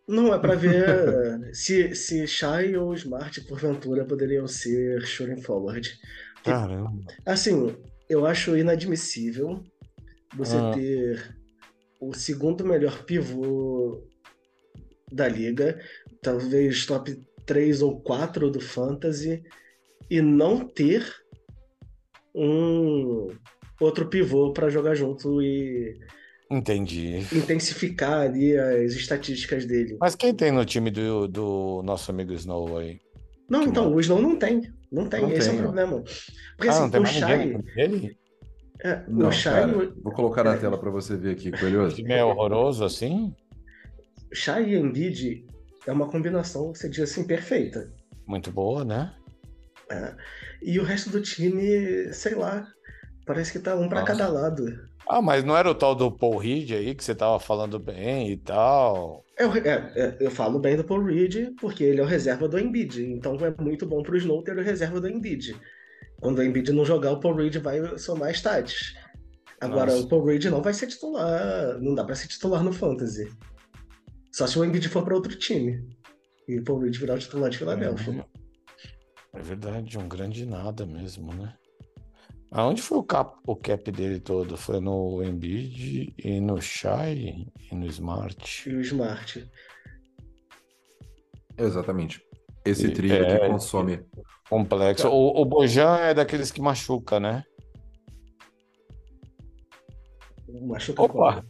Não, 0.07 0.33
é 0.33 0.39
para 0.39 0.55
ver 0.55 1.53
se, 1.53 1.93
se 1.93 2.25
Shy 2.25 2.75
ou 2.75 2.93
Smart, 2.95 3.39
porventura, 3.41 4.05
poderiam 4.05 4.47
ser 4.47 5.01
shooting 5.05 5.41
forward. 5.41 5.87
Caramba. 6.43 6.91
Assim, 7.25 7.75
eu 8.09 8.25
acho 8.25 8.57
inadmissível 8.57 9.63
você 10.35 10.55
ah. 10.55 10.71
ter 10.73 11.35
o 11.99 12.13
segundo 12.15 12.65
melhor 12.65 13.03
pivô 13.03 14.01
da 15.11 15.27
liga, 15.27 15.79
talvez 16.21 16.85
top 16.85 17.19
3 17.45 17.81
ou 17.81 17.99
4 18.01 18.49
do 18.49 18.61
Fantasy, 18.61 19.43
e 20.09 20.21
não 20.21 20.67
ter 20.67 21.05
um 22.33 23.27
outro 23.79 24.07
pivô 24.07 24.53
para 24.53 24.69
jogar 24.69 24.95
junto 24.95 25.41
e 25.41 25.99
Entendi. 26.49 27.25
intensificar 27.33 28.21
ali 28.21 28.57
as 28.57 28.93
estatísticas 28.93 29.65
dele. 29.65 29.97
Mas 29.99 30.15
quem 30.15 30.33
tem 30.33 30.51
no 30.51 30.65
time 30.65 30.91
do, 30.91 31.27
do 31.27 31.81
nosso 31.83 32.11
amigo 32.11 32.33
Snow 32.33 32.77
aí? 32.77 32.99
Não, 33.49 33.61
que 33.61 33.69
então, 33.69 33.85
mal... 33.85 33.95
o 33.95 33.99
Snow 33.99 34.21
não 34.21 34.37
tem. 34.37 34.61
Não 34.91 35.07
tem, 35.07 35.21
não 35.21 35.31
esse 35.31 35.49
tem, 35.49 35.57
é 35.57 35.59
o 35.59 35.63
problema. 35.63 36.03
Porque 36.57 36.69
ah, 36.69 36.85
assim, 36.85 36.97
o 36.97 37.05
Shai. 37.05 37.57
Ele? 37.77 38.17
É, 38.83 39.01
não, 39.07 39.29
o 39.29 39.31
Shai. 39.31 39.61
Cara, 39.61 39.93
vou 40.03 40.13
colocar 40.13 40.43
na 40.43 40.55
é, 40.55 40.57
tela 40.57 40.77
para 40.77 40.89
você 40.89 41.15
ver 41.15 41.31
aqui, 41.31 41.51
Coelhoso. 41.51 41.93
O 41.93 41.95
time 41.95 42.13
é 42.13 42.23
horroroso 42.23 42.83
assim? 42.83 43.33
Shai 44.33 44.69
e 44.69 44.75
Embiid 44.75 45.45
é 45.85 45.91
uma 45.91 46.07
combinação, 46.07 46.73
você 46.73 46.89
diz 46.89 47.11
assim, 47.11 47.25
perfeita. 47.25 47.91
Muito 48.27 48.51
boa, 48.51 48.85
né? 48.85 49.13
É. 49.89 50.15
E 50.61 50.79
o 50.79 50.83
resto 50.83 51.09
do 51.09 51.21
time, 51.21 52.13
sei 52.13 52.35
lá, 52.35 52.67
parece 53.25 53.51
que 53.51 53.59
tá 53.59 53.75
um 53.75 53.89
para 53.89 54.03
cada 54.03 54.27
lado. 54.27 54.65
Ah, 55.07 55.21
mas 55.21 55.43
não 55.43 55.57
era 55.57 55.69
o 55.69 55.75
tal 55.75 55.95
do 55.95 56.11
Paul 56.11 56.37
Reed 56.37 56.71
aí 56.71 56.95
que 56.95 57.03
você 57.03 57.13
tava 57.13 57.39
falando 57.39 57.77
bem 57.79 58.31
e 58.31 58.37
tal? 58.37 59.25
Eu, 59.37 59.53
é, 59.55 59.91
é, 59.95 60.17
eu 60.19 60.31
falo 60.31 60.59
bem 60.59 60.77
do 60.77 60.83
Paul 60.83 61.03
Reed 61.03 61.55
porque 61.59 61.83
ele 61.83 61.99
é 61.99 62.03
o 62.03 62.07
reserva 62.07 62.47
do 62.47 62.59
Embiid, 62.59 63.03
então 63.11 63.35
é 63.41 63.53
muito 63.61 63.85
bom 63.85 64.03
pro 64.03 64.15
Snow 64.15 64.43
ter 64.43 64.57
o 64.57 64.63
reserva 64.63 65.01
do 65.01 65.09
Embiid. 65.09 65.59
Quando 66.21 66.37
o 66.37 66.43
Embiid 66.43 66.71
não 66.71 66.85
jogar, 66.85 67.11
o 67.11 67.19
Paul 67.19 67.35
Reed 67.35 67.57
vai 67.57 67.97
somar 67.97 68.31
stats. 68.31 68.93
Agora, 69.59 69.91
Nossa. 69.91 70.03
o 70.03 70.07
Paul 70.07 70.25
Reed 70.25 70.45
não 70.45 70.61
vai 70.61 70.73
ser 70.73 70.87
titular, 70.87 71.79
não 71.79 71.93
dá 71.93 72.03
para 72.03 72.15
ser 72.15 72.27
titular 72.27 72.63
no 72.63 72.71
Fantasy. 72.71 73.29
Só 74.31 74.47
se 74.47 74.57
o 74.57 74.63
Embiid 74.63 74.87
for 74.87 75.03
para 75.03 75.15
outro 75.15 75.37
time. 75.37 75.87
E 76.47 76.59
o 76.59 76.63
Paul 76.63 76.79
Reed 76.79 76.97
virar 76.97 77.15
o 77.15 77.19
titular 77.19 77.49
de 77.49 77.57
Filadélfia. 77.57 78.25
É, 79.33 79.39
é 79.39 79.41
verdade, 79.41 79.97
um 79.97 80.07
grande 80.07 80.45
nada 80.45 80.85
mesmo, 80.85 81.33
né? 81.33 81.55
Aonde 82.51 82.81
foi 82.81 82.97
o 82.97 83.03
cap, 83.03 83.37
o 83.47 83.55
cap 83.55 83.91
dele 83.91 84.19
todo? 84.19 84.57
Foi 84.57 84.79
no 84.79 85.23
Embiid 85.23 86.13
e 86.17 86.39
no 86.41 86.61
Shai 86.61 87.47
e 87.71 87.75
no 87.75 87.85
Smart? 87.85 88.69
E 88.69 88.75
o 88.75 88.81
Smart. 88.81 89.49
Exatamente. 91.57 92.21
Esse 92.65 92.87
e, 92.87 92.93
trio 92.93 93.13
é, 93.13 93.39
que 93.39 93.47
consome. 93.47 94.05
Complexo. 94.49 95.07
O, 95.07 95.41
o 95.41 95.45
Bojan 95.45 95.97
é 95.97 96.13
daqueles 96.13 96.51
que 96.51 96.61
machuca, 96.61 97.19
né? 97.19 97.43
Machuca 100.61 101.03
Opa! 101.03 101.13
Qual? 101.13 101.43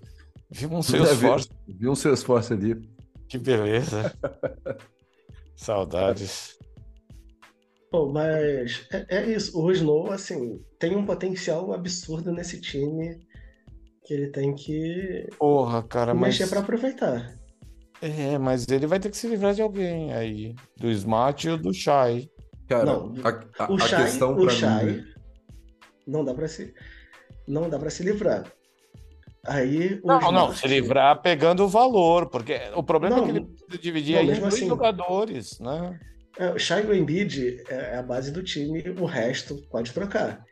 Viu 0.52 0.70
um 0.74 0.82
seu 0.82 1.04
esforço. 1.04 1.50
Viu 1.68 1.92
um 1.92 1.96
seu 1.96 2.14
esforço 2.14 2.54
ali. 2.54 2.76
Que 3.28 3.38
beleza. 3.38 4.14
Saudades. 5.56 6.58
Pô, 7.90 8.12
mas 8.12 8.86
é, 8.92 9.06
é, 9.10 9.32
isso. 9.32 9.58
O 9.58 9.72
Snow, 9.72 10.12
assim, 10.12 10.62
tem 10.78 10.96
um 10.96 11.06
potencial 11.06 11.74
absurdo 11.74 12.32
nesse 12.32 12.60
time 12.60 13.20
que 14.04 14.14
ele 14.14 14.28
tem 14.28 14.54
que 14.56 15.28
Porra, 15.38 15.84
cara, 15.84 16.14
mexer 16.14 16.44
mas... 16.44 16.50
para 16.50 16.60
aproveitar. 16.60 17.34
É, 18.02 18.38
mas 18.38 18.68
ele 18.68 18.88
vai 18.88 19.00
ter 19.00 19.10
que 19.10 19.18
se 19.18 19.28
livrar 19.28 19.54
de 19.54 19.62
alguém 19.62 20.12
aí. 20.14 20.56
Do 20.78 20.90
Smart 20.90 21.48
e 21.48 21.58
do 21.58 21.74
Shai. 21.74 22.30
Cara, 22.68 22.86
não, 22.86 23.14
a, 23.24 23.64
a, 23.64 23.72
o 23.72 23.78
Shai, 23.78 24.02
a 24.02 24.06
questão 24.06 24.36
o 24.36 24.50
Shai, 24.50 24.86
mim... 24.86 25.04
não 26.08 26.26
dá 26.26 26.34
para 26.34 26.48
se 26.48 26.74
não 27.48 27.70
dá 27.70 27.78
para 27.78 27.90
se 27.90 28.04
livrar. 28.04 28.52
Aí 29.46 30.00
não, 30.04 30.32
não, 30.32 30.54
se 30.54 30.68
livrar 30.68 31.20
pegando 31.22 31.64
o 31.64 31.68
valor, 31.68 32.30
porque 32.30 32.60
o 32.76 32.84
problema 32.84 33.18
não, 33.18 33.24
é 33.24 33.26
que 33.26 33.32
ele 33.32 33.46
precisa 33.46 33.82
dividir 33.82 34.14
não, 34.14 34.22
aí 34.22 34.40
dois 34.40 34.54
assim, 34.54 34.68
jogadores, 34.68 35.60
né? 35.60 36.00
É, 36.38 36.52
o 36.52 36.60
Shai 36.60 36.84
e 36.84 36.88
o 36.88 36.94
Embiid 36.94 37.64
é, 37.68 37.76
é 37.76 37.98
a 37.98 38.04
base 38.04 38.32
do 38.32 38.44
time, 38.44 38.84
o 39.00 39.06
resto 39.06 39.56
pode 39.72 39.92
trocar. 39.94 40.44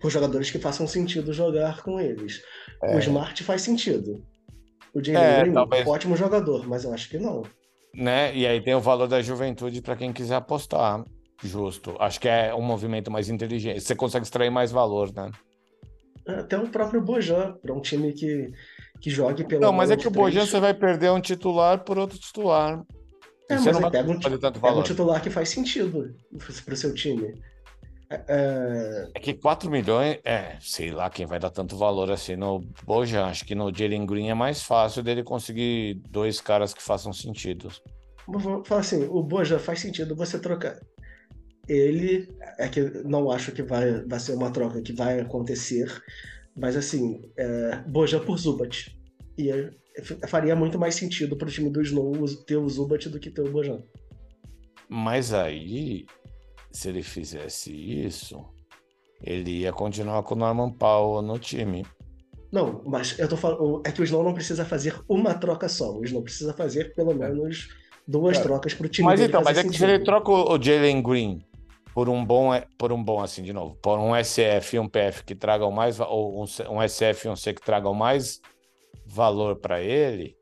Por 0.00 0.10
jogadores 0.10 0.50
que 0.50 0.58
façam 0.58 0.86
sentido 0.86 1.32
jogar 1.32 1.82
com 1.82 2.00
eles. 2.00 2.42
É. 2.82 2.96
O 2.96 2.98
Smart 2.98 3.42
faz 3.44 3.62
sentido. 3.62 4.24
O 4.94 5.04
Jalen 5.04 5.22
é, 5.22 5.40
Green, 5.40 5.52
talvez... 5.52 5.86
ótimo 5.86 6.16
jogador, 6.16 6.66
mas 6.66 6.84
eu 6.84 6.94
acho 6.94 7.08
que 7.08 7.18
não. 7.18 7.42
Né? 7.94 8.34
E 8.34 8.46
aí 8.46 8.62
tem 8.62 8.74
o 8.74 8.80
valor 8.80 9.08
da 9.08 9.20
juventude 9.20 9.82
para 9.82 9.96
quem 9.96 10.12
quiser 10.12 10.36
apostar. 10.36 11.04
Justo. 11.42 11.94
Acho 11.98 12.18
que 12.18 12.28
é 12.28 12.54
um 12.54 12.62
movimento 12.62 13.10
mais 13.10 13.28
inteligente. 13.28 13.80
Você 13.80 13.94
consegue 13.94 14.24
extrair 14.24 14.50
mais 14.50 14.70
valor, 14.70 15.12
né? 15.14 15.30
Até 16.26 16.58
o 16.58 16.68
próprio 16.68 17.00
Bojan, 17.00 17.56
para 17.62 17.72
um 17.72 17.80
time 17.80 18.12
que, 18.12 18.52
que 19.00 19.10
jogue 19.10 19.44
pelo. 19.44 19.60
Não, 19.60 19.72
mas 19.72 19.90
é 19.90 19.96
que 19.96 20.08
o 20.08 20.10
Bojan 20.10 20.44
você 20.44 20.58
vai 20.58 20.74
perder 20.74 21.10
um 21.12 21.20
titular 21.20 21.84
por 21.84 21.98
outro 21.98 22.18
titular. 22.18 22.82
É, 23.48 23.56
você 23.56 23.70
não 23.70 23.90
pega, 23.90 24.10
um, 24.10 24.18
pega 24.18 24.74
um 24.74 24.82
titular 24.82 25.22
que 25.22 25.30
faz 25.30 25.50
sentido 25.50 26.14
para 26.64 26.74
o 26.74 26.76
seu 26.76 26.92
time. 26.92 27.40
É, 28.08 28.24
é... 28.28 29.08
é, 29.14 29.20
que 29.20 29.34
4 29.34 29.68
milhões, 29.70 30.18
é, 30.24 30.56
sei 30.60 30.92
lá 30.92 31.10
quem 31.10 31.26
vai 31.26 31.40
dar 31.40 31.50
tanto 31.50 31.76
valor 31.76 32.10
assim 32.10 32.36
no 32.36 32.60
Bojan. 32.84 33.26
Acho 33.26 33.44
que 33.44 33.54
no 33.54 33.72
Jalen 33.74 34.06
Green 34.06 34.30
é 34.30 34.34
mais 34.34 34.62
fácil 34.62 35.02
dele 35.02 35.22
conseguir 35.22 36.02
dois 36.10 36.40
caras 36.40 36.74
que 36.74 36.82
façam 36.82 37.12
sentido. 37.12 37.70
Vou 38.26 38.64
falar 38.64 38.80
assim: 38.80 39.06
o 39.08 39.22
Bojan 39.22 39.58
faz 39.58 39.80
sentido 39.80 40.14
você 40.16 40.38
trocar. 40.38 40.78
Ele, 41.68 42.28
é 42.58 42.68
que 42.68 42.80
não 43.04 43.30
acho 43.30 43.52
que 43.52 43.62
vai, 43.62 44.04
vai 44.04 44.20
ser 44.20 44.32
uma 44.32 44.50
troca 44.50 44.80
que 44.80 44.92
vai 44.92 45.20
acontecer, 45.20 45.90
mas 46.56 46.76
assim, 46.76 47.30
é, 47.36 47.78
Bojan 47.88 48.20
por 48.20 48.38
Zubat. 48.38 48.96
E 49.36 49.50
faria 50.28 50.54
muito 50.54 50.78
mais 50.78 50.94
sentido 50.94 51.36
para 51.36 51.48
o 51.48 51.50
time 51.50 51.68
do 51.70 51.82
Snow 51.82 52.12
ter 52.46 52.56
o 52.56 52.68
Zubat 52.68 53.08
do 53.08 53.18
que 53.18 53.30
ter 53.30 53.42
o 53.42 53.50
Bojan. 53.50 53.82
Mas 54.88 55.34
aí, 55.34 56.06
se 56.70 56.88
ele 56.88 57.02
fizesse 57.02 57.72
isso, 57.72 58.44
ele 59.22 59.62
ia 59.62 59.72
continuar 59.72 60.22
com 60.22 60.34
o 60.34 60.38
Norman 60.38 60.70
Powell 60.70 61.22
no 61.22 61.38
time. 61.38 61.84
Não, 62.52 62.82
mas 62.86 63.18
eu 63.18 63.28
tô 63.28 63.36
falando. 63.36 63.82
É 63.84 63.90
que 63.90 64.00
o 64.00 64.04
Snow 64.04 64.22
não 64.22 64.32
precisa 64.32 64.64
fazer 64.64 64.94
uma 65.08 65.34
troca 65.34 65.68
só. 65.68 65.98
O 65.98 66.04
Snow 66.04 66.22
precisa 66.22 66.54
fazer 66.54 66.94
pelo 66.94 67.10
é. 67.10 67.14
menos 67.14 67.68
duas 68.06 68.38
é. 68.38 68.40
trocas 68.40 68.72
pro 68.72 68.88
time. 68.88 69.06
Mas 69.06 69.20
então, 69.20 69.42
mas 69.42 69.58
é 69.58 69.64
que 69.64 69.76
se 69.76 69.84
ele 69.84 69.98
troca 70.04 70.30
o 70.30 70.62
Jalen 70.62 71.02
Green 71.02 71.44
por 71.96 72.10
um 72.10 72.22
bom, 72.22 72.50
por 72.76 72.92
um 72.92 73.02
bom 73.02 73.22
assim 73.22 73.42
de 73.42 73.54
novo, 73.54 73.74
por 73.76 73.98
um 73.98 74.14
SF 74.14 74.76
e 74.76 74.78
um 74.78 74.86
PF 74.86 75.24
que 75.24 75.34
tragam 75.34 75.70
mais, 75.70 75.98
ou 75.98 76.42
um, 76.42 76.44
um 76.68 76.86
SF 76.86 77.26
e 77.26 77.30
um 77.30 77.34
C 77.34 77.54
que 77.54 77.62
tragam 77.62 77.94
mais 77.94 78.38
valor 79.06 79.56
para 79.56 79.80
ele, 79.80 80.36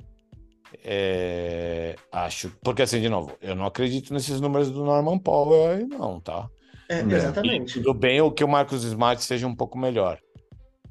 é, 0.84 1.94
acho. 2.10 2.50
Porque, 2.60 2.82
assim, 2.82 3.00
de 3.00 3.08
novo, 3.08 3.36
eu 3.40 3.54
não 3.54 3.66
acredito 3.66 4.12
nesses 4.12 4.40
números 4.40 4.68
do 4.68 4.84
Norman 4.84 5.16
Powell 5.16 5.70
aí, 5.70 5.86
não, 5.86 6.18
tá? 6.18 6.48
É, 6.88 6.98
exatamente. 7.02 7.78
E 7.78 7.82
tudo 7.84 7.94
bem 7.94 8.20
o 8.20 8.32
que 8.32 8.42
o 8.42 8.48
Marcos 8.48 8.82
Smart 8.82 9.22
seja 9.22 9.46
um 9.46 9.54
pouco 9.54 9.78
melhor. 9.78 10.18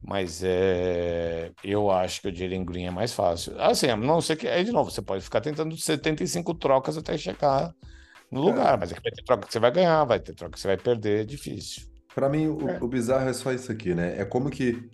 Mas 0.01 0.41
é, 0.45 1.51
eu 1.61 1.91
acho 1.91 2.21
que 2.21 2.29
o 2.29 2.33
Jalen 2.33 2.63
Green 2.63 2.85
é 2.85 2.91
mais 2.91 3.11
fácil. 3.11 3.53
Assim, 3.61 3.87
não 3.97 4.21
sei 4.21 4.37
que. 4.37 4.47
Aí, 4.47 4.63
de 4.63 4.71
novo, 4.71 4.89
você 4.89 5.01
pode 5.01 5.25
ficar 5.25 5.41
tentando 5.41 5.75
75 5.75 6.53
trocas 6.53 6.97
até 6.97 7.17
chegar 7.17 7.75
no 8.33 8.41
lugar, 8.41 8.73
é. 8.73 8.77
mas 8.77 8.91
é 8.91 8.95
que 8.95 9.01
vai 9.01 9.11
ter 9.11 9.23
troca 9.23 9.47
que 9.47 9.53
você 9.53 9.59
vai 9.59 9.71
ganhar, 9.71 10.03
vai 10.03 10.19
ter 10.19 10.33
troca 10.33 10.53
que 10.53 10.59
você 10.59 10.67
vai 10.67 10.77
perder, 10.77 11.21
é 11.21 11.23
difícil. 11.23 11.83
Para 12.13 12.29
mim, 12.29 12.47
o, 12.47 12.69
é. 12.69 12.79
o 12.81 12.87
bizarro 12.87 13.29
é 13.29 13.33
só 13.33 13.51
isso 13.51 13.71
aqui, 13.71 13.93
né? 13.93 14.19
É 14.19 14.25
como 14.25 14.49
que 14.49 14.89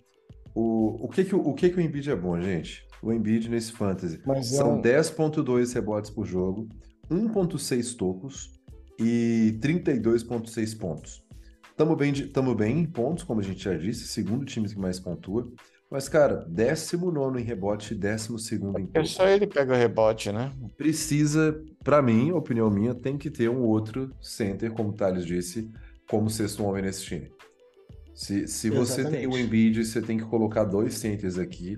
o, 0.54 1.04
o, 1.04 1.08
que, 1.08 1.24
que, 1.24 1.34
o 1.34 1.54
que, 1.54 1.70
que 1.70 1.76
o 1.76 1.80
Embiid 1.80 2.10
é 2.10 2.16
bom, 2.16 2.40
gente? 2.40 2.86
O 3.02 3.12
Embiid 3.12 3.48
nesse 3.48 3.72
fantasy. 3.72 4.20
Mas 4.26 4.48
São 4.48 4.78
é... 4.78 4.82
10.2 4.82 5.72
rebotes 5.74 6.10
por 6.10 6.26
jogo, 6.26 6.68
1.6 7.10 7.96
tocos 7.96 8.52
e 8.98 9.58
32.6 9.60 10.78
pontos. 10.78 11.22
Tamo 11.76 11.96
bem, 11.96 12.12
de, 12.12 12.26
tamo 12.26 12.54
bem 12.54 12.80
em 12.80 12.84
pontos, 12.84 13.24
como 13.24 13.40
a 13.40 13.42
gente 13.42 13.64
já 13.64 13.74
disse, 13.74 14.06
segundo 14.06 14.44
time 14.44 14.68
que 14.68 14.78
mais 14.78 15.00
pontua. 15.00 15.50
Mas, 15.90 16.08
cara, 16.08 16.44
19 16.46 17.40
em 17.40 17.44
rebote 17.44 17.94
e 17.94 17.96
12 17.96 18.54
em 18.54 18.88
É 18.94 19.04
só 19.04 19.26
ele 19.26 19.46
pega 19.46 19.74
o 19.74 19.76
rebote, 19.76 20.30
né? 20.30 20.52
Precisa, 20.76 21.60
para 21.82 22.00
mim, 22.00 22.30
opinião 22.30 22.70
minha, 22.70 22.94
tem 22.94 23.18
que 23.18 23.28
ter 23.28 23.50
um 23.50 23.62
outro 23.62 24.14
center, 24.20 24.70
como 24.72 24.90
o 24.90 24.92
Thales 24.92 25.26
disse, 25.26 25.68
como 26.08 26.30
sexto 26.30 26.62
homem 26.62 26.82
nesse 26.82 27.04
time. 27.04 27.32
Se, 28.14 28.46
se 28.46 28.70
você 28.70 29.04
tem 29.04 29.26
o 29.26 29.36
Embiid, 29.36 29.84
você 29.84 30.00
tem 30.00 30.16
que 30.16 30.24
colocar 30.24 30.64
dois 30.64 30.94
centers 30.94 31.38
aqui, 31.38 31.76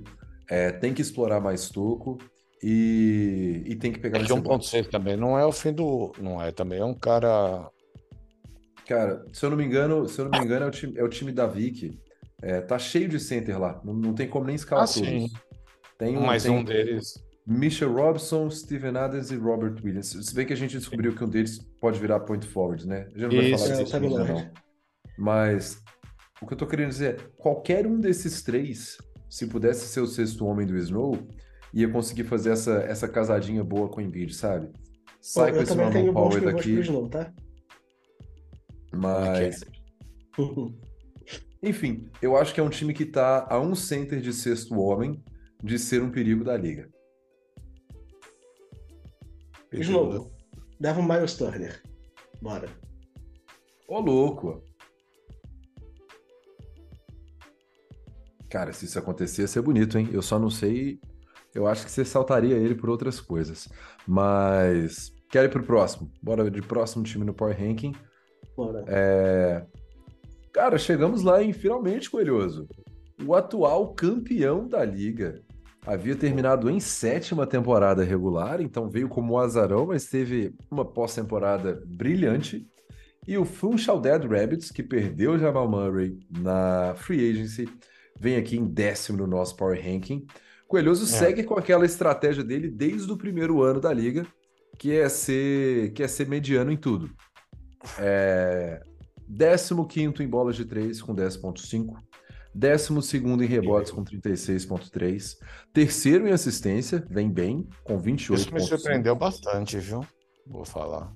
é, 0.49 0.71
tem 0.71 0.93
que 0.93 1.01
explorar 1.01 1.41
mais 1.41 1.71
toco 1.71 2.19
e, 2.63 3.63
e 3.65 3.77
tem 3.77 3.93
que 3.93 3.99
pegar... 3.99 4.19
É 4.19 4.25
que 4.25 4.33
1.6 4.33 4.91
também 4.91 5.17
não 5.17 5.39
é 5.39 5.47
o 5.47 5.53
fim 5.53 5.73
do... 5.73 6.13
Não 6.21 6.43
é 6.43 6.53
também, 6.53 6.81
é 6.81 6.85
um 6.85 6.95
cara 6.95 7.71
Cara, 8.87 9.25
se 9.33 9.45
eu 9.45 9.51
não 9.51 9.57
me 9.57 9.65
engano, 9.65 10.09
se 10.09 10.21
eu 10.21 10.29
não 10.29 10.39
me 10.39 10.45
engano, 10.45 10.65
é 10.67 10.69
o 10.69 10.71
time, 10.71 10.99
é 10.99 11.05
o 11.05 11.09
time 11.09 11.33
da 11.33 11.47
Vic. 11.47 11.99
É, 12.43 12.61
tá 12.61 12.79
cheio 12.79 13.09
de 13.09 13.21
center 13.21 13.59
lá. 13.59 13.81
Não, 13.85 13.95
não 13.95 14.13
tem 14.13 14.29
como 14.29 14.47
nem 14.47 14.57
escalar 14.57 14.85
Ah, 14.85 14.93
todos. 14.93 15.09
sim. 15.09 15.31
Tem 15.97 16.17
um, 16.17 16.27
Mais 16.27 16.43
tem 16.43 16.51
um 16.53 16.65
deles. 16.65 17.15
Mitchell 17.47 17.93
Robson, 17.93 18.51
Steven 18.51 18.97
Adams 18.97 19.31
e 19.31 19.37
Robert 19.37 19.77
Williams. 19.83 20.09
Se 20.09 20.35
bem 20.35 20.47
que 20.47 20.53
a 20.53 20.57
gente 20.57 20.77
descobriu 20.77 21.15
que 21.15 21.23
um 21.25 21.29
deles 21.29 21.59
pode 21.81 21.99
virar 21.99 22.21
point 22.21 22.47
forward, 22.47 22.87
né? 22.87 23.09
A 23.15 23.19
gente 23.19 23.21
não 23.23 23.29
vai 23.31 23.51
Isso, 23.51 23.65
falar 23.65 23.71
É, 23.71 23.81
o 23.81 23.85
disso 23.85 23.97
ainda, 23.97 24.25
não. 24.25 24.51
Mas 25.19 25.83
o 26.41 26.47
que 26.47 26.55
eu 26.55 26.59
tô 26.59 26.67
querendo 26.67 26.89
dizer 26.91 27.15
é, 27.15 27.17
qualquer 27.37 27.87
um 27.87 28.01
desses 28.01 28.43
três, 28.43 28.97
se 29.29 29.47
pudesse 29.47 29.87
ser 29.87 30.01
o 30.01 30.07
sexto 30.07 30.45
homem 30.45 30.67
do 30.67 30.77
Snow, 30.77 31.17
ia 31.73 31.89
conseguir 31.89 32.25
fazer 32.25 32.51
essa, 32.51 32.79
essa 32.81 33.09
casadinha 33.09 33.63
boa 33.63 33.89
com 33.89 34.01
o 34.01 34.03
Embiid, 34.03 34.35
sabe? 34.35 34.71
Sai 35.21 35.51
com 35.51 35.59
eu 35.59 35.63
esse 35.63 35.77
também 35.77 36.07
Norman 36.07 36.31
pivôs 36.33 36.43
daqui, 36.43 36.81
Snow, 36.81 37.09
tá? 37.09 37.33
mas... 38.93 39.61
Enfim, 41.63 42.11
eu 42.21 42.37
acho 42.37 42.53
que 42.53 42.61
é 42.61 42.63
um 42.63 42.69
time 42.69 42.93
que 42.93 43.07
tá 43.07 43.47
a 43.49 43.61
um 43.61 43.75
center 43.75 44.21
de 44.21 44.33
sexto 44.33 44.79
homem 44.79 45.23
de 45.63 45.79
ser 45.79 46.03
um 46.03 46.11
perigo 46.11 46.43
da 46.43 46.57
liga. 46.57 46.91
Snow, 49.73 50.31
dava 50.81 51.01
um 51.01 51.07
Miles 51.07 51.35
Turner. 51.35 51.81
Bora. 52.41 52.69
Ô, 53.89 54.01
louco! 54.01 54.63
Cara, 58.51 58.73
se 58.73 58.85
isso 58.85 58.99
acontecer, 58.99 59.43
ia 59.43 59.49
ser 59.49 59.63
bonito, 59.63 59.97
hein? 59.97 60.11
Eu 60.13 60.21
só 60.21 60.39
não 60.39 60.51
sei. 60.51 61.01
Eu 61.55 61.67
acho 61.67 61.85
que 61.85 61.91
você 61.91 62.05
saltaria 62.05 62.57
ele 62.57 62.75
por 62.75 62.91
outras 62.91 63.21
coisas. 63.21 63.69
Mas. 64.07 65.11
Quero 65.31 65.47
ir 65.47 65.51
pro 65.51 65.63
próximo. 65.63 66.11
Bora 66.23 66.51
de 66.51 66.61
próximo 66.61 67.05
time 67.05 67.25
no 67.25 67.33
Power 67.33 67.59
Ranking. 67.59 67.95
Bora. 68.55 68.85
É... 68.87 69.67
Cara, 70.53 70.77
chegamos 70.79 71.23
lá, 71.23 71.43
hein? 71.43 71.53
Finalmente, 71.53 72.11
Coelhoso. 72.11 72.69
O 73.25 73.35
atual 73.35 73.95
campeão 73.95 74.69
da 74.69 74.85
liga. 74.85 75.43
Havia 75.85 76.15
terminado 76.15 76.71
em 76.71 76.79
sétima 76.79 77.47
temporada 77.47 78.05
regular, 78.05 78.61
então 78.61 78.89
veio 78.89 79.09
como 79.09 79.39
azarão, 79.39 79.87
mas 79.87 80.07
teve 80.07 80.55
uma 80.71 80.85
pós-temporada 80.85 81.83
brilhante. 81.87 82.69
E 83.27 83.37
o 83.37 83.45
Funchal 83.45 84.01
Dead 84.01 84.25
Rabbits, 84.25 84.71
que 84.71 84.83
perdeu 84.83 85.33
o 85.33 85.39
Jamal 85.39 85.69
Murray 85.69 86.19
na 86.31 86.95
Free 86.97 87.31
Agency, 87.31 87.69
vem 88.19 88.37
aqui 88.37 88.57
em 88.57 88.65
décimo 88.65 89.19
no 89.19 89.27
nosso 89.27 89.57
Power 89.57 89.81
Ranking. 89.81 90.27
Coelhoso 90.69 91.05
É. 91.05 91.19
segue 91.19 91.43
com 91.43 91.55
aquela 91.55 91.85
estratégia 91.85 92.45
dele 92.45 92.69
desde 92.69 93.11
o 93.11 93.17
primeiro 93.17 93.63
ano 93.63 93.81
da 93.81 93.93
liga, 93.93 94.27
que 94.79 94.97
é 94.97 95.09
ser, 95.09 95.93
que 95.93 96.03
é 96.03 96.09
ser 96.09 96.29
mediano 96.29 96.71
em 96.71 96.77
tudo. 96.77 97.11
É... 97.99 98.83
15 99.89 100.23
em 100.23 100.29
bolas 100.29 100.57
de 100.57 100.65
3 100.65 101.01
com 101.01 101.15
10.5. 101.15 101.95
12 102.55 103.19
em 103.19 103.47
rebotes 103.47 103.91
com 103.91 104.05
36.3. 104.05 105.39
Terceiro 105.73 106.29
em 106.29 106.33
assistência, 106.33 107.05
vem 107.09 107.31
bem, 107.31 107.67
com 107.83 107.97
Isso 107.97 108.53
me 108.53 108.61
28.5. 108.61 108.61
surpreendeu 108.61 109.17
bastante, 109.17 109.79
viu? 109.79 110.05
Vou 110.47 110.65
falar. 110.65 111.13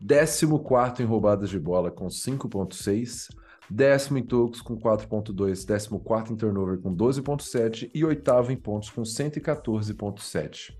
14 0.00 1.02
em 1.02 1.06
roubadas 1.06 1.50
de 1.50 1.58
bola 1.58 1.90
com 1.90 2.06
5.6. 2.06 3.28
Décimo 3.68 4.18
em 4.18 4.22
tocos 4.22 4.60
com 4.60 4.78
4.2. 4.78 5.66
Décimo 5.66 5.98
quarto 5.98 6.32
em 6.32 6.36
turnover 6.36 6.78
com 6.78 6.94
12.7. 6.94 7.90
E 7.92 8.04
oitavo 8.04 8.52
em 8.52 8.56
pontos 8.56 8.90
com 8.90 9.02
114.7. 9.02 10.72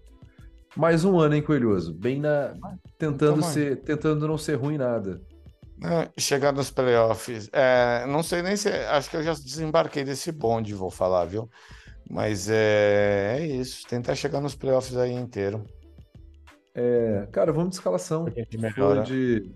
Mais 0.76 1.04
um 1.04 1.18
ano, 1.18 1.34
hein, 1.34 1.42
Coelhoso? 1.42 1.92
Bem 1.92 2.20
na... 2.20 2.54
Tentando, 2.96 3.40
tamanho. 3.40 3.52
ser... 3.52 3.82
Tentando 3.82 4.28
não 4.28 4.38
ser 4.38 4.54
ruim 4.54 4.76
nada. 4.76 5.20
É, 5.82 6.20
chegar 6.20 6.52
nos 6.52 6.70
playoffs. 6.70 7.48
É, 7.52 8.06
não 8.06 8.22
sei 8.22 8.42
nem 8.42 8.56
se. 8.56 8.68
Acho 8.68 9.10
que 9.10 9.16
eu 9.16 9.22
já 9.22 9.34
desembarquei 9.34 10.04
desse 10.04 10.32
bonde, 10.32 10.74
vou 10.74 10.90
falar, 10.90 11.24
viu? 11.26 11.50
Mas 12.08 12.48
é, 12.48 13.38
é 13.38 13.46
isso. 13.46 13.86
Tentar 13.86 14.14
chegar 14.14 14.40
nos 14.40 14.54
playoffs 14.54 14.96
aí 14.96 15.12
inteiro. 15.12 15.64
É, 16.74 17.26
cara, 17.32 17.52
vamos 17.52 17.70
de 17.70 17.76
escalação. 17.76 18.26
A 18.26 18.30
gente 18.30 18.58
Foi 18.72 19.02
de 19.02 19.54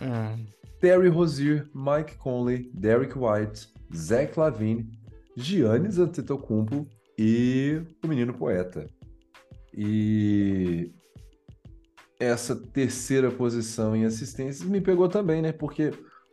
Hum, 0.00 0.46
Terry 0.80 1.08
Rozier, 1.08 1.68
Mike 1.74 2.16
Conley, 2.16 2.70
Derek 2.72 3.14
White, 3.18 3.68
Zach 3.94 4.38
Lavine, 4.38 4.88
Giannis 5.36 5.98
Antetokounmpo 5.98 6.86
e 7.18 7.82
o 8.02 8.08
menino 8.08 8.32
poeta. 8.32 8.86
E 9.74 10.92
essa 12.18 12.56
terceira 12.56 13.30
posição 13.30 13.94
em 13.94 14.04
assistências 14.04 14.68
me 14.68 14.80
pegou 14.80 15.08
também, 15.08 15.40
né? 15.40 15.52
Porque 15.52 15.92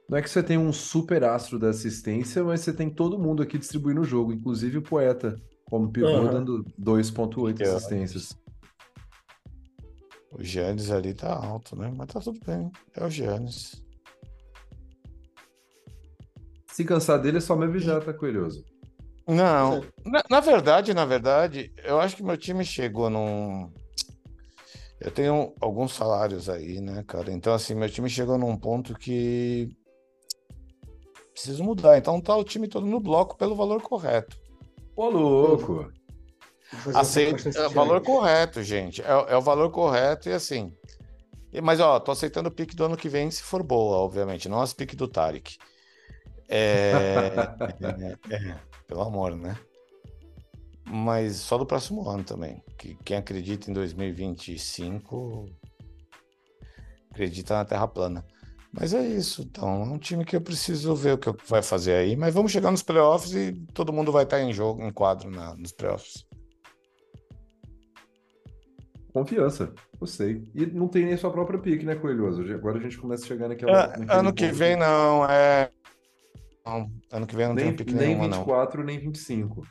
não 0.09 0.17
é 0.17 0.21
que 0.21 0.29
você 0.29 0.41
tem 0.41 0.57
um 0.57 0.73
super 0.73 1.23
astro 1.23 1.59
da 1.59 1.69
assistência, 1.69 2.43
mas 2.43 2.61
você 2.61 2.73
tem 2.73 2.89
todo 2.89 3.19
mundo 3.19 3.43
aqui 3.43 3.57
distribuindo 3.57 4.01
o 4.01 4.05
jogo, 4.05 4.33
inclusive 4.33 4.79
o 4.79 4.81
poeta, 4.81 5.35
como 5.65 5.91
pivô, 5.91 6.07
Aham. 6.07 6.31
dando 6.31 6.65
2.8 6.79 7.57
Giannis. 7.57 7.61
assistências. 7.75 8.37
o 10.31 10.43
Giannis 10.43 10.91
ali 10.91 11.13
tá 11.13 11.33
alto, 11.33 11.75
né? 11.75 11.91
Mas 11.95 12.07
tá 12.07 12.19
tudo 12.19 12.39
bem. 12.45 12.71
É 12.95 13.05
o 13.05 13.09
Giannis. 13.09 13.81
Se 16.67 16.83
cansar 16.83 17.21
dele, 17.21 17.37
é 17.37 17.41
só 17.41 17.55
me 17.55 17.65
avisar, 17.65 18.03
tá, 18.03 18.13
Coelhoso? 18.13 18.65
Não, 19.27 19.81
na, 20.05 20.21
na 20.29 20.39
verdade, 20.39 20.93
na 20.93 21.05
verdade, 21.05 21.71
eu 21.83 21.99
acho 21.99 22.15
que 22.17 22.23
meu 22.23 22.37
time 22.37 22.63
chegou 22.65 23.09
num. 23.09 23.71
Eu 24.99 25.11
tenho 25.11 25.53
alguns 25.59 25.93
salários 25.93 26.49
aí, 26.49 26.79
né, 26.79 27.03
cara? 27.07 27.31
Então, 27.31 27.53
assim, 27.53 27.75
meu 27.75 27.89
time 27.89 28.09
chegou 28.09 28.37
num 28.37 28.57
ponto 28.57 28.93
que 28.97 29.69
preciso 31.33 31.63
mudar. 31.63 31.97
Então, 31.97 32.19
tá 32.21 32.35
o 32.35 32.43
time 32.43 32.67
todo 32.67 32.85
no 32.85 32.99
bloco 32.99 33.37
pelo 33.37 33.55
valor 33.55 33.81
correto. 33.81 34.37
Ô, 34.95 35.09
louco! 35.09 35.91
Aceito, 36.93 37.49
é 37.49 37.67
o 37.67 37.69
valor 37.69 38.01
correto, 38.01 38.63
gente. 38.63 39.01
É, 39.01 39.15
o- 39.15 39.27
é 39.27 39.37
o 39.37 39.41
valor 39.41 39.69
correto 39.71 40.29
e 40.29 40.33
assim. 40.33 40.73
e- 41.51 41.61
Mas, 41.61 41.79
ó, 41.79 41.99
tô 41.99 42.11
aceitando 42.11 42.49
o 42.49 42.51
pique 42.51 42.75
do 42.75 42.85
ano 42.85 42.97
que 42.97 43.07
vem, 43.09 43.29
se 43.29 43.43
for 43.43 43.61
boa, 43.63 43.97
obviamente, 43.97 44.49
não 44.49 44.61
as 44.61 44.73
pique 44.73 44.95
do 44.95 45.07
Tarek. 45.07 45.57
É, 46.47 47.31
é, 48.29 48.33
é, 48.33 48.55
pelo 48.87 49.01
amor, 49.01 49.35
né? 49.35 49.57
Mas 50.87 51.37
só 51.37 51.57
do 51.57 51.65
próximo 51.65 52.07
ano 52.09 52.23
também. 52.23 52.63
Que 52.77 52.95
quem 53.03 53.17
acredita 53.17 53.69
em 53.69 53.73
2025 53.73 55.49
acredita 57.09 57.55
na 57.55 57.65
Terra 57.65 57.87
plana. 57.87 58.25
Mas 58.71 58.93
é 58.93 59.07
isso, 59.07 59.41
então. 59.41 59.83
É 59.83 59.85
um 59.85 59.97
time 59.97 60.25
que 60.25 60.35
eu 60.35 60.41
preciso 60.41 60.93
ver 60.95 61.13
o 61.13 61.17
que 61.17 61.31
vai 61.47 61.63
fazer 61.63 61.93
aí. 61.93 62.15
Mas 62.15 62.33
vamos 62.33 62.51
chegar 62.51 62.71
nos 62.71 62.83
playoffs 62.83 63.33
e 63.33 63.53
todo 63.73 63.93
mundo 63.93 64.11
vai 64.11 64.25
estar 64.25 64.41
em 64.41 64.51
jogo, 64.51 64.83
em 64.83 64.91
quadro 64.91 65.31
na- 65.31 65.55
nos 65.55 65.71
playoffs. 65.71 66.25
Confiança, 69.13 69.73
gostei. 69.97 70.43
E 70.53 70.65
não 70.65 70.89
tem 70.89 71.05
nem 71.05 71.15
sua 71.15 71.31
própria 71.31 71.57
pique, 71.57 71.85
né, 71.85 71.95
Coelhoso? 71.95 72.41
Agora 72.53 72.77
a 72.77 72.81
gente 72.81 72.97
começa 72.97 73.23
a 73.23 73.27
chegar 73.27 73.47
naquela. 73.47 73.87
Naquele 73.87 74.11
ano 74.11 74.33
que 74.33 74.45
ponto 74.45 74.57
vem 74.57 74.75
não, 74.75 75.25
é. 75.25 75.71
Não, 76.65 76.91
ano 77.13 77.25
que 77.25 77.35
vem 77.35 77.47
não 77.47 77.55
Nem, 77.55 77.63
tenho 77.65 77.77
pique 77.77 77.93
nem 77.93 78.07
nenhuma, 78.07 78.27
não. 78.27 78.39
24, 78.39 78.83
nem 78.83 78.99
25. 78.99 79.65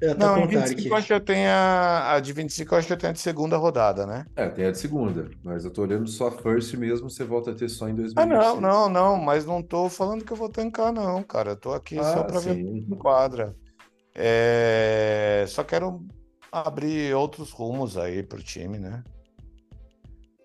Eu 0.00 0.14
tô 0.16 0.20
Não, 0.26 0.38
em 0.38 0.44
o 0.44 0.48
Tarek. 0.48 0.74
25 0.76 0.94
eu 0.94 0.96
acho 0.96 1.06
que 1.08 1.12
eu 1.12 1.20
tenho 1.20 1.50
a, 1.50 2.14
a 2.14 2.20
de 2.20 2.32
25 2.32 2.72
eu 2.74 2.78
acho 2.78 2.86
que 2.86 2.92
eu 2.92 2.96
tenho 2.96 3.10
a 3.10 3.14
de 3.14 3.18
segunda 3.20 3.56
rodada, 3.56 4.06
né? 4.06 4.24
É, 4.36 4.48
tem 4.48 4.64
a 4.66 4.70
de 4.70 4.78
segunda, 4.78 5.28
mas 5.42 5.64
eu 5.64 5.72
tô 5.72 5.82
olhando 5.82 6.08
só 6.08 6.30
first 6.30 6.72
mesmo, 6.74 7.10
você 7.10 7.24
volta 7.24 7.50
a 7.50 7.54
ter 7.54 7.68
só 7.68 7.88
em 7.88 7.92
Ah, 7.92 7.96
2026. 7.96 8.54
não, 8.54 8.60
não, 8.60 8.88
não, 8.88 9.16
mas 9.16 9.44
não 9.44 9.60
tô 9.60 9.88
falando 9.88 10.24
que 10.24 10.32
eu 10.32 10.36
vou 10.36 10.48
tancar, 10.48 10.92
não, 10.92 11.22
cara. 11.24 11.50
Eu 11.50 11.56
tô 11.56 11.72
aqui 11.72 11.96
só 11.96 12.20
Ah, 12.20 12.24
pra 12.24 12.38
ver 12.38 12.54
sim. 12.54 12.86
em 12.88 12.94
quadra. 12.96 13.56
É, 14.14 15.44
Só 15.48 15.64
quero 15.64 16.04
abrir 16.52 17.12
outros 17.14 17.50
rumos 17.50 17.96
aí 17.96 18.22
pro 18.22 18.42
time, 18.42 18.78
né? 18.78 19.02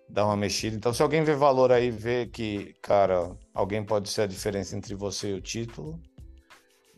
Dar 0.08 0.26
uma 0.26 0.36
mexida. 0.36 0.76
Então, 0.76 0.92
se 0.92 1.02
alguém 1.02 1.22
vê 1.22 1.34
valor 1.34 1.70
aí, 1.70 1.90
vê 1.92 2.26
que, 2.26 2.74
cara, 2.82 3.30
alguém 3.52 3.84
pode 3.84 4.08
ser 4.08 4.22
a 4.22 4.26
diferença 4.26 4.76
entre 4.76 4.94
você 4.96 5.30
e 5.30 5.34
o 5.34 5.40
título. 5.40 6.00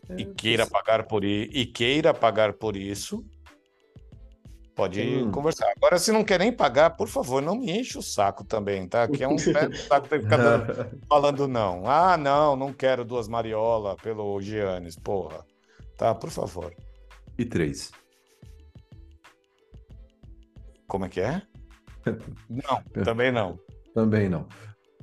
É, 0.09 0.21
e 0.21 0.25
queira 0.25 0.65
você- 0.65 0.71
pagar 0.71 1.03
por 1.07 1.23
e 1.23 1.65
queira 1.65 2.13
pagar 2.13 2.53
por 2.53 2.75
isso, 2.77 3.25
pode 4.75 5.01
Hum. 5.01 5.31
conversar. 5.31 5.71
Agora, 5.75 5.97
se 5.99 6.11
não 6.11 6.23
quer 6.23 6.39
nem 6.39 6.51
pagar, 6.51 6.91
por 6.91 7.07
favor, 7.07 7.41
não 7.41 7.55
me 7.57 7.71
enche 7.71 7.97
o 7.97 8.01
saco 8.01 8.43
também, 8.43 8.87
tá? 8.87 9.07
Que 9.07 9.23
é 9.23 9.27
um 9.27 9.35
pé 9.35 9.71
saco 9.75 10.07
ter 10.07 10.19
que 10.19 10.23
ficar 10.25 10.37
dando- 10.37 10.65
falando 11.09 11.47
não. 11.47 11.85
Ah, 11.89 12.15
não, 12.15 12.55
não 12.55 12.71
quero 12.71 13.03
duas 13.03 13.27
Mariola 13.27 13.95
pelo 13.97 14.39
Giannis, 14.41 14.95
porra. 14.95 15.43
Tá, 15.97 16.13
por 16.13 16.29
favor. 16.29 16.73
E 17.37 17.43
três. 17.43 17.91
Como 20.87 21.05
é 21.05 21.09
que 21.09 21.19
é? 21.19 21.41
Não, 22.49 22.81
também 23.03 23.31
não. 23.31 23.59
Também 23.93 24.29
não. 24.29 24.47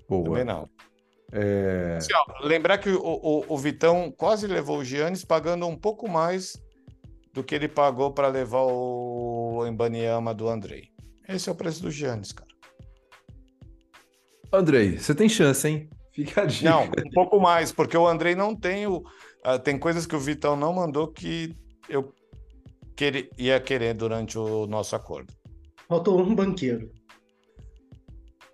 Boa. 0.08 0.24
Também 0.24 0.44
não. 0.44 0.68
É, 1.32 1.96
Assim, 1.98 2.12
ó, 2.14 2.46
lembrar 2.46 2.78
que 2.78 2.90
o, 2.90 3.00
o, 3.00 3.44
o 3.48 3.58
Vitão 3.58 4.12
quase 4.16 4.46
levou 4.46 4.78
o 4.78 4.84
Giannis 4.84 5.24
pagando 5.24 5.66
um 5.66 5.76
pouco 5.76 6.08
mais 6.08 6.56
do 7.32 7.42
que 7.42 7.54
ele 7.54 7.68
pagou 7.68 8.12
para 8.12 8.28
levar 8.28 8.62
o 8.62 9.66
Embaniama 9.66 10.32
do 10.32 10.48
Andrei. 10.48 10.90
Esse 11.28 11.48
é 11.48 11.52
o 11.52 11.54
preço 11.56 11.82
do 11.82 11.90
Giannis, 11.90 12.32
cara. 12.32 12.50
Andrei, 14.52 14.98
você 14.98 15.14
tem 15.14 15.28
chance, 15.28 15.66
hein? 15.66 15.90
Fica 16.12 16.42
a 16.42 16.46
dica. 16.46 16.70
Não, 16.70 16.84
um 16.84 17.10
pouco 17.12 17.40
mais, 17.40 17.72
porque 17.72 17.96
o 17.96 18.06
Andrei 18.06 18.36
não 18.36 18.54
tem 18.54 18.86
o. 18.86 18.98
Uh, 18.98 19.58
tem 19.62 19.76
coisas 19.76 20.06
que 20.06 20.14
o 20.14 20.20
Vitão 20.20 20.54
não 20.54 20.72
mandou 20.72 21.08
que 21.08 21.54
eu 21.88 22.14
queria, 22.94 23.28
ia 23.36 23.60
querer 23.60 23.94
durante 23.94 24.38
o 24.38 24.66
nosso 24.66 24.94
acordo. 24.94 25.34
Faltou 25.88 26.20
um 26.20 26.34
banqueiro. 26.34 26.90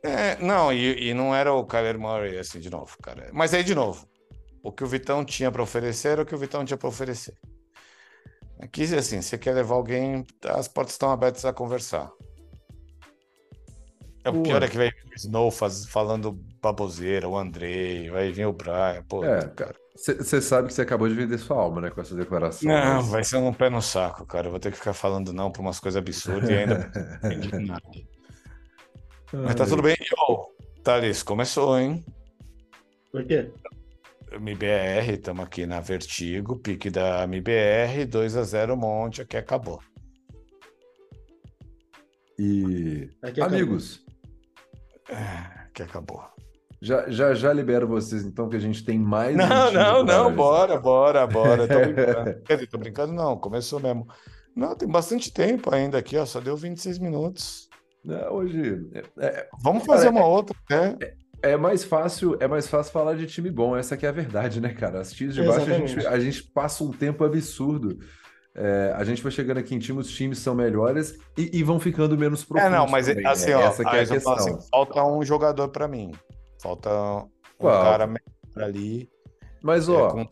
É, 0.03 0.37
não, 0.43 0.73
e, 0.73 1.09
e, 1.09 1.15
não 1.15 1.35
era 1.35 1.53
o 1.53 1.65
Kyler 1.65 1.99
Murray, 1.99 2.39
assim, 2.39 2.59
de 2.59 2.71
novo, 2.71 2.97
cara. 3.03 3.29
Mas 3.33 3.53
aí, 3.53 3.63
de 3.63 3.75
novo, 3.75 4.07
o 4.63 4.73
que 4.73 4.83
o 4.83 4.87
Vitão 4.87 5.25
tinha 5.25 5.51
para 5.51 5.63
oferecer 5.63 6.09
era 6.09 6.23
o 6.23 6.27
que 6.27 6.35
o 6.35 6.39
Vitão 6.39 6.65
tinha 6.65 6.79
para 6.79 6.89
oferecer. 6.89 7.35
Aqui, 8.61 8.83
assim, 8.95 9.21
você 9.21 9.39
quer 9.39 9.55
levar 9.55 9.75
alguém, 9.75 10.25
as 10.45 10.69
portas 10.69 10.95
estão 10.95 11.11
abertas 11.11 11.45
a 11.45 11.53
conversar. 11.53 12.11
É, 14.23 14.31
o 14.31 14.43
pior 14.43 14.63
é 14.63 14.69
que 14.69 14.77
vai 14.77 14.89
o 14.89 15.15
Snow 15.17 15.51
faz, 15.51 15.87
falando 15.87 16.33
baboseira, 16.61 17.27
o 17.27 17.39
Andrei, 17.39 18.11
vai 18.11 18.31
vir 18.31 18.47
o 18.47 18.53
Brian, 18.53 19.03
pô. 19.09 19.25
É, 19.25 19.49
cara. 19.49 19.75
Você 19.97 20.41
sabe 20.41 20.69
que 20.69 20.75
você 20.75 20.83
acabou 20.83 21.09
de 21.09 21.15
vender 21.15 21.37
sua 21.37 21.59
alma, 21.59 21.81
né, 21.81 21.91
com 21.91 22.01
essa 22.01 22.15
declaração. 22.15 22.67
Não, 22.67 22.97
mas... 22.97 23.09
vai 23.09 23.25
ser 23.25 23.37
um 23.37 23.53
pé 23.53 23.69
no 23.69 23.83
saco, 23.83 24.25
cara. 24.25 24.47
Eu 24.47 24.51
vou 24.51 24.61
ter 24.61 24.71
que 24.71 24.79
ficar 24.79 24.95
falando 24.95 25.33
não 25.33 25.51
por 25.51 25.61
umas 25.61 25.79
coisas 25.79 25.99
absurdas 25.99 26.49
e 26.49 26.55
ainda 26.55 26.91
não 27.53 27.67
nada. 27.67 27.83
Mas 29.33 29.55
tá 29.55 29.65
tudo 29.65 29.83
bem. 29.83 29.97
Ô, 30.29 30.47
Thales, 30.83 31.23
começou, 31.23 31.79
hein? 31.79 32.05
Por 33.13 33.25
quê? 33.25 33.51
MBR, 34.33 35.15
estamos 35.15 35.45
aqui 35.45 35.67
na 35.67 35.81
Vertigo, 35.81 36.57
pique 36.57 36.91
da 36.91 37.25
MBR, 37.25 38.07
2 38.07 38.37
a 38.37 38.43
0 38.43 38.77
Monte, 38.77 39.23
aqui 39.23 39.37
acabou. 39.37 39.81
E 42.39 43.11
aqui 43.23 43.41
amigos, 43.41 44.05
é, 45.09 45.69
que 45.75 45.83
acabou. 45.83 46.25
Já, 46.83 47.11
já, 47.11 47.35
já 47.35 47.53
libero 47.53 47.87
vocês, 47.87 48.25
então, 48.25 48.49
que 48.49 48.57
a 48.57 48.61
gente 48.61 48.85
tem 48.85 48.99
mais. 48.99 49.37
Não, 49.37 49.69
um 49.69 49.73
não, 49.73 50.05
não, 50.05 50.35
bora, 50.35 50.79
bora, 50.79 51.27
bora. 51.27 51.69
Tô 51.69 51.79
brincando. 51.93 52.43
Quer 52.43 52.55
dizer, 52.55 52.67
tô 52.69 52.79
brincando, 52.79 53.13
não, 53.13 53.37
começou 53.37 53.79
mesmo. 53.79 54.07
Não, 54.57 54.75
tem 54.75 54.89
bastante 54.89 55.33
tempo 55.33 55.73
ainda 55.75 55.99
aqui, 55.99 56.17
ó, 56.17 56.25
só 56.25 56.41
deu 56.41 56.57
26 56.57 56.99
minutos. 56.99 57.70
Não, 58.05 58.33
hoje. 58.33 58.89
É, 58.93 59.27
é 59.27 59.49
Vamos 59.63 59.85
fazer 59.85 60.07
cara, 60.07 60.17
uma 60.17 60.27
é, 60.27 60.29
outra, 60.29 60.57
né? 60.71 60.97
É, 61.01 61.53
é, 61.53 61.57
mais 61.57 61.85
fácil, 61.85 62.37
é 62.41 62.47
mais 62.47 62.67
fácil 62.69 62.93
falar 62.93 63.15
de 63.15 63.27
time 63.27 63.51
bom, 63.51 63.77
essa 63.77 63.97
que 63.97 64.07
é 64.07 64.09
a 64.09 64.13
verdade, 64.13 64.61
né, 64.61 64.73
cara? 64.73 65.01
As 65.01 65.13
times 65.13 65.35
de 65.35 65.43
baixo 65.43 65.71
a 65.71 65.75
gente, 65.75 66.07
a 66.07 66.19
gente 66.19 66.43
passa 66.43 66.85
um 66.85 66.91
tempo 66.91 67.25
absurdo. 67.25 67.99
É, 68.55 68.93
a 68.97 69.05
gente 69.05 69.23
vai 69.23 69.31
chegando 69.31 69.59
aqui 69.59 69.75
em 69.75 69.79
time, 69.79 70.01
os 70.01 70.11
times 70.11 70.39
são 70.39 70.55
melhores 70.55 71.17
e, 71.39 71.59
e 71.59 71.63
vão 71.63 71.79
ficando 71.79 72.19
menos 72.19 72.45
profundos. 72.45 72.75
É, 72.75 72.79
não, 72.79 72.87
mas 72.87 73.07
também, 73.07 73.27
assim, 73.27 73.51
né? 73.51 73.57
ó, 73.57 73.61
essa 73.61 73.85
que 73.85 73.97
é 73.97 74.01
a 74.01 74.07
questão. 74.07 74.33
Assim, 74.33 74.59
falta 74.71 75.05
um 75.05 75.25
jogador 75.25 75.69
para 75.69 75.87
mim. 75.87 76.13
Falta 76.61 76.91
um 76.91 77.29
Qual? 77.59 77.83
cara 77.83 78.07
melhor 78.07 78.69
ali. 78.69 79.09
Mas, 79.63 79.89
é, 79.89 79.93
ó. 79.93 80.27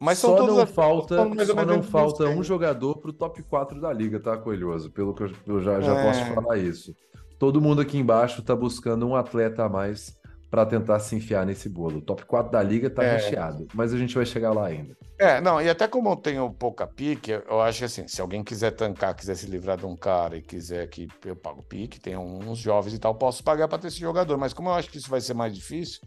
Mas 0.00 0.18
só 0.18 0.46
não 0.46 0.66
falta, 0.66 1.16
só 1.16 1.64
não 1.64 1.82
falta 1.82 2.28
um 2.28 2.42
jogador 2.42 2.98
pro 2.98 3.12
top 3.12 3.42
4 3.42 3.80
da 3.80 3.92
liga, 3.92 4.20
tá, 4.20 4.36
Coelhoso? 4.36 4.90
Pelo 4.90 5.12
que 5.12 5.24
eu, 5.24 5.60
já, 5.60 5.80
já 5.80 5.96
é... 5.96 6.04
posso 6.04 6.34
falar 6.34 6.56
isso. 6.56 6.94
Todo 7.38 7.60
mundo 7.60 7.80
aqui 7.80 7.98
embaixo 7.98 8.42
tá 8.42 8.54
buscando 8.54 9.06
um 9.06 9.16
atleta 9.16 9.64
a 9.64 9.68
mais 9.68 10.16
para 10.50 10.64
tentar 10.64 10.98
se 11.00 11.14
enfiar 11.14 11.44
nesse 11.44 11.68
bolo. 11.68 11.98
O 11.98 12.00
top 12.00 12.24
4 12.24 12.50
da 12.50 12.62
liga 12.62 12.88
tá 12.88 13.02
é. 13.02 13.16
recheado, 13.16 13.66
mas 13.74 13.92
a 13.92 13.98
gente 13.98 14.14
vai 14.14 14.24
chegar 14.24 14.52
lá 14.52 14.66
ainda. 14.66 14.96
É, 15.18 15.40
não, 15.40 15.60
e 15.60 15.68
até 15.68 15.86
como 15.86 16.08
eu 16.10 16.16
tenho 16.16 16.50
pouca 16.50 16.86
pique, 16.86 17.32
eu 17.32 17.60
acho 17.60 17.80
que 17.80 17.84
assim, 17.84 18.06
se 18.06 18.20
alguém 18.20 18.42
quiser 18.42 18.70
tancar, 18.70 19.14
quiser 19.14 19.34
se 19.34 19.46
livrar 19.46 19.76
de 19.76 19.84
um 19.84 19.96
cara 19.96 20.36
e 20.36 20.42
quiser 20.42 20.86
que 20.88 21.08
eu 21.24 21.36
pago 21.36 21.62
pique, 21.62 22.00
tem 22.00 22.16
uns 22.16 22.58
jovens 22.58 22.94
e 22.94 22.98
tal, 22.98 23.14
posso 23.14 23.42
pagar 23.42 23.68
para 23.68 23.78
ter 23.78 23.88
esse 23.88 23.98
jogador, 23.98 24.38
mas 24.38 24.52
como 24.52 24.68
eu 24.68 24.74
acho 24.74 24.88
que 24.90 24.96
isso 24.96 25.10
vai 25.10 25.20
ser 25.20 25.34
mais 25.34 25.54
difícil, 25.54 26.00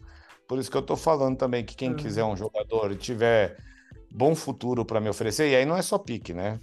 por 0.48 0.58
isso 0.58 0.70
que 0.70 0.76
eu 0.76 0.82
tô 0.82 0.96
falando 0.96 1.36
também 1.36 1.64
que 1.64 1.76
quem 1.76 1.94
quiser 1.94 2.24
um 2.24 2.36
jogador 2.36 2.90
e 2.90 2.96
tiver 2.96 3.56
bom 4.12 4.34
futuro 4.34 4.84
para 4.84 5.00
me 5.00 5.08
oferecer, 5.08 5.50
e 5.50 5.56
aí 5.56 5.64
não 5.64 5.76
é 5.76 5.82
só 5.82 5.98
pique, 5.98 6.34
né? 6.34 6.60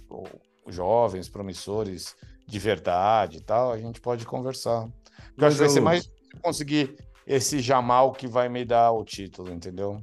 Jovens, 0.68 1.28
promissores 1.28 2.14
de 2.46 2.58
verdade 2.58 3.38
e 3.38 3.40
tal, 3.40 3.72
a 3.72 3.78
gente 3.78 4.00
pode 4.00 4.24
conversar. 4.24 4.88
eu 5.36 5.46
acho 5.46 5.56
que 5.56 5.62
vai 5.62 5.68
ser 5.68 5.80
mais 5.80 6.10
conseguir 6.42 6.96
esse 7.26 7.60
Jamal 7.60 8.12
que 8.12 8.26
vai 8.26 8.48
me 8.48 8.64
dar 8.64 8.92
o 8.92 9.04
título, 9.04 9.52
entendeu? 9.52 10.00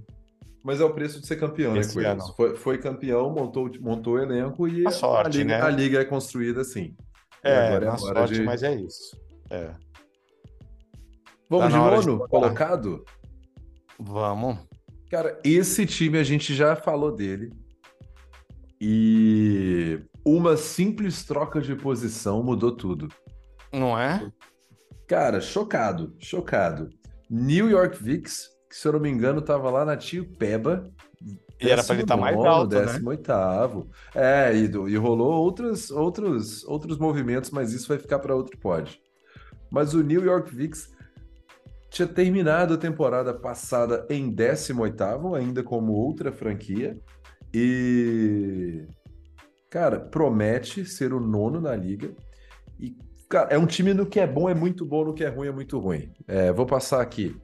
Mas 0.63 0.81
é 0.81 0.83
o 0.83 0.93
preço 0.93 1.21
de 1.21 1.27
ser 1.27 1.37
campeão, 1.37 1.73
né, 1.73 1.81
né, 1.81 1.93
Coelho? 1.93 2.21
Foi, 2.35 2.55
foi, 2.57 2.77
campeão, 2.77 3.29
montou, 3.29 3.69
montou 3.79 4.15
o 4.15 4.19
elenco 4.19 4.67
e 4.67 4.85
a, 4.85 4.91
sorte, 4.91 5.37
a, 5.37 5.43
liga, 5.43 5.57
né? 5.57 5.61
a 5.61 5.69
liga 5.69 6.01
é 6.01 6.05
construída 6.05 6.61
assim. 6.61 6.95
É, 7.41 7.67
agora 7.67 7.93
é 7.93 7.97
sorte, 7.97 8.33
de... 8.33 8.43
mas 8.43 8.63
é 8.63 8.75
isso. 8.75 9.17
É. 9.49 9.73
Vamos 11.49 11.65
tá 11.65 11.69
de 11.69 11.75
nono 11.77 12.21
de 12.23 12.29
colocado? 12.29 13.05
Vamos. 13.97 14.57
Cara, 15.09 15.39
esse 15.43 15.85
time 15.85 16.17
a 16.17 16.23
gente 16.23 16.53
já 16.53 16.75
falou 16.75 17.11
dele. 17.11 17.51
E 18.79 19.99
uma 20.23 20.57
simples 20.57 21.23
troca 21.23 21.61
de 21.61 21.75
posição 21.75 22.43
mudou 22.43 22.71
tudo. 22.71 23.07
Não 23.71 23.97
é? 23.97 24.29
Cara, 25.07 25.39
chocado, 25.39 26.13
chocado. 26.19 26.89
New 27.29 27.69
York 27.69 28.01
Vicks, 28.01 28.49
que 28.69 28.75
se 28.75 28.87
eu 28.87 28.93
não 28.93 28.99
me 28.99 29.09
engano 29.09 29.39
estava 29.39 29.69
lá 29.69 29.85
na 29.85 29.95
Tio 29.95 30.25
Peba. 30.37 30.83
E 31.59 31.69
era 31.69 31.83
para 31.83 31.95
ele 31.95 32.03
estar 32.03 32.15
tá 32.15 32.21
mais 32.21 32.35
alto, 32.37 32.67
18 32.67 33.31
né? 33.31 33.83
É, 34.13 34.55
e, 34.55 34.65
e 34.65 34.97
rolou 34.97 35.33
outros, 35.33 35.89
outros, 35.89 36.63
outros 36.65 36.99
movimentos, 36.99 37.49
mas 37.49 37.73
isso 37.73 37.87
vai 37.87 37.97
ficar 37.97 38.19
para 38.19 38.35
outro 38.35 38.57
pod. 38.59 39.01
Mas 39.71 39.93
o 39.93 40.03
New 40.03 40.23
York 40.23 40.53
Vicks 40.53 40.93
tinha 41.89 42.07
terminado 42.07 42.73
a 42.73 42.77
temporada 42.77 43.33
passada 43.33 44.05
em 44.09 44.33
18º, 44.33 45.37
ainda 45.37 45.63
como 45.63 45.93
outra 45.93 46.31
franquia. 46.31 46.97
E 47.53 48.85
cara, 49.69 49.99
promete 49.99 50.85
ser 50.85 51.13
o 51.13 51.19
nono 51.19 51.61
na 51.61 51.75
liga. 51.75 52.13
E 52.79 52.95
Cara, 53.29 53.49
é 53.53 53.57
um 53.57 53.65
time 53.65 53.93
no 53.93 54.05
que 54.05 54.19
é 54.19 54.27
bom 54.27 54.49
é 54.49 54.55
muito 54.55 54.85
bom, 54.85 55.03
no 55.03 55.13
que 55.13 55.23
é 55.23 55.27
ruim 55.27 55.47
é 55.47 55.51
muito 55.51 55.77
ruim. 55.79 56.13
É, 56.27 56.51
vou 56.53 56.65
passar 56.65 57.01
aqui. 57.01 57.35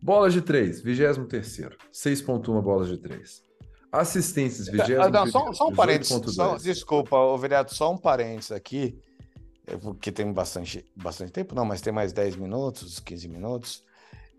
Bolas 0.00 0.34
de 0.34 0.42
3, 0.42 0.82
23 0.82 1.60
6.1 1.92 2.62
bolas 2.62 2.88
de 2.88 2.98
3. 2.98 3.42
Assistências, 3.90 4.68
20 4.68 4.94
ah, 4.96 5.08
Não, 5.08 5.26
só, 5.26 5.52
só 5.54 5.68
um 5.68 5.74
parênteses. 5.74 6.34
Só, 6.34 6.56
desculpa, 6.56 7.16
o 7.16 7.38
vereador, 7.38 7.72
só 7.72 7.92
um 7.92 7.96
parênteses 7.96 8.52
aqui, 8.52 8.98
porque 9.76 10.12
tem 10.12 10.32
bastante, 10.32 10.84
bastante 10.94 11.32
tempo, 11.32 11.54
não, 11.54 11.64
mas 11.64 11.80
tem 11.80 11.92
mais 11.92 12.12
10 12.12 12.36
minutos, 12.36 13.00
15 13.00 13.28
minutos. 13.28 13.82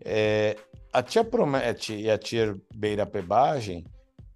É, 0.04 0.56
a 0.92 1.02
tia 1.02 1.24
promete 1.24 1.94
e 1.94 2.10
a 2.10 2.16
tia 2.16 2.56
beira 2.74 3.04
pebagem 3.04 3.84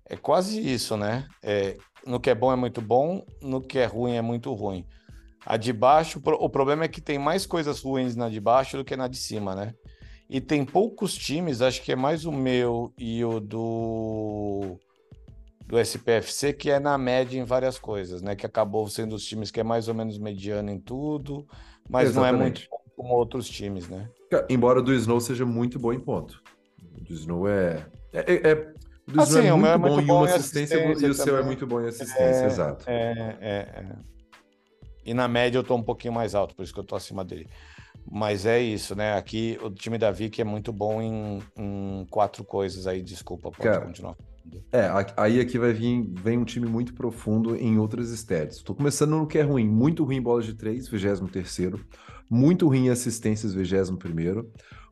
é 0.04 0.16
quase 0.16 0.60
isso, 0.60 0.96
né? 0.96 1.26
É, 1.42 1.76
no 2.06 2.20
que 2.20 2.28
é 2.28 2.34
bom 2.34 2.52
é 2.52 2.56
muito 2.56 2.82
bom, 2.82 3.24
no 3.40 3.60
que 3.60 3.78
é 3.78 3.86
ruim 3.86 4.16
é 4.16 4.22
muito 4.22 4.52
ruim. 4.52 4.84
A 5.44 5.56
de 5.56 5.72
baixo, 5.72 6.20
o 6.24 6.48
problema 6.48 6.84
é 6.84 6.88
que 6.88 7.00
tem 7.00 7.18
mais 7.18 7.46
coisas 7.46 7.80
ruins 7.80 8.14
na 8.14 8.28
de 8.28 8.40
baixo 8.40 8.76
do 8.76 8.84
que 8.84 8.96
na 8.96 9.08
de 9.08 9.16
cima, 9.16 9.54
né? 9.54 9.74
E 10.28 10.40
tem 10.40 10.64
poucos 10.64 11.14
times, 11.14 11.60
acho 11.60 11.82
que 11.82 11.92
é 11.92 11.96
mais 11.96 12.24
o 12.24 12.32
meu 12.32 12.92
e 12.96 13.24
o 13.24 13.40
do 13.40 14.78
do 15.72 15.80
SPFC 15.80 16.52
que 16.52 16.70
é 16.70 16.78
na 16.78 16.98
média 16.98 17.40
em 17.40 17.44
várias 17.44 17.78
coisas, 17.78 18.20
né? 18.20 18.36
Que 18.36 18.44
acabou 18.44 18.86
sendo 18.88 19.14
os 19.14 19.24
times 19.24 19.50
que 19.50 19.58
é 19.58 19.64
mais 19.64 19.88
ou 19.88 19.94
menos 19.94 20.18
mediano 20.18 20.70
em 20.70 20.78
tudo, 20.78 21.46
mas 21.88 22.10
Exatamente. 22.10 22.32
não 22.32 22.38
é 22.38 22.42
muito 22.42 22.68
como 22.94 23.14
outros 23.14 23.48
times, 23.48 23.88
né? 23.88 24.06
Embora 24.50 24.80
o 24.80 24.82
do 24.82 24.92
Snow 24.92 25.18
seja 25.18 25.46
muito 25.46 25.78
bom 25.78 25.90
em 25.90 25.98
ponto. 25.98 26.42
O 26.94 27.02
do 27.02 27.14
Snow 27.14 27.48
é, 27.48 27.86
é, 28.12 28.34
é, 28.34 28.50
é 28.50 28.54
do 29.06 29.22
assim, 29.22 29.38
Snow 29.38 29.46
é 29.46 29.52
muito, 29.52 29.66
é 29.66 29.78
muito 29.78 29.96
bom, 29.96 29.96
bom 29.96 30.00
em 30.02 30.10
uma 30.10 30.24
assistência, 30.26 30.76
assistência, 30.76 31.06
e 31.06 31.10
o 31.10 31.14
seu 31.14 31.38
é 31.38 31.42
muito 31.42 31.66
bom 31.66 31.80
em 31.80 31.86
assistência, 31.86 32.42
é, 32.42 32.46
exato. 32.46 32.84
É, 32.86 33.36
é, 33.40 33.56
é. 33.56 33.96
E 35.06 35.14
na 35.14 35.26
média 35.26 35.56
eu 35.56 35.64
tô 35.64 35.74
um 35.74 35.82
pouquinho 35.82 36.12
mais 36.12 36.34
alto, 36.34 36.54
por 36.54 36.64
isso 36.64 36.74
que 36.74 36.80
eu 36.80 36.84
tô 36.84 36.96
acima 36.96 37.24
dele. 37.24 37.48
Mas 38.10 38.44
é 38.44 38.60
isso, 38.60 38.94
né? 38.94 39.16
Aqui 39.16 39.58
o 39.62 39.70
time 39.70 39.96
da 39.96 40.10
Vic 40.10 40.38
é 40.38 40.44
muito 40.44 40.70
bom 40.70 41.00
em, 41.00 41.42
em 41.56 42.06
quatro 42.10 42.44
coisas 42.44 42.86
aí, 42.86 43.02
desculpa, 43.02 43.50
pode 43.50 43.62
Cara, 43.62 43.86
continuar. 43.86 44.16
É, 44.70 44.90
aí 45.16 45.40
aqui 45.40 45.58
vai 45.58 45.72
vir 45.72 46.06
vem 46.14 46.38
um 46.38 46.44
time 46.44 46.66
muito 46.66 46.94
profundo 46.94 47.56
em 47.56 47.78
outras 47.78 48.10
stats. 48.10 48.62
Tô 48.62 48.74
começando 48.74 49.10
no 49.10 49.26
que 49.26 49.38
é 49.38 49.42
ruim, 49.42 49.68
muito 49.68 50.04
ruim 50.04 50.16
em 50.16 50.22
bolas 50.22 50.44
de 50.44 50.54
três, 50.54 50.88
23 50.88 51.80
muito 52.28 52.66
ruim 52.66 52.86
em 52.86 52.90
assistências, 52.90 53.54
21 53.54 53.98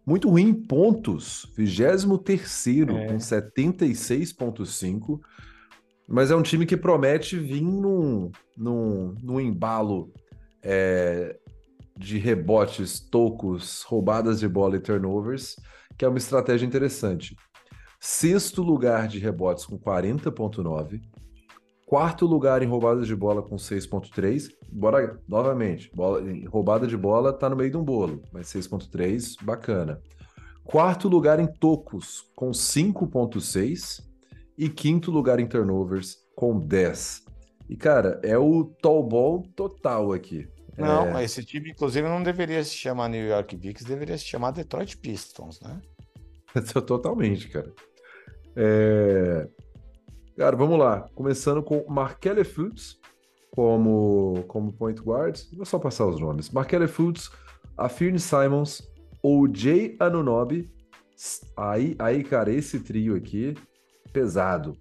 muito 0.06 0.30
ruim 0.30 0.48
em 0.48 0.54
pontos, 0.54 1.50
23 1.56 2.04
é. 2.04 2.06
com 2.06 3.16
76.5 3.16 5.20
mas 6.12 6.32
é 6.32 6.34
um 6.34 6.42
time 6.42 6.66
que 6.66 6.76
promete 6.76 7.38
vir 7.38 7.62
num, 7.62 8.32
num, 8.56 9.14
num 9.22 9.40
embalo 9.40 10.12
é, 10.60 11.38
de 11.96 12.18
rebotes, 12.18 12.98
tocos, 12.98 13.82
roubadas 13.82 14.40
de 14.40 14.48
bola 14.48 14.74
e 14.74 14.80
turnovers, 14.80 15.54
que 15.96 16.04
é 16.04 16.08
uma 16.08 16.18
estratégia 16.18 16.66
interessante. 16.66 17.36
Sexto 18.00 18.62
lugar 18.62 19.06
de 19.06 19.18
rebotes 19.18 19.66
com 19.66 19.78
40,9. 19.78 21.02
Quarto 21.84 22.24
lugar 22.24 22.62
em 22.62 22.66
roubadas 22.66 23.06
de 23.06 23.14
bola 23.14 23.42
com 23.42 23.56
6,3. 23.56 24.48
Bora, 24.72 25.20
novamente, 25.28 25.90
bola, 25.94 26.22
roubada 26.48 26.86
de 26.86 26.96
bola 26.96 27.30
tá 27.30 27.50
no 27.50 27.56
meio 27.56 27.70
de 27.70 27.76
um 27.76 27.84
bolo, 27.84 28.22
mas 28.32 28.46
6,3, 28.46 29.34
bacana. 29.44 30.00
Quarto 30.64 31.08
lugar 31.08 31.40
em 31.40 31.46
tocos, 31.46 32.30
com 32.34 32.52
5,6. 32.52 34.02
E 34.56 34.68
quinto 34.68 35.10
lugar 35.10 35.38
em 35.40 35.46
turnovers, 35.46 36.16
com 36.36 36.58
10. 36.58 37.24
E, 37.68 37.76
cara, 37.76 38.20
é 38.22 38.38
o 38.38 38.64
tall 38.80 39.02
ball 39.02 39.42
total 39.54 40.12
aqui. 40.12 40.48
Não, 40.78 41.18
é... 41.18 41.24
esse 41.24 41.44
time, 41.44 41.70
inclusive, 41.70 42.08
não 42.08 42.22
deveria 42.22 42.62
se 42.64 42.74
chamar 42.74 43.08
New 43.08 43.26
York 43.26 43.58
Knicks, 43.58 43.84
deveria 43.84 44.16
se 44.16 44.24
chamar 44.24 44.52
Detroit 44.52 44.96
Pistons, 44.96 45.60
né? 45.60 45.80
Totalmente, 46.86 47.48
cara. 47.48 47.72
É... 48.56 49.48
Cara, 50.36 50.56
vamos 50.56 50.78
lá. 50.78 51.06
Começando 51.14 51.62
com 51.62 51.84
Markelle 51.88 52.44
Fultz 52.44 52.98
como, 53.50 54.44
como 54.48 54.72
point 54.72 55.00
guard. 55.00 55.38
Vou 55.54 55.66
só 55.66 55.78
passar 55.78 56.06
os 56.06 56.20
nomes. 56.20 56.50
Markelle 56.50 56.88
Fultz, 56.88 57.30
Afirne 57.76 58.18
Simons, 58.18 58.82
O.J. 59.22 59.96
Anunobi. 60.00 60.70
Aí, 61.56 61.94
aí, 61.98 62.24
cara, 62.24 62.50
esse 62.50 62.80
trio 62.80 63.14
aqui, 63.14 63.54
pesado. 64.12 64.76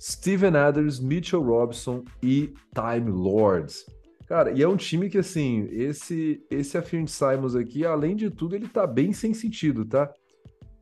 Steven 0.00 0.56
Adams, 0.56 1.00
Mitchell 1.00 1.42
Robson 1.42 2.04
e 2.22 2.54
Time 2.74 3.10
Lords. 3.10 3.84
Cara, 4.26 4.50
e 4.50 4.62
é 4.62 4.68
um 4.68 4.76
time 4.76 5.08
que, 5.08 5.18
assim, 5.18 5.68
esse 5.70 6.44
esse 6.50 6.76
Afirne 6.76 7.06
Simons 7.06 7.54
aqui, 7.54 7.86
além 7.86 8.16
de 8.16 8.30
tudo, 8.30 8.56
ele 8.56 8.68
tá 8.68 8.86
bem 8.86 9.12
sem 9.12 9.32
sentido, 9.32 9.84
tá? 9.84 10.12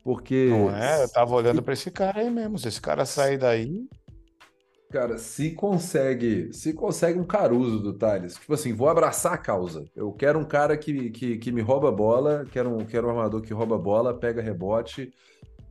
Porque. 0.05 0.49
Não 0.51 0.69
é? 0.69 1.03
Eu 1.03 1.09
tava 1.09 1.33
olhando 1.33 1.63
para 1.63 1.73
esse 1.73 1.89
cara 1.89 2.19
aí 2.19 2.29
mesmo. 2.29 2.59
Se 2.59 2.67
esse 2.67 2.79
cara 2.79 3.07
sair 3.07 3.39
daí. 3.39 3.89
Cara, 4.91 5.17
se 5.17 5.49
consegue, 5.49 6.53
se 6.53 6.71
consegue 6.71 7.19
um 7.19 7.25
Caruso 7.25 7.79
do 7.79 7.91
Thales, 7.91 8.35
tipo 8.35 8.53
assim, 8.53 8.71
vou 8.71 8.87
abraçar 8.87 9.33
a 9.33 9.37
causa. 9.37 9.83
Eu 9.95 10.13
quero 10.13 10.37
um 10.37 10.45
cara 10.45 10.77
que, 10.77 11.09
que, 11.09 11.37
que 11.37 11.51
me 11.51 11.59
rouba 11.59 11.91
bola, 11.91 12.45
quero 12.51 12.69
um, 12.69 12.85
quero 12.85 13.07
um 13.07 13.09
armador 13.09 13.41
que 13.41 13.51
rouba 13.51 13.79
bola, 13.79 14.13
pega 14.13 14.43
rebote 14.43 15.11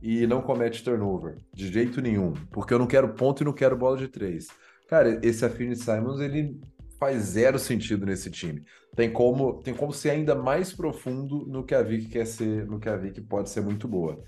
e 0.01 0.27
não 0.27 0.41
comete 0.41 0.83
turnover, 0.83 1.37
de 1.53 1.71
jeito 1.71 2.01
nenhum, 2.01 2.33
porque 2.51 2.73
eu 2.73 2.77
não 2.77 2.85
quero 2.85 3.15
ponto 3.15 3.41
e 3.41 3.45
não 3.45 3.53
quero 3.53 3.75
bola 3.75 3.97
de 3.97 4.09
três. 4.09 4.47
Cara, 4.87 5.19
esse 5.23 5.43
Affini 5.43 5.75
Simons, 5.75 6.19
ele 6.19 6.59
faz 6.99 7.23
zero 7.23 7.59
sentido 7.59 8.05
nesse 8.05 8.29
time. 8.29 8.63
Tem 8.95 9.11
como, 9.11 9.61
tem 9.61 9.73
como 9.73 9.93
ser 9.93 10.11
ainda 10.11 10.35
mais 10.35 10.73
profundo 10.73 11.45
no 11.47 11.65
que 11.65 11.75
a 11.75 11.81
Vic 11.81 12.07
quer 12.07 12.25
ser, 12.25 12.65
no 12.65 12.79
que 12.79 12.89
a 12.89 12.95
Vic 12.95 13.21
pode 13.21 13.49
ser 13.49 13.61
muito 13.61 13.87
boa. 13.87 14.23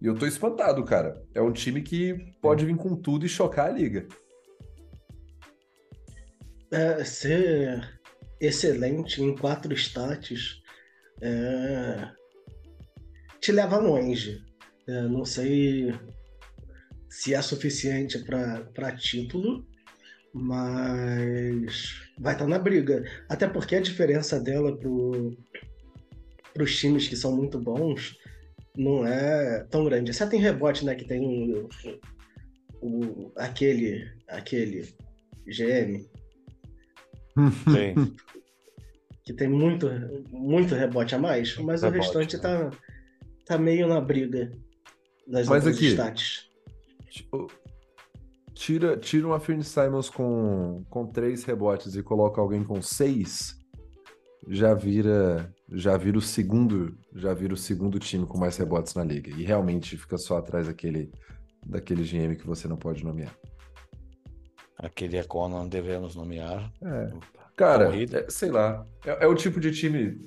E 0.00 0.06
eu 0.06 0.14
tô 0.14 0.26
espantado, 0.26 0.84
cara. 0.84 1.22
É 1.34 1.42
um 1.42 1.52
time 1.52 1.82
que 1.82 2.14
pode 2.40 2.64
vir 2.64 2.76
com 2.76 2.96
tudo 2.96 3.26
e 3.26 3.28
chocar 3.28 3.68
a 3.68 3.72
liga. 3.72 4.06
É, 6.72 7.04
ser 7.04 8.00
excelente 8.40 9.22
em 9.22 9.36
quatro 9.36 9.74
stats 9.74 10.62
é, 11.20 12.08
te 13.40 13.52
leva 13.52 13.78
longe. 13.78 14.42
É, 14.88 15.02
não 15.02 15.24
sei 15.24 15.92
se 17.08 17.34
é 17.34 17.42
suficiente 17.42 18.18
para 18.24 18.96
título, 18.96 19.66
mas 20.32 22.00
vai 22.18 22.34
estar 22.34 22.46
na 22.46 22.58
briga. 22.58 23.04
Até 23.28 23.48
porque 23.48 23.76
a 23.76 23.80
diferença 23.80 24.38
dela 24.40 24.76
para 24.76 26.62
os 26.62 26.78
times 26.78 27.08
que 27.08 27.16
são 27.16 27.36
muito 27.36 27.58
bons 27.58 28.16
não 28.76 29.06
é 29.06 29.64
tão 29.70 29.84
grande. 29.84 30.10
Exceto 30.10 30.36
em 30.36 30.40
rebote, 30.40 30.84
né? 30.84 30.94
Que 30.94 31.04
tem 31.04 31.20
o, 31.26 31.68
o, 32.80 33.32
aquele, 33.36 34.08
aquele 34.28 34.82
GM. 35.46 36.08
Sim. 37.64 38.16
que 39.24 39.32
tem 39.32 39.48
muito, 39.48 39.88
muito 40.30 40.74
rebote 40.74 41.14
a 41.14 41.18
mais, 41.18 41.56
mas 41.58 41.82
rebote, 41.82 41.98
o 41.98 42.02
restante 42.02 42.36
né? 42.36 42.42
tá, 42.42 42.70
tá 43.46 43.58
meio 43.58 43.86
na 43.86 44.00
briga 44.00 44.50
das 45.26 45.48
mas 45.48 45.66
aqui, 45.66 45.86
stats. 45.86 46.50
Tira, 48.60 48.94
tira 48.94 49.26
uma 49.26 49.40
Fern 49.40 49.64
Simons 49.64 50.10
com, 50.10 50.84
com 50.90 51.06
três 51.06 51.44
rebotes 51.44 51.96
e 51.96 52.02
coloca 52.02 52.42
alguém 52.42 52.62
com 52.62 52.82
seis, 52.82 53.58
já 54.46 54.74
vira 54.74 55.50
já 55.72 55.96
vira 55.96 56.18
o 56.18 56.20
segundo 56.20 56.94
já 57.14 57.32
vira 57.32 57.54
o 57.54 57.56
segundo 57.56 57.98
time 57.98 58.26
com 58.26 58.36
mais 58.36 58.58
rebotes 58.58 58.94
na 58.94 59.02
liga 59.02 59.30
e 59.30 59.44
realmente 59.44 59.96
fica 59.96 60.18
só 60.18 60.36
atrás 60.36 60.66
daquele 60.66 61.10
daquele 61.64 62.02
GM 62.02 62.36
que 62.36 62.46
você 62.46 62.68
não 62.68 62.76
pode 62.76 63.02
nomear. 63.02 63.34
Aquele 64.76 65.16
é 65.16 65.24
qual 65.24 65.48
não 65.48 65.66
devemos 65.66 66.14
nomear. 66.14 66.70
É. 66.84 67.10
Cara, 67.56 67.90
é, 67.96 68.28
sei 68.28 68.50
lá, 68.50 68.86
é, 69.06 69.24
é, 69.24 69.26
o 69.26 69.34
tipo 69.34 69.58
de 69.58 69.72
time 69.72 70.20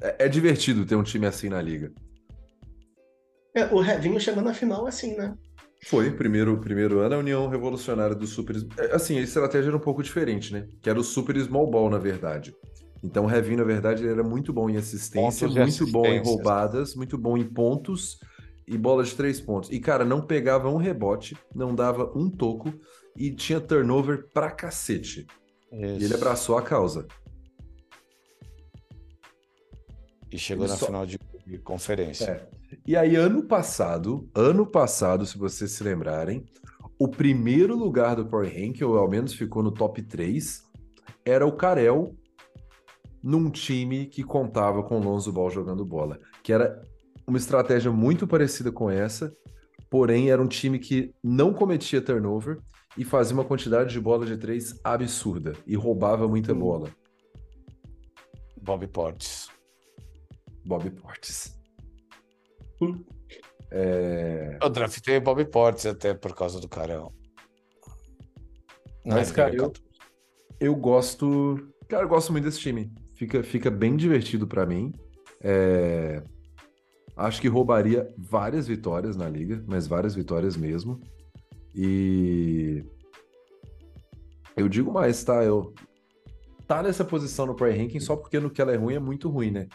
é, 0.00 0.24
é, 0.24 0.28
divertido 0.28 0.86
ter 0.86 0.96
um 0.96 1.02
time 1.02 1.26
assim 1.26 1.50
na 1.50 1.60
liga. 1.60 1.92
É, 3.54 3.66
o 3.66 3.80
Revinho 3.80 4.18
chegou 4.18 4.42
na 4.42 4.54
final 4.54 4.86
assim, 4.86 5.14
né? 5.14 5.36
Foi, 5.84 6.10
primeiro, 6.10 6.58
primeiro 6.58 7.00
ano, 7.00 7.14
a 7.14 7.18
União 7.18 7.48
Revolucionária 7.48 8.14
do 8.14 8.26
Super. 8.26 8.56
É, 8.78 8.94
assim, 8.94 9.18
a 9.18 9.22
estratégia 9.22 9.68
era 9.68 9.76
um 9.76 9.80
pouco 9.80 10.02
diferente, 10.02 10.52
né? 10.52 10.66
Que 10.82 10.90
era 10.90 10.98
o 10.98 11.04
Super 11.04 11.36
Small 11.38 11.70
Ball, 11.70 11.90
na 11.90 11.98
verdade. 11.98 12.54
Então 13.02 13.24
o 13.24 13.26
Revin, 13.26 13.56
na 13.56 13.64
verdade, 13.64 14.02
ele 14.02 14.12
era 14.12 14.22
muito 14.24 14.52
bom 14.52 14.68
em 14.68 14.76
assistência, 14.76 15.46
muito 15.46 15.86
bom 15.92 16.06
em 16.06 16.20
roubadas, 16.20 16.94
muito 16.94 17.16
bom 17.16 17.36
em 17.36 17.44
pontos 17.44 18.18
e 18.66 18.76
bola 18.76 19.04
de 19.04 19.14
três 19.14 19.40
pontos. 19.40 19.70
E, 19.70 19.78
cara, 19.78 20.04
não 20.04 20.20
pegava 20.20 20.68
um 20.68 20.76
rebote, 20.76 21.36
não 21.54 21.74
dava 21.74 22.10
um 22.16 22.28
toco 22.28 22.72
e 23.16 23.30
tinha 23.30 23.60
turnover 23.60 24.28
pra 24.32 24.50
cacete. 24.50 25.26
Isso. 25.72 26.02
E 26.02 26.04
ele 26.04 26.14
abraçou 26.14 26.58
a 26.58 26.62
causa. 26.62 27.06
E 30.32 30.38
chegou 30.38 30.64
ele 30.64 30.72
na 30.72 30.78
só... 30.78 30.86
final 30.86 31.06
de, 31.06 31.18
de 31.46 31.58
conferência. 31.58 32.24
É. 32.24 32.55
E 32.86 32.94
aí, 32.94 33.16
ano 33.16 33.42
passado, 33.42 34.30
ano 34.32 34.64
passado, 34.64 35.26
se 35.26 35.36
vocês 35.36 35.72
se 35.72 35.82
lembrarem, 35.82 36.44
o 36.96 37.08
primeiro 37.08 37.74
lugar 37.74 38.14
do 38.14 38.24
Power 38.24 38.48
Rank, 38.48 38.80
ou 38.80 38.96
ao 38.96 39.10
menos 39.10 39.34
ficou 39.34 39.60
no 39.60 39.72
top 39.72 40.00
3, 40.00 40.62
era 41.24 41.44
o 41.44 41.50
Karel 41.50 42.14
num 43.20 43.50
time 43.50 44.06
que 44.06 44.22
contava 44.22 44.84
com 44.84 45.00
o 45.00 45.02
Lonzo 45.02 45.32
Ball 45.32 45.50
jogando 45.50 45.84
bola, 45.84 46.20
que 46.44 46.52
era 46.52 46.80
uma 47.26 47.38
estratégia 47.38 47.90
muito 47.90 48.24
parecida 48.24 48.70
com 48.70 48.88
essa, 48.88 49.36
porém 49.90 50.30
era 50.30 50.40
um 50.40 50.46
time 50.46 50.78
que 50.78 51.12
não 51.24 51.52
cometia 51.52 52.00
turnover 52.00 52.60
e 52.96 53.04
fazia 53.04 53.34
uma 53.34 53.44
quantidade 53.44 53.92
de 53.92 54.00
bola 54.00 54.24
de 54.24 54.36
três 54.36 54.78
absurda 54.84 55.54
e 55.66 55.74
roubava 55.74 56.28
muita 56.28 56.52
hum. 56.52 56.60
bola. 56.60 56.88
Bob 58.62 58.86
Portes. 58.86 59.48
Bob 60.64 60.88
Portes. 60.90 61.56
É... 63.70 64.58
Eu 64.62 64.70
draftei 64.70 65.20
Bob 65.20 65.44
Portes 65.46 65.86
até 65.86 66.14
por 66.14 66.34
causa 66.34 66.60
do 66.60 66.68
Carão. 66.68 67.12
Mas, 69.04 69.30
cara, 69.30 69.54
eu, 69.54 69.72
eu 70.58 70.74
gosto. 70.74 71.68
Cara, 71.88 72.04
eu 72.04 72.08
gosto 72.08 72.32
muito 72.32 72.44
desse 72.44 72.58
time. 72.58 72.92
Fica, 73.14 73.42
fica 73.42 73.70
bem 73.70 73.96
divertido 73.96 74.46
para 74.46 74.66
mim. 74.66 74.92
É... 75.40 76.22
Acho 77.16 77.40
que 77.40 77.48
roubaria 77.48 78.06
várias 78.18 78.66
vitórias 78.66 79.16
na 79.16 79.28
liga, 79.28 79.64
mas 79.66 79.86
várias 79.86 80.14
vitórias 80.14 80.56
mesmo. 80.56 81.00
E 81.74 82.84
eu 84.56 84.68
digo 84.68 84.92
mais, 84.92 85.22
tá? 85.22 85.42
Eu 85.42 85.72
tá 86.66 86.82
nessa 86.82 87.04
posição 87.04 87.46
no 87.46 87.54
Prime 87.54 87.78
Ranking 87.78 88.00
só 88.00 88.16
porque 88.16 88.40
no 88.40 88.50
que 88.50 88.60
ela 88.60 88.72
é 88.72 88.76
ruim 88.76 88.94
é 88.94 88.98
muito 88.98 89.30
ruim, 89.30 89.50
né? 89.50 89.68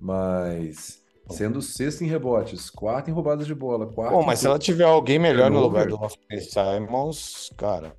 Mas 0.00 0.99
sendo 1.30 1.62
sexto 1.62 2.02
em 2.02 2.06
rebotes, 2.06 2.70
quarto 2.70 3.08
em 3.08 3.12
roubadas 3.12 3.46
de 3.46 3.54
bola, 3.54 3.86
quarto. 3.86 4.12
Bom, 4.12 4.22
mas 4.22 4.40
se 4.40 4.46
ela 4.46 4.58
tiver 4.58 4.84
alguém 4.84 5.18
melhor 5.18 5.50
no 5.50 5.60
lugar 5.60 5.86
do 5.86 5.96
Anthony 5.96 6.40
Simons, 6.40 7.50
cara, 7.56 7.96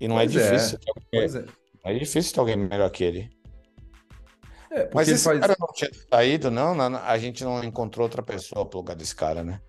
e 0.00 0.08
não 0.08 0.18
é 0.18 0.24
pois 0.24 0.36
é 0.36 0.50
difícil. 0.50 0.78
É. 1.12 1.18
Pois 1.18 1.34
é. 1.34 1.44
é 1.84 1.98
difícil 1.98 2.34
ter 2.34 2.40
alguém 2.40 2.56
melhor 2.56 2.90
que 2.90 3.04
ele. 3.04 3.30
É, 4.70 4.88
Mas 4.94 5.08
esse 5.08 5.24
faz... 5.24 5.40
cara 5.40 5.56
não 5.58 5.68
tinha 5.74 5.90
saído, 6.08 6.50
não, 6.50 6.74
não, 6.74 6.96
A 6.96 7.18
gente 7.18 7.42
não 7.42 7.62
encontrou 7.64 8.04
outra 8.04 8.22
pessoa 8.22 8.64
pro 8.64 8.78
lugar 8.78 8.94
desse 8.94 9.14
cara, 9.14 9.42
né? 9.42 9.60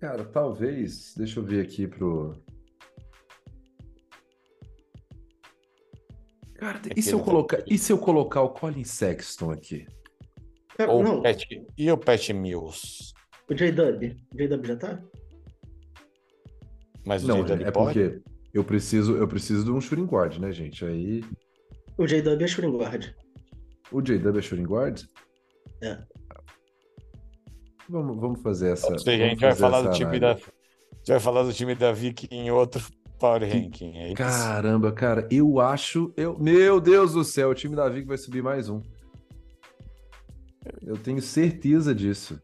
Cara, 0.00 0.24
talvez. 0.24 1.12
Deixa 1.16 1.38
eu 1.38 1.44
ver 1.44 1.60
aqui 1.60 1.86
pro. 1.86 2.34
Cara, 6.54 6.80
e 6.96 7.02
se, 7.02 7.12
eu 7.12 7.20
colocar, 7.20 7.62
e 7.66 7.78
se 7.78 7.92
eu 7.92 7.98
colocar 7.98 8.42
o 8.42 8.50
Colin 8.50 8.82
Sexton 8.82 9.52
aqui? 9.52 9.86
Ou 10.86 11.02
não. 11.02 11.22
Pat, 11.22 11.44
e 11.76 11.90
o 11.90 11.96
Pat 11.96 12.28
Mills? 12.30 13.12
O 13.50 13.54
J-Dub. 13.54 14.16
J-Dub 14.34 14.66
já 14.66 14.76
tá? 14.76 15.02
Mas 17.04 17.24
o 17.24 17.28
não, 17.28 17.42
J-Dub 17.42 17.66
é 17.66 17.70
pode? 17.70 18.00
porque 18.00 18.22
eu 18.54 18.62
preciso, 18.62 19.16
eu 19.16 19.26
preciso 19.26 19.64
de 19.64 19.70
um 19.70 19.80
shooting 19.80 20.04
guard, 20.04 20.38
né, 20.38 20.52
gente? 20.52 20.84
Aí 20.84 21.24
o 21.96 22.06
J-Dub 22.06 22.42
é 22.42 22.46
shooting 22.46 22.76
guard. 22.76 23.12
O 23.90 24.00
J-Dub 24.00 24.38
é 24.38 24.42
shooting 24.42 24.66
guard? 24.66 25.02
É. 25.82 25.98
Vamos, 27.88 28.20
vamos 28.20 28.42
fazer 28.42 28.72
essa. 28.72 28.92
Ou 28.92 28.98
seja, 28.98 29.24
a 29.24 29.28
gente 29.28 29.40
vai 29.40 29.54
falar 29.54 29.82
do 29.82 29.90
time 29.90 30.20
da. 30.20 30.32
A 30.32 30.34
gente 30.34 31.08
vai 31.08 31.20
falar 31.20 31.42
do 31.42 31.52
time 31.52 31.74
da 31.74 31.90
Vic 31.90 32.28
em 32.30 32.50
outro 32.50 32.84
Power 33.18 33.42
Ranking. 33.42 33.96
É 33.96 34.14
Caramba, 34.14 34.92
cara, 34.92 35.26
eu 35.30 35.58
acho. 35.58 36.12
Eu... 36.16 36.38
Meu 36.38 36.80
Deus 36.80 37.14
do 37.14 37.24
céu, 37.24 37.50
o 37.50 37.54
time 37.54 37.74
da 37.74 37.88
Vic 37.88 38.06
vai 38.06 38.18
subir 38.18 38.42
mais 38.42 38.68
um. 38.68 38.80
Eu 40.82 40.96
tenho 40.96 41.20
certeza 41.20 41.94
disso. 41.94 42.40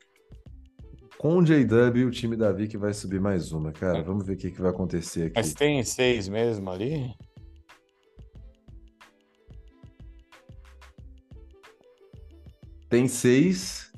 Com 1.18 1.38
o 1.38 1.42
JW, 1.42 2.06
o 2.06 2.10
time 2.10 2.36
da 2.36 2.52
Vic 2.52 2.76
vai 2.76 2.92
subir 2.92 3.20
mais 3.20 3.52
uma, 3.52 3.72
cara. 3.72 4.02
Vamos 4.02 4.26
ver 4.26 4.34
o 4.34 4.36
que, 4.36 4.51
que 4.51 4.60
vai 4.60 4.70
acontecer 4.70 5.26
aqui. 5.26 5.32
Mas 5.36 5.55
tem 5.55 5.82
seis 5.82 6.28
mesmo 6.28 6.70
ali? 6.70 7.14
Tem 12.90 13.09
seis. 13.09 13.90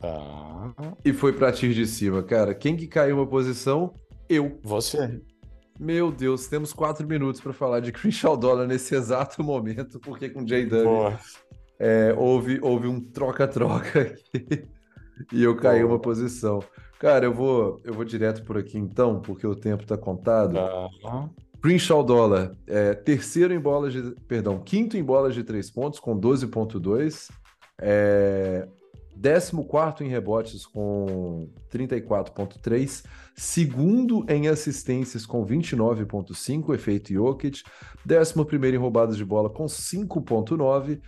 Tá. 0.00 0.74
E 1.04 1.12
foi 1.12 1.32
pra 1.32 1.52
tiro 1.52 1.74
de 1.74 1.86
cima, 1.86 2.22
cara. 2.22 2.54
Quem 2.54 2.76
que 2.76 2.86
caiu 2.86 3.16
uma 3.16 3.26
posição? 3.26 3.94
Eu. 4.28 4.58
Você. 4.62 5.20
Meu 5.78 6.10
Deus, 6.10 6.48
temos 6.48 6.72
quatro 6.72 7.06
minutos 7.06 7.40
para 7.40 7.52
falar 7.52 7.80
de 7.80 7.92
Crenshaw 7.92 8.36
Dollar 8.36 8.66
nesse 8.66 8.94
exato 8.94 9.44
momento, 9.44 10.00
porque 10.00 10.28
com 10.28 10.44
JW 10.44 11.16
é, 11.78 12.14
houve, 12.16 12.58
houve 12.60 12.88
um 12.88 13.00
troca-troca 13.00 14.00
aqui 14.00 14.68
e 15.32 15.42
eu 15.42 15.56
caí 15.56 15.84
uma 15.84 15.98
posição. 15.98 16.60
Cara, 16.98 17.26
eu 17.26 17.32
vou, 17.32 17.80
eu 17.84 17.94
vou 17.94 18.04
direto 18.04 18.42
por 18.42 18.58
aqui 18.58 18.76
então, 18.76 19.20
porque 19.20 19.46
o 19.46 19.54
tempo 19.54 19.84
está 19.84 19.96
contado. 19.96 20.54
Tá. 20.54 21.28
Crenshaw 21.62 22.02
Dollar, 22.02 22.52
é, 22.66 22.94
terceiro 22.94 23.52
em 23.52 23.58
bolas 23.58 23.92
de. 23.92 24.14
Perdão, 24.26 24.58
quinto 24.58 24.96
em 24.96 25.02
bolas 25.02 25.34
de 25.34 25.44
três 25.44 25.70
pontos, 25.70 26.00
com 26.00 26.18
12,2. 26.18 27.30
É, 27.80 28.66
14 29.20 30.04
em 30.04 30.08
rebotes 30.08 30.64
com 30.64 31.48
34,3, 31.72 33.04
segundo 33.34 34.24
em 34.28 34.46
assistências 34.46 35.26
com 35.26 35.44
29,5, 35.44 36.74
efeito 36.74 37.12
Jokic, 37.12 37.62
11 38.08 38.74
em 38.74 38.76
roubadas 38.76 39.16
de 39.16 39.24
bola 39.24 39.50
com 39.50 39.66
5,9, 39.66 41.00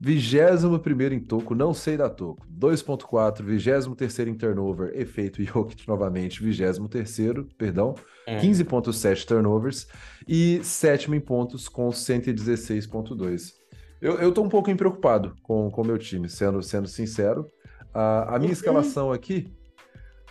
21 0.00 1.12
em 1.12 1.20
toco, 1.20 1.54
não 1.54 1.72
sei 1.72 1.96
da 1.96 2.08
toco, 2.10 2.46
2,4, 2.48 3.42
23 3.42 4.28
em 4.28 4.34
turnover, 4.34 4.92
efeito 4.94 5.42
Jokic 5.42 5.88
novamente, 5.88 6.42
23, 6.42 6.78
perdão, 7.56 7.94
é. 8.26 8.38
15,7 8.38 9.26
turnovers 9.26 9.86
e 10.28 10.60
sétimo 10.62 11.14
em 11.14 11.20
pontos 11.20 11.68
com 11.68 11.88
116,2. 11.88 13.52
Eu, 14.00 14.18
eu 14.18 14.32
tô 14.32 14.42
um 14.42 14.48
pouco 14.48 14.74
preocupado 14.76 15.34
com 15.42 15.68
o 15.68 15.84
meu 15.84 15.98
time, 15.98 16.28
sendo, 16.28 16.62
sendo 16.62 16.86
sincero. 16.86 17.50
A, 17.94 18.34
a 18.34 18.38
minha 18.38 18.50
uhum. 18.50 18.52
escalação 18.52 19.10
aqui, 19.10 19.50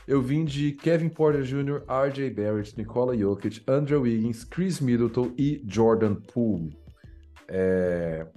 eu 0.08 0.22
vim 0.22 0.46
de 0.46 0.74
Kevin 0.74 1.10
Porter 1.10 1.42
Jr., 1.42 1.84
RJ 1.90 2.30
Barrett, 2.30 2.78
Nikola 2.78 3.18
Jokic, 3.18 3.64
Andrew 3.68 4.02
Wiggins, 4.02 4.44
Chris 4.44 4.80
Middleton 4.80 5.32
e 5.36 5.64
Jordan 5.68 6.16
Poole. 6.16 6.78
É... 7.48 8.28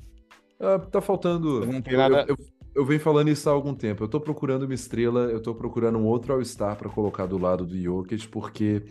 Ah, 0.60 0.78
tá 0.78 1.00
faltando. 1.00 1.64
Não 1.64 1.80
tem 1.80 1.96
nada... 1.96 2.24
eu, 2.28 2.36
eu, 2.36 2.36
eu, 2.74 2.86
venho 2.86 3.00
falando 3.00 3.28
isso 3.28 3.48
há 3.48 3.52
algum 3.52 3.74
tempo. 3.74 4.04
Eu 4.04 4.08
tô 4.08 4.20
procurando 4.20 4.64
uma 4.64 4.74
estrela, 4.74 5.20
eu 5.30 5.40
tô 5.40 5.54
procurando 5.54 5.98
um 5.98 6.06
outro 6.06 6.32
All-Star 6.32 6.76
para 6.76 6.88
colocar 6.88 7.26
do 7.26 7.38
lado 7.38 7.64
do 7.64 7.80
Jokic, 7.80 8.28
porque. 8.28 8.82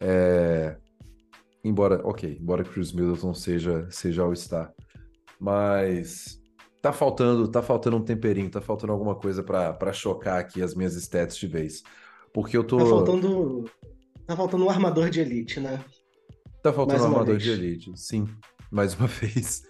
É... 0.00 0.76
Embora, 1.64 2.00
ok, 2.04 2.38
embora 2.40 2.64
Chris 2.64 2.92
Middleton 2.92 3.34
seja, 3.34 3.86
seja 3.90 4.22
All-Star. 4.22 4.72
Mas 5.40 6.40
tá 6.80 6.92
faltando, 6.92 7.48
tá 7.48 7.62
faltando 7.62 7.96
um 7.96 8.04
temperinho, 8.04 8.50
tá 8.50 8.60
faltando 8.60 8.92
alguma 8.92 9.14
coisa 9.14 9.42
para 9.42 9.92
chocar 9.92 10.38
aqui 10.38 10.62
as 10.62 10.74
minhas 10.74 10.94
stats 10.94 11.36
de 11.36 11.46
vez. 11.46 11.82
Porque 12.32 12.56
eu 12.56 12.64
tô. 12.64 12.78
Tá 12.78 12.86
faltando. 12.86 13.64
Tá 14.26 14.36
faltando 14.36 14.64
um 14.64 14.70
armador 14.70 15.08
de 15.10 15.20
elite, 15.20 15.58
né? 15.58 15.82
Tá 16.62 16.72
faltando 16.72 17.00
mais 17.00 17.02
um 17.02 17.14
armador 17.14 17.38
vez. 17.38 17.42
de 17.42 17.50
elite, 17.50 17.92
sim, 17.96 18.26
mais 18.70 18.94
uma 18.94 19.06
vez. 19.08 19.62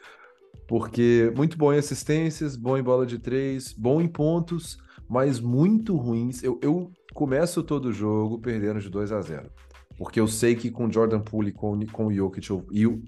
Porque 0.69 1.33
muito 1.35 1.59
bom 1.59 1.73
em 1.73 1.79
assistências, 1.79 2.55
bom 2.55 2.77
em 2.77 2.83
bola 2.83 3.07
de 3.07 3.19
três, 3.19 3.73
bom 3.73 4.01
em 4.01 4.07
pontos, 4.07 4.79
mas 5.09 5.41
muito 5.41 5.97
ruins. 5.97 6.45
Eu, 6.45 6.61
eu 6.63 6.93
começo 7.15 7.63
todo 7.63 7.93
jogo 7.93 8.39
perdendo 8.39 8.79
de 8.79 8.89
2 8.89 9.11
a 9.11 9.21
0 9.21 9.51
porque 9.99 10.21
eu 10.21 10.29
sei 10.29 10.55
que 10.55 10.71
com 10.71 10.91
Jordan 10.91 11.21
Poole 11.21 11.49
e 11.49 11.53
com, 11.53 11.85
com 11.87 12.07
o 12.07 12.13
Jokic, 12.13 12.49
e 12.71 12.87
o 12.87 13.03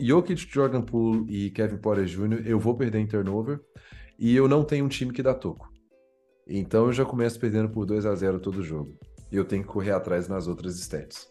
Jokic, 0.00 0.52
Jordan 0.52 0.82
Poole 0.82 1.24
e 1.28 1.50
Kevin 1.50 1.76
Porter 1.76 2.04
Jr., 2.04 2.42
eu 2.44 2.58
vou 2.58 2.76
perder 2.76 2.98
em 2.98 3.06
turnover, 3.06 3.60
e 4.18 4.34
eu 4.34 4.48
não 4.48 4.64
tenho 4.64 4.84
um 4.84 4.88
time 4.88 5.12
que 5.12 5.22
dá 5.22 5.32
toco. 5.32 5.70
Então 6.48 6.86
eu 6.86 6.92
já 6.92 7.04
começo 7.04 7.38
perdendo 7.38 7.70
por 7.70 7.86
2 7.86 8.04
a 8.04 8.14
0 8.14 8.40
todo 8.40 8.60
jogo. 8.60 8.98
E 9.30 9.36
eu 9.36 9.44
tenho 9.44 9.62
que 9.62 9.68
correr 9.68 9.92
atrás 9.92 10.26
nas 10.26 10.48
outras 10.48 10.76
stats. 10.80 11.30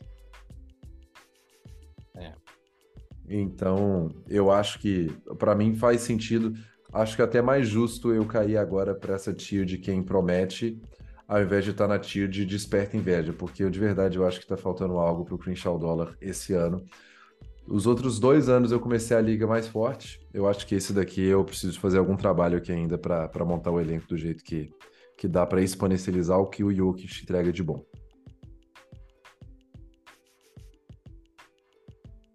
Então, 3.29 4.09
eu 4.27 4.49
acho 4.51 4.79
que, 4.79 5.07
para 5.37 5.53
mim, 5.53 5.75
faz 5.75 6.01
sentido. 6.01 6.53
Acho 6.91 7.15
que 7.15 7.21
é 7.21 7.25
até 7.25 7.41
mais 7.41 7.67
justo 7.67 8.11
eu 8.11 8.25
cair 8.25 8.57
agora 8.57 8.95
para 8.95 9.13
essa 9.13 9.31
tier 9.33 9.63
de 9.63 9.77
quem 9.77 10.01
promete 10.01 10.81
ao 11.29 11.39
invés 11.43 11.63
de 11.63 11.69
estar 11.69 11.87
tá 11.87 11.93
na 11.93 11.99
tier 11.99 12.27
de 12.27 12.43
desperta 12.43 12.97
inveja, 12.97 13.31
porque 13.31 13.63
eu 13.63 13.69
de 13.69 13.79
verdade 13.79 14.17
eu 14.17 14.25
acho 14.25 14.39
que 14.39 14.45
está 14.45 14.57
faltando 14.57 14.97
algo 14.97 15.23
para 15.23 15.35
o 15.35 15.37
Crenshaw 15.37 15.77
Dollar 15.77 16.17
esse 16.19 16.53
ano. 16.53 16.83
Os 17.67 17.85
outros 17.85 18.19
dois 18.19 18.49
anos 18.49 18.71
eu 18.71 18.79
comecei 18.79 19.15
a 19.15 19.21
liga 19.21 19.45
mais 19.45 19.67
forte. 19.67 20.19
Eu 20.33 20.47
acho 20.47 20.65
que 20.65 20.73
esse 20.73 20.91
daqui 20.91 21.21
eu 21.21 21.45
preciso 21.45 21.79
fazer 21.79 21.99
algum 21.99 22.17
trabalho 22.17 22.57
aqui 22.57 22.71
ainda 22.71 22.97
para 22.97 23.45
montar 23.45 23.69
o 23.69 23.79
elenco 23.79 24.07
do 24.07 24.17
jeito 24.17 24.43
que, 24.43 24.71
que 25.15 25.27
dá 25.27 25.45
para 25.45 25.61
exponencializar 25.61 26.39
o 26.39 26.47
que 26.47 26.63
o 26.63 26.73
Jokic 26.73 27.21
entrega 27.21 27.53
de 27.53 27.61
bom. 27.61 27.85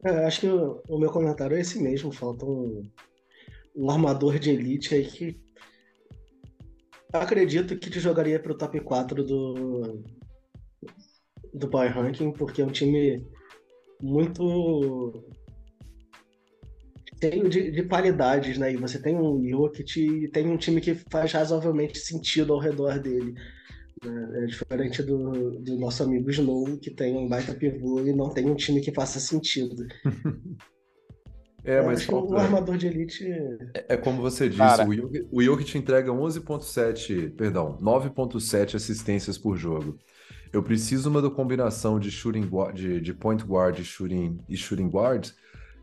É, 0.05 0.27
acho 0.27 0.41
que 0.41 0.49
o, 0.49 0.83
o, 0.89 0.99
meu 0.99 1.11
comentário 1.11 1.57
é 1.57 1.61
esse 1.61 1.83
mesmo. 1.83 2.13
Falta 2.13 2.45
um, 2.45 2.83
um 3.75 3.91
armador 3.91 4.39
de 4.39 4.51
elite 4.51 4.95
aí 4.95 5.07
que 5.07 5.41
acredito 7.13 7.79
que 7.79 7.91
te 7.91 8.01
jogaria 8.01 8.39
para 8.39 8.53
o 8.53 8.59
top 8.59 8.81
4 8.81 9.25
do, 9.25 10.03
do 11.55 11.69
Power 11.69 11.93
Ranking, 11.93 12.33
porque 12.33 12.61
é 12.61 12.67
um 12.67 12.73
time 12.73 13.25
muito 14.03 15.25
cheio 17.23 17.49
de, 17.49 17.71
de 17.71 17.83
qualidades, 17.85 18.59
né? 18.59 18.73
E 18.73 18.77
você 18.77 19.01
tem 19.01 19.17
um 19.17 19.43
Jokic 19.49 20.01
e 20.01 20.29
tem 20.29 20.47
um 20.47 20.59
time 20.59 20.81
que 20.81 20.95
faz 21.11 21.33
razoavelmente 21.33 21.99
sentido 21.99 22.53
ao 22.53 22.59
redor 22.59 22.99
dele. 22.99 23.35
Né? 24.05 24.43
É 24.43 24.47
diferente 24.47 25.03
do, 25.03 25.59
do 25.61 25.79
nosso 25.79 26.03
amigo 26.03 26.31
Snow, 26.31 26.79
que 26.79 26.91
tem 26.91 27.17
um 27.17 27.29
baita 27.29 27.55
pivô 27.55 28.01
e 28.01 28.13
não 28.13 28.31
tem 28.31 28.49
um 28.49 28.55
time 28.55 28.81
que 28.81 28.93
faça 28.93 29.19
sentido. 29.21 29.87
É, 31.67 31.81
mas 31.81 32.01
acho 32.01 32.11
falta... 32.11 32.35
um 32.35 32.37
armador 32.37 32.77
de 32.77 32.87
elite. 32.87 33.27
É, 33.27 33.95
é 33.95 33.97
como 33.97 34.21
você 34.21 34.51
disse, 34.51 34.59
Cara... 34.59 34.87
o 34.87 35.43
Jokic 35.43 35.65
te 35.65 35.79
entrega 35.79 36.11
11.7, 36.11 37.35
perdão, 37.35 37.79
9.7 37.81 38.75
assistências 38.75 39.39
por 39.39 39.57
jogo. 39.57 39.99
Eu 40.53 40.63
preciso 40.63 41.09
uma 41.09 41.31
combinação 41.31 41.99
de 41.99 42.11
shooting 42.11 42.51
de, 42.75 43.01
de 43.01 43.15
point 43.15 43.43
guard 43.43 43.79
e 43.79 43.85
shooting, 43.85 44.39
e 44.47 44.59
shooting 44.59 44.89
guard 44.89 45.31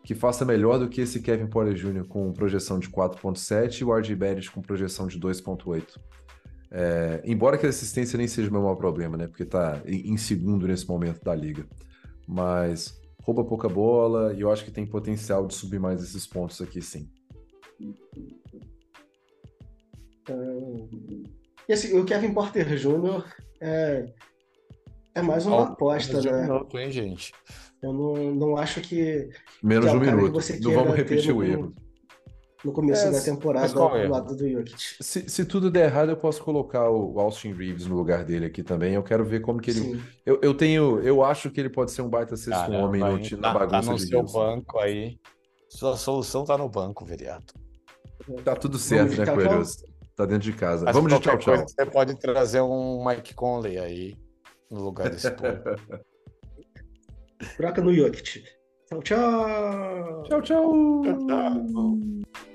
que 0.03 0.15
faça 0.15 0.45
melhor 0.45 0.80
do 0.80 0.89
que 0.89 1.02
esse 1.02 1.19
Kevin 1.22 1.48
Porter 1.48 1.73
Jr. 1.73 2.06
com 2.07 2.31
projeção 2.31 2.80
de 2.80 2.89
4.7 2.89 3.81
e 3.81 3.84
o 3.84 3.93
RJ 3.93 4.15
Barrett 4.15 4.52
com 4.52 4.61
projeção 4.61 5.07
de 5.07 5.19
2.8. 5.19 5.99
É, 6.72 7.22
embora 7.26 7.57
que 7.57 7.65
a 7.65 7.69
assistência 7.69 8.18
nem 8.18 8.27
seja 8.27 8.49
o 8.49 8.52
meu 8.52 8.61
maior 8.61 8.76
problema, 8.76 9.18
né? 9.18 9.27
Porque 9.27 9.43
tá 9.43 9.81
em, 9.85 10.15
segundo 10.15 10.65
nesse 10.68 10.88
momento 10.88 11.22
da 11.22 11.35
liga. 11.35 11.65
Mas 12.26 12.98
rouba 13.22 13.43
pouca 13.43 13.68
bola 13.68 14.34
e 14.34 14.41
eu 14.41 14.52
acho 14.52 14.64
que 14.64 14.72
tem 14.72 14.85
potencial 14.85 15.45
de 15.45 15.53
subir 15.53 15.80
mais 15.80 16.02
esses 16.02 16.26
pontos 16.26 16.61
aqui, 16.61 16.81
sim. 16.81 17.10
Então, 20.22 20.89
e 21.68 21.73
assim, 21.73 21.98
o 21.99 22.06
Kevin 22.06 22.34
Porter 22.34 22.76
Jr. 22.76 23.26
é, 23.60 24.06
é 25.15 25.22
mais 25.22 25.45
uma 25.45 25.64
aposta, 25.64 26.22
né? 26.22 26.43
Minuto, 26.43 26.80
hein, 26.80 26.91
gente? 26.91 27.34
Eu 27.81 27.91
não, 27.91 28.14
não 28.35 28.57
acho 28.57 28.80
que. 28.81 29.30
Menos 29.61 29.89
de 29.89 29.98
um 29.98 29.99
minuto. 29.99 30.39
Não 30.61 30.73
vamos 30.73 30.95
repetir 30.95 31.35
o 31.35 31.43
erro 31.43 31.73
no 31.76 31.90
começo 32.72 33.08
é, 33.08 33.12
da 33.12 33.22
temporada 33.22 33.74
do 33.74 33.98
é? 33.98 34.08
lado 34.08 34.36
do 34.36 34.48
Jokic. 34.48 34.76
Se, 35.00 35.28
se, 35.28 35.46
tudo 35.46 35.72
der 35.72 35.86
errado, 35.86 36.10
eu 36.10 36.18
posso 36.18 36.44
colocar 36.44 36.90
o 36.90 37.20
Austin 37.20 37.54
Reeves 37.54 37.88
no 37.88 37.96
lugar 37.96 38.24
dele 38.24 38.46
aqui 38.46 38.62
também. 38.62 38.94
Eu 38.94 39.04
quero 39.04 39.26
ver 39.26 39.42
como 39.42 39.60
que 39.60 39.72
ele. 39.72 40.02
Eu, 40.26 40.40
eu 40.44 40.54
tenho. 40.54 41.00
Eu 41.00 41.24
acho 41.24 41.50
que 41.50 41.60
ele 41.60 41.70
pode 41.70 41.92
ser 41.92 42.04
um 42.04 42.10
baita 42.10 42.38
sexto 42.38 42.72
homem 42.72 43.02
no, 43.02 43.30
tá, 43.30 43.38
na 43.38 43.54
bagunça 43.54 43.88
tá 43.88 43.92
no 43.94 44.00
seu 44.00 44.24
banco 44.24 44.80
aí. 44.80 45.18
Sua 45.70 45.98
solução 45.98 46.44
tá 46.44 46.58
no 46.58 46.70
banco, 46.70 47.06
vereado. 47.06 47.54
Tá 48.44 48.56
tudo 48.56 48.78
certo, 48.78 49.18
né, 49.18 49.26
Coelhos? 49.26 49.78
Tá 50.16 50.26
dentro 50.26 50.44
de 50.44 50.54
casa. 50.54 50.86
Mas 50.86 50.96
Vamos 50.96 51.12
de 51.12 51.20
tchau, 51.20 51.38
tchau. 51.38 51.58
Você 51.58 51.86
pode 51.86 52.20
trazer 52.20 52.62
um 52.62 53.04
Mike 53.04 53.34
Conley 53.34 53.80
aí 53.80 54.18
no 54.70 54.84
lugar 54.84 55.10
desse 55.10 55.32
povo. 55.32 55.64
Troca 57.58 57.82
no 57.82 57.94
Jokic. 57.94 58.44
Tchau, 58.88 59.02
tchau. 59.02 60.24
Tchau, 60.24 60.42
tchau. 60.42 61.02
tchau, 61.04 61.28
tchau. 61.28 62.51